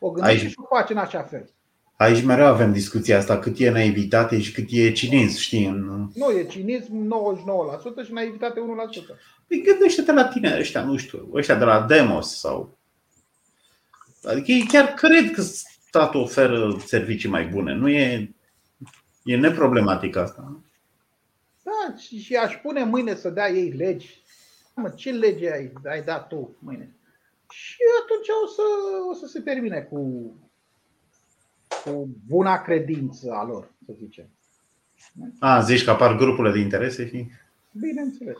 O 0.00 0.10
gândește 0.10 0.42
Aici. 0.42 0.50
și 0.50 0.58
o 0.58 0.76
face 0.76 0.92
în 0.92 0.98
așa 0.98 1.22
fel. 1.22 1.50
Aici 1.96 2.24
mereu 2.24 2.46
avem 2.46 2.72
discuția 2.72 3.18
asta, 3.18 3.38
cât 3.38 3.58
e 3.58 3.70
naivitate 3.70 4.40
și 4.40 4.52
cât 4.52 4.66
e 4.68 4.92
cinism, 4.92 5.38
știi? 5.38 5.66
Nu, 6.14 6.30
e 6.30 6.44
cinism 6.44 7.08
99% 8.02 8.04
și 8.04 8.12
naivitate 8.12 8.60
1%. 8.60 9.16
Păi 9.46 9.62
gândește-te 9.62 10.12
la 10.12 10.28
tine 10.28 10.56
ăștia, 10.58 10.84
nu 10.84 10.96
știu, 10.96 11.28
ăștia 11.34 11.54
de 11.54 11.64
la 11.64 11.80
Demos 11.80 12.38
sau... 12.38 12.78
Adică 14.24 14.52
ei 14.52 14.66
chiar 14.68 14.86
cred 14.94 15.30
că 15.30 15.42
statul 15.42 16.20
oferă 16.20 16.76
servicii 16.86 17.28
mai 17.28 17.46
bune. 17.46 17.74
Nu 17.74 17.88
e, 17.88 18.34
e 19.22 19.36
neproblematic 19.36 20.16
asta. 20.16 20.60
Da, 21.70 21.96
și, 21.96 22.18
și 22.18 22.36
aș 22.36 22.56
pune 22.56 22.84
mâine 22.84 23.14
să 23.14 23.30
dea 23.30 23.50
ei 23.50 23.70
legi. 23.70 24.22
Mă, 24.74 24.90
ce 24.90 25.10
lege 25.10 25.52
ai, 25.52 25.72
ai 25.84 26.02
dat 26.02 26.28
tu 26.28 26.56
mâine? 26.58 26.94
Și 27.50 27.76
atunci 28.02 28.28
o 28.44 28.46
să, 28.46 28.62
o 29.10 29.14
să 29.14 29.26
se 29.26 29.40
termine 29.40 29.80
cu, 29.80 30.32
cu 31.84 32.08
buna 32.26 32.62
credință 32.62 33.32
a 33.32 33.44
lor, 33.44 33.72
să 33.86 33.92
zicem. 33.96 34.28
A, 35.38 35.60
zici 35.60 35.84
că 35.84 35.90
apar 35.90 36.16
grupurile 36.16 36.52
de 36.52 36.58
interese? 36.58 37.08
Și... 37.08 37.26
Bineînțeles. 37.72 38.38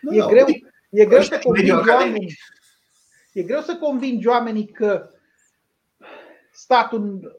Nu, 0.00 0.14
e, 0.14 0.26
greu, 0.28 0.46
e, 0.90 1.04
greu 1.04 1.22
să 1.22 1.38
convingi 1.38 1.70
oamenii, 1.70 2.38
e 3.32 3.42
greu 3.42 3.60
să 3.60 3.76
convingi 3.76 4.26
oamenii 4.26 4.66
că 4.66 5.10
statul, 6.50 7.36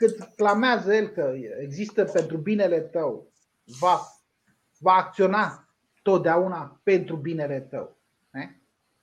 oricât 0.00 0.34
clamează 0.36 0.94
el 0.94 1.08
că 1.08 1.34
există 1.60 2.04
pentru 2.04 2.36
binele 2.36 2.80
tău, 2.80 3.32
va, 3.80 4.00
va 4.78 4.92
acționa 4.92 5.68
totdeauna 6.02 6.80
pentru 6.82 7.16
binele 7.16 7.60
tău. 7.60 7.96
Ne? 8.30 8.60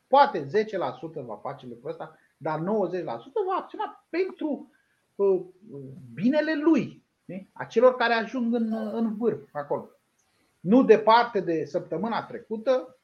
Poate 0.07 0.45
10% 0.45 0.49
va 1.25 1.35
face 1.35 1.65
lucrul 1.65 1.89
ăsta, 1.89 2.15
dar 2.37 2.59
90% 2.59 2.63
va 3.47 3.55
acționa 3.59 4.05
pentru 4.09 4.71
uh, 5.15 5.41
binele 6.13 6.55
lui, 6.55 7.05
ne? 7.25 7.47
a 7.53 7.63
celor 7.63 7.95
care 7.95 8.13
ajung 8.13 8.53
în, 8.53 8.73
în 8.73 9.15
vârf 9.15 9.49
acolo. 9.51 9.89
Nu 10.59 10.83
departe 10.83 11.39
de 11.39 11.65
săptămâna 11.65 12.23
trecută, 12.23 12.97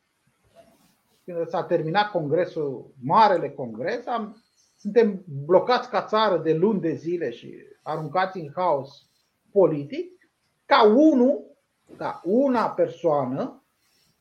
când 1.26 1.48
s-a 1.48 1.64
terminat 1.64 2.12
congresul, 2.12 2.94
marele 3.04 3.50
congres, 3.50 4.06
am, 4.08 4.44
suntem 4.78 5.24
blocați 5.46 5.90
ca 5.90 6.06
țară 6.06 6.38
de 6.38 6.54
luni 6.54 6.82
de 6.82 6.94
zile 6.94 7.32
și 7.32 7.73
aruncați 7.84 8.40
în 8.40 8.52
haos 8.56 9.08
politic, 9.52 10.30
ca 10.66 10.84
unul, 10.84 11.58
ca 11.98 12.22
una 12.24 12.70
persoană, 12.70 13.64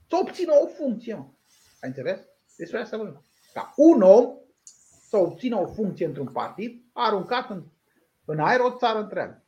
să 0.08 0.16
obțină 0.16 0.52
o 0.62 0.66
funcție. 0.66 1.14
Ai 1.14 1.88
înțeles? 1.88 2.20
Despre 2.56 2.78
asta 2.78 2.96
vorbim. 2.96 3.24
Ca 3.52 3.72
un 3.76 4.02
om 4.02 4.36
să 5.08 5.16
obțină 5.16 5.56
o 5.56 5.66
funcție 5.66 6.06
într-un 6.06 6.32
partid, 6.32 6.82
a 6.92 7.06
aruncat 7.06 7.50
în, 7.50 7.64
în 8.24 8.38
aer 8.38 8.60
o 8.60 8.76
țară 8.76 8.98
întreagă. 8.98 9.44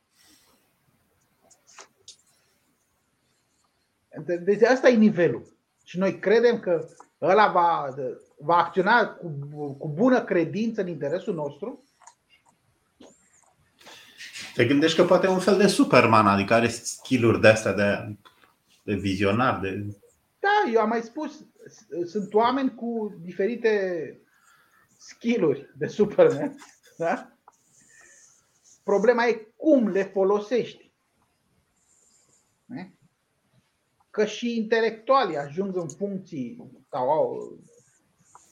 Deci 4.43 4.61
asta 4.61 4.89
e 4.89 4.95
nivelul. 4.95 5.57
Și 5.83 5.97
noi 5.97 6.19
credem 6.19 6.59
că 6.59 6.87
ăla 7.21 7.51
va, 7.51 7.93
va 8.39 8.55
acționa 8.55 9.07
cu, 9.07 9.27
cu 9.79 9.87
bună 9.87 10.23
credință 10.23 10.81
în 10.81 10.87
interesul 10.87 11.33
nostru? 11.33 11.83
Te 14.55 14.65
gândești 14.65 14.97
că 14.97 15.05
poate 15.05 15.25
e 15.27 15.29
un 15.29 15.39
fel 15.39 15.57
de 15.57 15.67
Superman, 15.67 16.27
adică 16.27 16.53
are 16.53 16.67
skill-uri 16.67 17.41
de 17.41 17.47
astea 17.47 17.73
de, 17.73 18.15
de 18.83 18.95
vizionar, 18.95 19.59
de... 19.59 19.85
Da, 20.39 20.71
eu 20.73 20.81
am 20.81 20.89
mai 20.89 21.01
spus, 21.01 21.45
sunt 22.05 22.33
oameni 22.33 22.75
cu 22.75 23.19
diferite 23.21 24.21
skill-uri 24.97 25.71
de 25.77 25.87
Superman. 25.87 26.55
Da? 26.97 27.37
Problema 28.83 29.25
e 29.25 29.53
cum 29.55 29.87
le 29.87 30.03
folosești. 30.03 30.91
Că 34.09 34.25
și 34.25 34.57
intelectualii 34.57 35.37
ajung 35.37 35.75
în 35.75 35.89
funcții 35.89 36.71
sau 36.89 37.09
au 37.09 37.57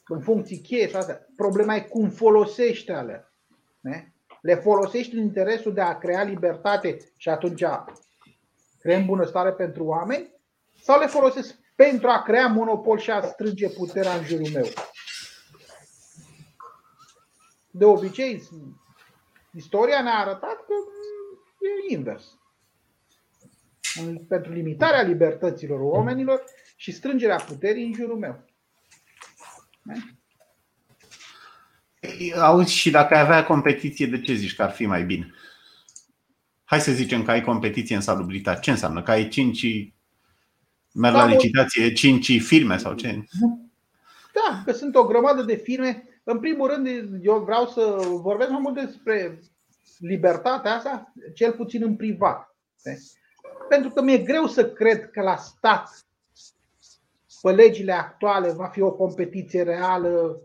în 0.07 0.21
funcții 0.21 0.59
cheie 0.59 0.87
și 0.89 0.95
astea. 0.95 1.27
Problema 1.35 1.75
e 1.75 1.81
cum 1.81 2.09
folosești 2.09 2.91
alea. 2.91 3.33
Le 4.43 4.55
folosești 4.55 5.15
în 5.15 5.21
interesul 5.21 5.73
de 5.73 5.81
a 5.81 5.97
crea 5.97 6.23
libertate 6.23 6.97
și 7.17 7.29
atunci 7.29 7.63
creăm 8.79 9.05
bunăstare 9.05 9.51
pentru 9.51 9.83
oameni 9.85 10.31
sau 10.81 10.99
le 10.99 11.05
folosesc 11.05 11.55
pentru 11.75 12.07
a 12.07 12.21
crea 12.21 12.47
monopol 12.47 12.97
și 12.97 13.11
a 13.11 13.21
strânge 13.21 13.69
puterea 13.69 14.13
în 14.13 14.23
jurul 14.23 14.49
meu. 14.53 14.65
De 17.71 17.85
obicei, 17.85 18.43
istoria 19.53 20.01
ne-a 20.01 20.19
arătat 20.19 20.55
că 20.55 20.73
e 21.89 21.93
invers. 21.93 22.23
Pentru 24.27 24.51
limitarea 24.51 25.01
libertăților 25.01 25.79
oamenilor 25.79 26.43
și 26.75 26.91
strângerea 26.91 27.37
puterii 27.37 27.85
în 27.85 27.93
jurul 27.93 28.17
meu. 28.17 28.45
Auzi, 32.39 32.73
și 32.73 32.89
dacă 32.89 33.13
ai 33.13 33.19
avea 33.19 33.45
competiție, 33.45 34.05
de 34.05 34.21
ce 34.21 34.33
zici 34.33 34.55
că 34.55 34.63
ar 34.63 34.71
fi 34.71 34.85
mai 34.85 35.03
bine? 35.03 35.33
Hai 36.63 36.81
să 36.81 36.91
zicem 36.91 37.23
că 37.23 37.31
ai 37.31 37.41
competiție 37.41 37.95
în 37.95 38.01
salubritate. 38.01 38.59
Ce 38.59 38.71
înseamnă? 38.71 39.03
Că 39.03 39.11
ai 39.11 39.27
cinci 39.27 39.93
merg 40.93 41.15
la 41.15 41.25
licitație, 41.25 41.93
cinci 41.93 42.41
firme 42.41 42.77
sau 42.77 42.93
ce? 42.93 43.25
Da, 44.33 44.61
că 44.65 44.71
sunt 44.71 44.95
o 44.95 45.05
grămadă 45.05 45.41
de 45.41 45.55
firme. 45.55 46.03
În 46.23 46.39
primul 46.39 46.67
rând, 46.67 46.87
eu 47.21 47.39
vreau 47.39 47.67
să 47.67 47.97
vorbesc 48.21 48.49
mai 48.49 48.59
mult 48.61 48.75
despre 48.75 49.39
libertatea 49.99 50.75
asta, 50.75 51.13
cel 51.33 51.51
puțin 51.51 51.83
în 51.83 51.95
privat. 51.95 52.55
Pentru 53.69 53.89
că 53.89 54.01
mi-e 54.01 54.17
greu 54.17 54.47
să 54.47 54.69
cred 54.69 55.09
că 55.11 55.21
la 55.21 55.35
stat, 55.35 56.05
pe 57.41 57.51
legile 57.51 57.91
actuale, 57.91 58.51
va 58.51 58.67
fi 58.67 58.81
o 58.81 58.91
competiție 58.91 59.63
reală 59.63 60.41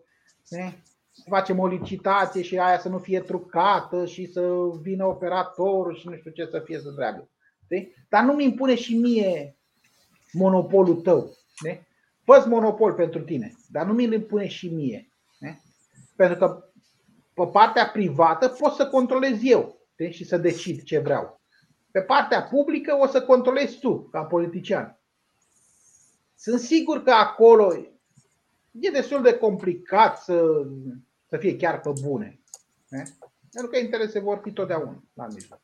facem 1.27 1.59
o 1.59 1.67
licitație 1.67 2.43
și 2.43 2.59
aia 2.59 2.79
să 2.79 2.89
nu 2.89 2.99
fie 2.99 3.21
trucată 3.21 4.07
și 4.07 4.27
să 4.27 4.41
vină 4.81 5.05
operatorul 5.05 5.97
și 5.97 6.09
nu 6.09 6.17
știu 6.17 6.31
ce 6.31 6.49
să 6.51 6.63
fie 6.65 6.79
să 6.79 6.93
treabă. 6.93 7.29
Dar 8.09 8.25
nu 8.25 8.33
mi 8.33 8.45
impune 8.45 8.75
și 8.75 8.97
mie 8.97 9.57
monopolul 10.33 10.95
tău. 10.95 11.37
fă 12.25 12.45
monopol 12.49 12.93
pentru 12.93 13.21
tine, 13.21 13.57
dar 13.71 13.87
nu 13.87 13.93
mi-l 13.93 14.13
impune 14.13 14.47
și 14.47 14.69
mie. 14.69 15.09
Pentru 16.17 16.37
că 16.37 16.65
pe 17.35 17.47
partea 17.53 17.87
privată 17.87 18.49
pot 18.49 18.73
să 18.73 18.87
controlez 18.87 19.39
eu 19.43 19.79
și 20.11 20.25
să 20.25 20.37
decid 20.37 20.83
ce 20.83 20.99
vreau. 20.99 21.41
Pe 21.91 22.01
partea 22.01 22.43
publică 22.43 22.97
o 23.01 23.07
să 23.07 23.23
controlezi 23.23 23.79
tu, 23.79 24.03
ca 24.03 24.23
politician. 24.25 24.99
Sunt 26.35 26.61
sigur 26.61 27.03
că 27.03 27.11
acolo 27.11 27.75
e 28.71 28.91
destul 28.91 29.23
de 29.23 29.35
complicat 29.35 30.19
să 30.19 30.67
să 31.29 31.37
fie 31.37 31.57
chiar 31.57 31.81
pe 31.81 31.91
bune. 32.03 32.41
Pentru 33.53 33.71
că 33.71 33.79
interese 33.79 34.19
vor 34.21 34.41
fi 34.43 34.53
totdeauna 34.53 35.03
la 35.15 35.27
mijloc. 35.27 35.61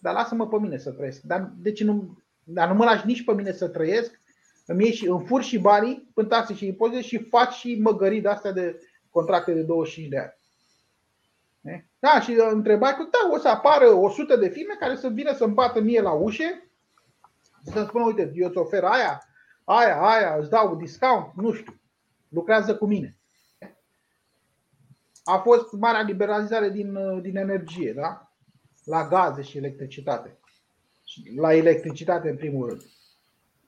Dar 0.00 0.14
lasă-mă 0.14 0.48
pe 0.48 0.58
mine 0.58 0.78
să 0.78 0.90
trăiesc. 0.90 1.20
Dar, 1.20 1.52
de 1.56 1.72
ce 1.72 1.84
nu, 1.84 2.18
dar 2.44 2.68
nu 2.68 2.74
mă 2.74 2.84
lași 2.84 3.06
nici 3.06 3.24
pe 3.24 3.34
mine 3.34 3.52
să 3.52 3.68
trăiesc, 3.68 4.20
îmi, 4.66 4.84
iei 4.84 4.94
și, 4.94 5.08
îmi 5.08 5.26
fur 5.26 5.42
și 5.42 5.58
banii, 5.58 6.10
pântați 6.14 6.52
și 6.52 6.66
impozite 6.66 7.02
și 7.02 7.28
faci 7.28 7.52
și 7.52 7.80
măgării 7.82 8.20
de 8.20 8.28
astea 8.28 8.52
de 8.52 8.78
contracte 9.10 9.52
de 9.52 9.62
25 9.62 10.10
de 10.10 10.18
ani. 10.18 10.32
Da, 11.98 12.20
și 12.20 12.36
întrebai 12.50 12.94
că 12.94 13.02
da, 13.02 13.34
o 13.34 13.38
să 13.38 13.48
apară 13.48 13.92
100 13.92 14.36
de 14.36 14.48
firme 14.48 14.74
care 14.78 14.96
să 14.96 15.08
vină 15.08 15.34
să-mi 15.34 15.54
bată 15.54 15.80
mie 15.80 16.00
la 16.00 16.12
ușe 16.12 16.68
să-mi 17.64 17.86
spună, 17.86 18.04
uite, 18.04 18.32
eu 18.34 18.48
îți 18.48 18.58
ofer 18.58 18.84
aia, 18.84 19.22
aia, 19.64 20.02
aia, 20.02 20.36
îți 20.38 20.50
dau 20.50 20.76
discount, 20.76 21.32
nu 21.34 21.52
știu, 21.52 21.80
lucrează 22.28 22.76
cu 22.76 22.86
mine 22.86 23.16
a 25.24 25.36
fost 25.36 25.72
marea 25.72 26.00
liberalizare 26.00 26.70
din, 26.70 26.96
uh, 26.96 27.22
din 27.22 27.36
energie, 27.36 27.92
da? 27.92 28.28
la 28.84 29.08
gaze 29.08 29.42
și 29.42 29.56
electricitate. 29.56 30.38
La 31.36 31.54
electricitate, 31.54 32.28
în 32.28 32.36
primul 32.36 32.68
rând. 32.68 32.82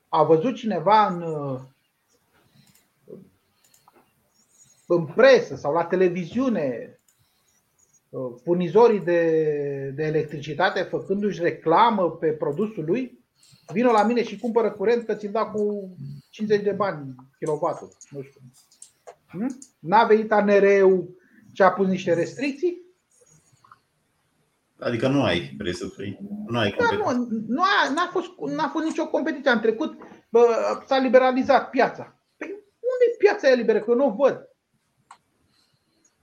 A 0.08 0.22
văzut 0.22 0.54
cineva 0.54 1.06
în, 1.06 1.22
uh, 1.22 1.60
în 4.86 5.06
presă 5.06 5.56
sau 5.56 5.72
la 5.72 5.84
televiziune 5.84 6.98
uh, 8.08 8.34
furnizorii 8.42 9.00
de, 9.00 9.92
de 9.94 10.02
electricitate 10.02 10.82
făcându-și 10.82 11.42
reclamă 11.42 12.10
pe 12.10 12.32
produsul 12.32 12.84
lui, 12.84 13.24
vină 13.72 13.90
la 13.90 14.04
mine 14.04 14.22
și 14.22 14.38
cumpără 14.38 14.70
curent 14.70 15.06
că 15.06 15.14
ți-l 15.14 15.30
da 15.30 15.44
cu 15.44 15.90
50 16.30 16.62
de 16.62 16.72
bani 16.72 17.14
kilovatul. 17.38 17.96
Nu 18.10 18.22
știu. 18.22 18.40
Hm? 19.28 19.58
N-a 19.78 20.04
venit 20.04 20.32
ANR-ul 20.32 21.16
și 21.56 21.62
a 21.62 21.72
pus 21.72 21.86
niște 21.86 22.14
restricții? 22.14 22.84
Adică 24.78 25.08
nu 25.08 25.22
ai, 25.22 25.54
vrei 25.58 25.74
să 25.74 25.86
fii, 25.86 26.18
nu 26.46 26.58
ai 26.58 26.70
competiție. 26.70 27.04
Da, 27.04 27.12
nu, 27.12 27.26
nu 27.46 27.62
a, 27.62 27.92
n-a, 27.94 28.08
fost, 28.12 28.28
n-a 28.56 28.68
fost 28.68 28.84
nicio 28.84 29.08
competiție. 29.08 29.50
În 29.50 29.60
trecut 29.60 29.98
bă, 30.28 30.46
s-a 30.86 30.98
liberalizat 30.98 31.70
piața. 31.70 32.20
Păi 32.36 32.48
unde 32.92 33.04
e 33.12 33.16
piața 33.18 33.50
e 33.50 33.54
liberă? 33.54 33.80
Că 33.80 33.94
nu 33.94 34.06
o 34.06 34.14
văd. 34.14 34.48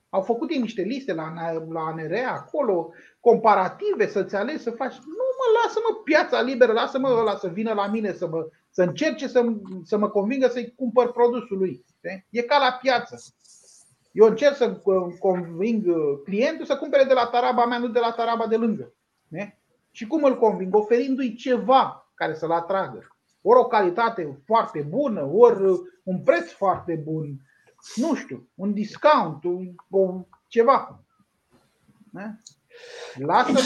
Au 0.10 0.22
făcut 0.22 0.52
ei 0.52 0.60
niște 0.60 0.82
liste 0.82 1.14
la, 1.14 1.34
la 1.70 1.82
ANR 1.82 2.14
acolo, 2.28 2.94
comparative, 3.20 4.08
să-ți 4.08 4.36
alegi, 4.36 4.64
să 4.64 4.72
faci. 4.72 4.96
Nu 4.96 5.26
mă, 5.38 5.60
lasă-mă 5.64 6.02
piața 6.04 6.42
liberă, 6.42 6.72
lasă-mă 6.72 7.10
ăla 7.10 7.36
să 7.36 7.48
vină 7.48 7.74
la 7.74 7.88
mine, 7.88 8.14
să, 8.14 8.28
mă, 8.28 8.48
să 8.70 8.84
încerce 8.84 9.28
să, 9.28 9.46
să 9.84 9.98
mă 9.98 10.10
convingă 10.10 10.48
să-i 10.48 10.74
cumpăr 10.76 11.12
produsul 11.12 11.58
lui. 11.58 11.86
E 12.30 12.42
ca 12.42 12.58
la 12.58 12.78
piață. 12.82 13.24
Eu 14.14 14.28
încerc 14.28 14.56
să 14.56 14.82
conving 15.20 15.86
uh, 15.88 16.20
clientul 16.24 16.66
să 16.66 16.78
cumpere 16.78 17.04
de 17.04 17.14
la 17.14 17.26
taraba 17.26 17.66
mea, 17.66 17.78
nu 17.78 17.88
de 17.88 18.00
la 18.00 18.12
taraba 18.12 18.48
de 18.48 18.58
lângă. 18.58 18.94
Ne? 19.28 19.58
Și 19.92 20.08
cum 20.08 20.24
îl 20.24 20.38
conving? 20.38 20.76
Oferindu-i 20.76 21.36
ceva 21.36 22.12
care 22.14 22.36
să-l 22.36 22.52
atragă. 22.52 23.08
Ori 23.42 23.60
o 23.60 23.68
calitate 23.68 24.42
foarte 24.46 24.82
bună, 24.82 25.30
ori 25.32 25.64
uh, 25.64 25.80
un 26.04 26.20
preț 26.20 26.52
foarte 26.52 27.02
bun, 27.04 27.42
nu 27.96 28.16
știu, 28.16 28.50
un 28.56 28.74
discount, 28.74 29.44
un, 29.44 29.76
un 29.88 30.26
ceva. 30.48 31.00
Ne? 32.12 32.40
Lasă-l 33.16 33.58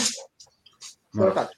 să 1.10 1.50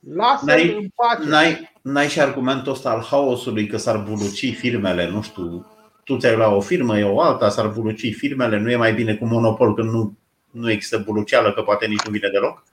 Lasă-l 0.00 0.76
în 0.76 0.88
pace. 0.94 1.28
N-ai, 1.28 1.72
n-ai 1.82 2.08
și 2.08 2.20
argumentul 2.20 2.72
ăsta 2.72 2.90
al 2.90 3.02
haosului 3.02 3.66
că 3.66 3.76
s-ar 3.76 3.98
buluci 3.98 4.56
firmele, 4.56 5.08
nu 5.08 5.22
știu, 5.22 5.75
tu 6.06 6.16
ți-ai 6.16 6.36
la 6.36 6.54
o 6.54 6.60
firmă, 6.60 6.98
e 6.98 7.04
o 7.04 7.20
alta, 7.20 7.48
s-ar 7.48 7.68
buluci 7.68 8.14
firmele, 8.14 8.58
nu 8.58 8.70
e 8.70 8.76
mai 8.76 8.94
bine 8.94 9.16
cu 9.16 9.24
monopol 9.24 9.74
când 9.74 9.90
nu, 9.90 10.18
nu 10.50 10.70
există 10.70 10.98
buluceală, 10.98 11.52
că 11.52 11.62
poate 11.62 11.86
nici 11.86 12.02
nu 12.02 12.10
vine 12.10 12.28
deloc? 12.28 12.64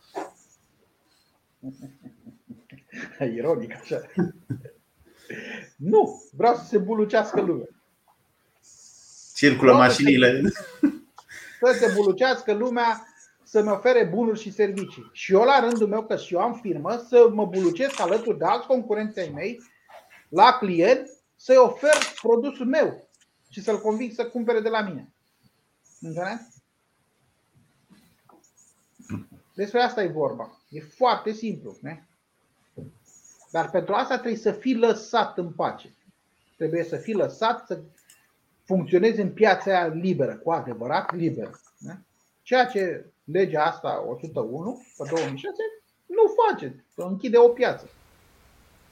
Ironic 3.37 3.75
așa. 3.75 4.01
nu, 5.75 6.23
vreau 6.37 6.55
să 6.55 6.65
se 6.65 6.77
bulucească 6.77 7.41
lumea. 7.41 7.67
Circulă 9.35 9.71
vreau 9.71 9.87
mașinile. 9.87 10.41
Să 11.61 11.77
se 11.79 11.93
bulucească 11.95 12.53
lumea 12.53 13.07
să-mi 13.43 13.69
ofere 13.69 14.03
bunuri 14.03 14.39
și 14.39 14.51
servicii. 14.51 15.09
Și 15.11 15.33
eu 15.33 15.43
la 15.43 15.59
rândul 15.59 15.87
meu, 15.87 16.05
că 16.05 16.15
și 16.15 16.33
eu 16.33 16.39
am 16.39 16.59
firmă, 16.61 17.05
să 17.07 17.29
mă 17.33 17.45
bulucesc 17.45 17.99
alături 17.99 18.37
de 18.37 18.45
alți 18.45 18.67
concurenți 18.67 19.19
ai 19.19 19.31
mei 19.33 19.61
la 20.29 20.57
client 20.59 21.09
să-i 21.35 21.57
ofer 21.57 21.97
produsul 22.21 22.65
meu 22.65 23.09
și 23.53 23.61
să-l 23.61 23.81
conving 23.81 24.11
să 24.11 24.25
cumpere 24.25 24.59
de 24.59 24.69
la 24.69 24.81
mine. 24.81 25.13
Înțeleg? 26.01 26.39
Despre 29.55 29.81
asta 29.81 30.03
e 30.03 30.07
vorba. 30.07 30.61
E 30.69 30.79
foarte 30.79 31.31
simplu. 31.31 31.77
Ne? 31.81 32.03
Dar 33.51 33.69
pentru 33.69 33.93
asta 33.93 34.17
trebuie 34.17 34.39
să 34.39 34.51
fii 34.51 34.75
lăsat 34.75 35.37
în 35.37 35.51
pace. 35.51 35.93
Trebuie 36.57 36.83
să 36.83 36.97
fii 36.97 37.13
lăsat 37.13 37.65
să 37.65 37.81
funcționezi 38.63 39.21
în 39.21 39.33
piața 39.33 39.71
aia 39.71 39.87
liberă, 39.87 40.35
cu 40.35 40.51
adevărat 40.51 41.15
liberă. 41.15 41.59
Ne? 41.77 41.99
Ceea 42.41 42.65
ce 42.65 43.05
legea 43.23 43.65
asta 43.65 44.03
101 44.07 44.85
pe 44.97 45.03
2006 45.09 45.55
nu 46.05 46.21
face. 46.47 46.85
Închide 46.95 47.37
o 47.37 47.47
piață. 47.47 47.89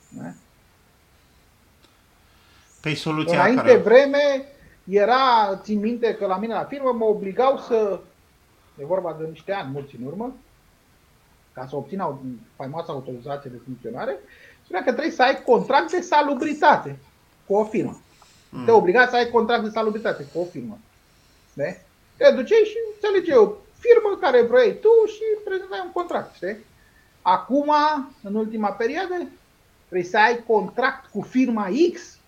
Ne? 0.09 0.34
Păi 2.82 2.95
soluția 2.95 3.39
Înainte 3.39 3.61
care... 3.61 3.77
vreme 3.77 4.45
era, 4.89 5.55
țin 5.63 5.79
minte 5.79 6.15
că 6.15 6.25
la 6.25 6.38
mine 6.38 6.53
la 6.53 6.63
firmă 6.63 6.91
mă 6.91 7.05
obligau 7.05 7.57
să, 7.57 7.99
e 8.79 8.86
vorba 8.86 9.15
de 9.19 9.25
niște 9.25 9.51
ani 9.51 9.71
mulți 9.73 9.95
în 9.95 10.05
urmă, 10.05 10.36
ca 11.53 11.65
să 11.69 11.75
obțină 11.75 12.19
faimoasa 12.55 12.91
autorizație 12.91 13.49
de 13.49 13.61
funcționare, 13.65 14.19
spunea 14.63 14.84
că 14.84 14.91
trebuie 14.91 15.13
să 15.13 15.21
ai 15.21 15.43
contract 15.43 15.91
de 15.91 16.01
salubritate 16.01 16.99
cu 17.45 17.55
o 17.55 17.63
firmă. 17.63 17.99
Mm. 18.49 18.65
Te 18.65 18.71
obliga 18.71 19.07
să 19.07 19.15
ai 19.15 19.29
contract 19.29 19.63
de 19.63 19.69
salubritate 19.69 20.25
cu 20.34 20.39
o 20.39 20.45
firmă. 20.45 20.77
De? 21.53 21.82
Te 22.17 22.32
duceai 22.32 22.63
și 22.65 22.77
înțelege 22.93 23.34
o 23.34 23.53
firmă 23.79 24.17
care 24.19 24.41
vrei 24.41 24.79
tu 24.79 24.89
și 25.07 25.21
prezentai 25.43 25.82
un 25.86 25.91
contract. 25.91 26.36
Știi? 26.36 26.57
Acum, 27.21 27.71
în 28.23 28.36
ultima 28.36 28.69
perioadă, 28.69 29.27
trebuie 29.88 30.09
să 30.09 30.17
ai 30.17 30.43
contract 30.47 31.05
cu 31.05 31.21
firma 31.21 31.67
X. 31.93 32.19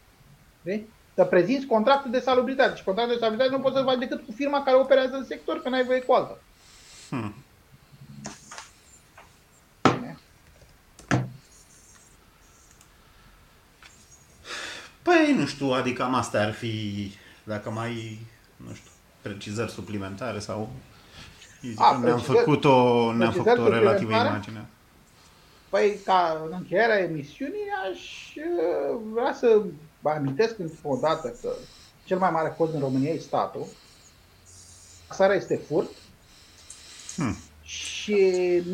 De? 0.64 0.84
Să 1.16 1.24
prezinți 1.24 1.66
contractul 1.66 2.12
de 2.12 2.20
salubritate. 2.20 2.76
Și 2.76 2.84
contractul 2.84 3.16
de 3.16 3.22
salubritate 3.22 3.56
nu 3.56 3.62
poți 3.62 3.76
să-l 3.76 3.86
faci 3.86 3.98
decât 3.98 4.26
cu 4.26 4.32
firma 4.32 4.64
care 4.64 4.78
operează 4.78 5.16
în 5.16 5.26
sector, 5.26 5.62
că 5.62 5.70
n-ai 5.70 5.84
voie 5.84 6.02
cu 6.02 6.14
alta. 6.14 6.38
Hmm. 7.10 7.34
Păi, 15.02 15.36
nu 15.38 15.46
știu, 15.46 15.68
adică 15.68 16.04
cam 16.04 16.14
asta 16.14 16.40
ar 16.40 16.54
fi, 16.54 17.12
dacă 17.44 17.70
mai, 17.70 18.20
nu 18.56 18.74
știu, 18.74 18.92
precizări 19.22 19.72
suplimentare 19.72 20.40
sau... 20.40 20.70
A, 21.76 21.98
ne-am 21.98 22.20
făcut-o, 22.20 23.12
ne-am 23.14 23.32
făcut-o 23.32 23.70
relativă 23.70 24.12
imagine. 24.12 24.66
Păi, 25.70 26.00
ca 26.06 26.42
în 26.46 26.54
încheierea 26.58 27.00
emisiunii, 27.00 27.68
aș 27.90 28.02
uh, 28.36 29.00
vrea 29.14 29.34
să 29.34 29.62
vă 30.04 30.10
amintesc 30.10 30.60
încă 30.60 30.74
o 30.84 30.98
dată 31.02 31.36
că 31.42 31.50
cel 32.04 32.18
mai 32.18 32.32
mare 32.32 32.54
cost 32.58 32.72
din 32.72 32.80
România 32.80 33.12
e 33.12 33.20
statul. 33.20 33.66
Sara 35.10 35.34
este 35.34 35.62
furt. 35.68 35.90
Hmm. 37.16 37.36
Și 37.64 38.18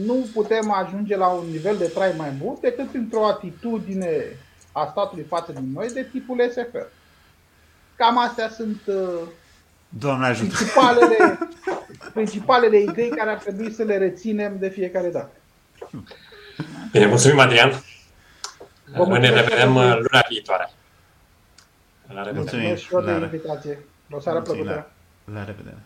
nu 0.05 0.27
putem 0.33 0.71
ajunge 0.71 1.15
la 1.15 1.27
un 1.27 1.47
nivel 1.51 1.77
de 1.77 1.87
trai 1.87 2.13
mai 2.17 2.31
bun 2.31 2.57
decât 2.61 2.93
într-o 2.93 3.27
atitudine 3.27 4.23
a 4.71 4.87
statului 4.91 5.23
față 5.23 5.51
de 5.51 5.59
noi 5.73 5.89
de 5.89 6.07
tipul 6.11 6.49
SFR. 6.51 6.85
Cam 7.95 8.17
astea 8.17 8.49
sunt 8.49 8.81
uh, 8.85 9.27
Doamne 9.89 10.31
principalele, 10.31 11.37
principalele 12.13 12.79
idei 12.79 13.09
care 13.09 13.29
ar 13.29 13.37
trebui 13.37 13.71
să 13.71 13.83
le 13.83 13.97
reținem 13.97 14.55
de 14.59 14.69
fiecare 14.69 15.09
dată. 15.09 15.31
Bine, 16.91 17.05
mulțumim, 17.05 17.39
Adrian. 17.39 17.83
Vă 18.95 19.17
ne 19.17 19.29
revedem 19.29 19.75
uh, 19.75 19.95
luna 19.95 20.25
viitoare. 20.29 20.71
La 22.13 22.23
revedere. 22.23 22.37
Mulțumim. 22.37 22.75
Și 22.75 22.93
eu 22.93 23.01
de 23.01 23.11
invitație. 23.11 23.79
O 24.11 24.19
seară 24.19 24.41
plăcută. 24.41 24.91
La 25.33 25.43
revedere. 25.43 25.77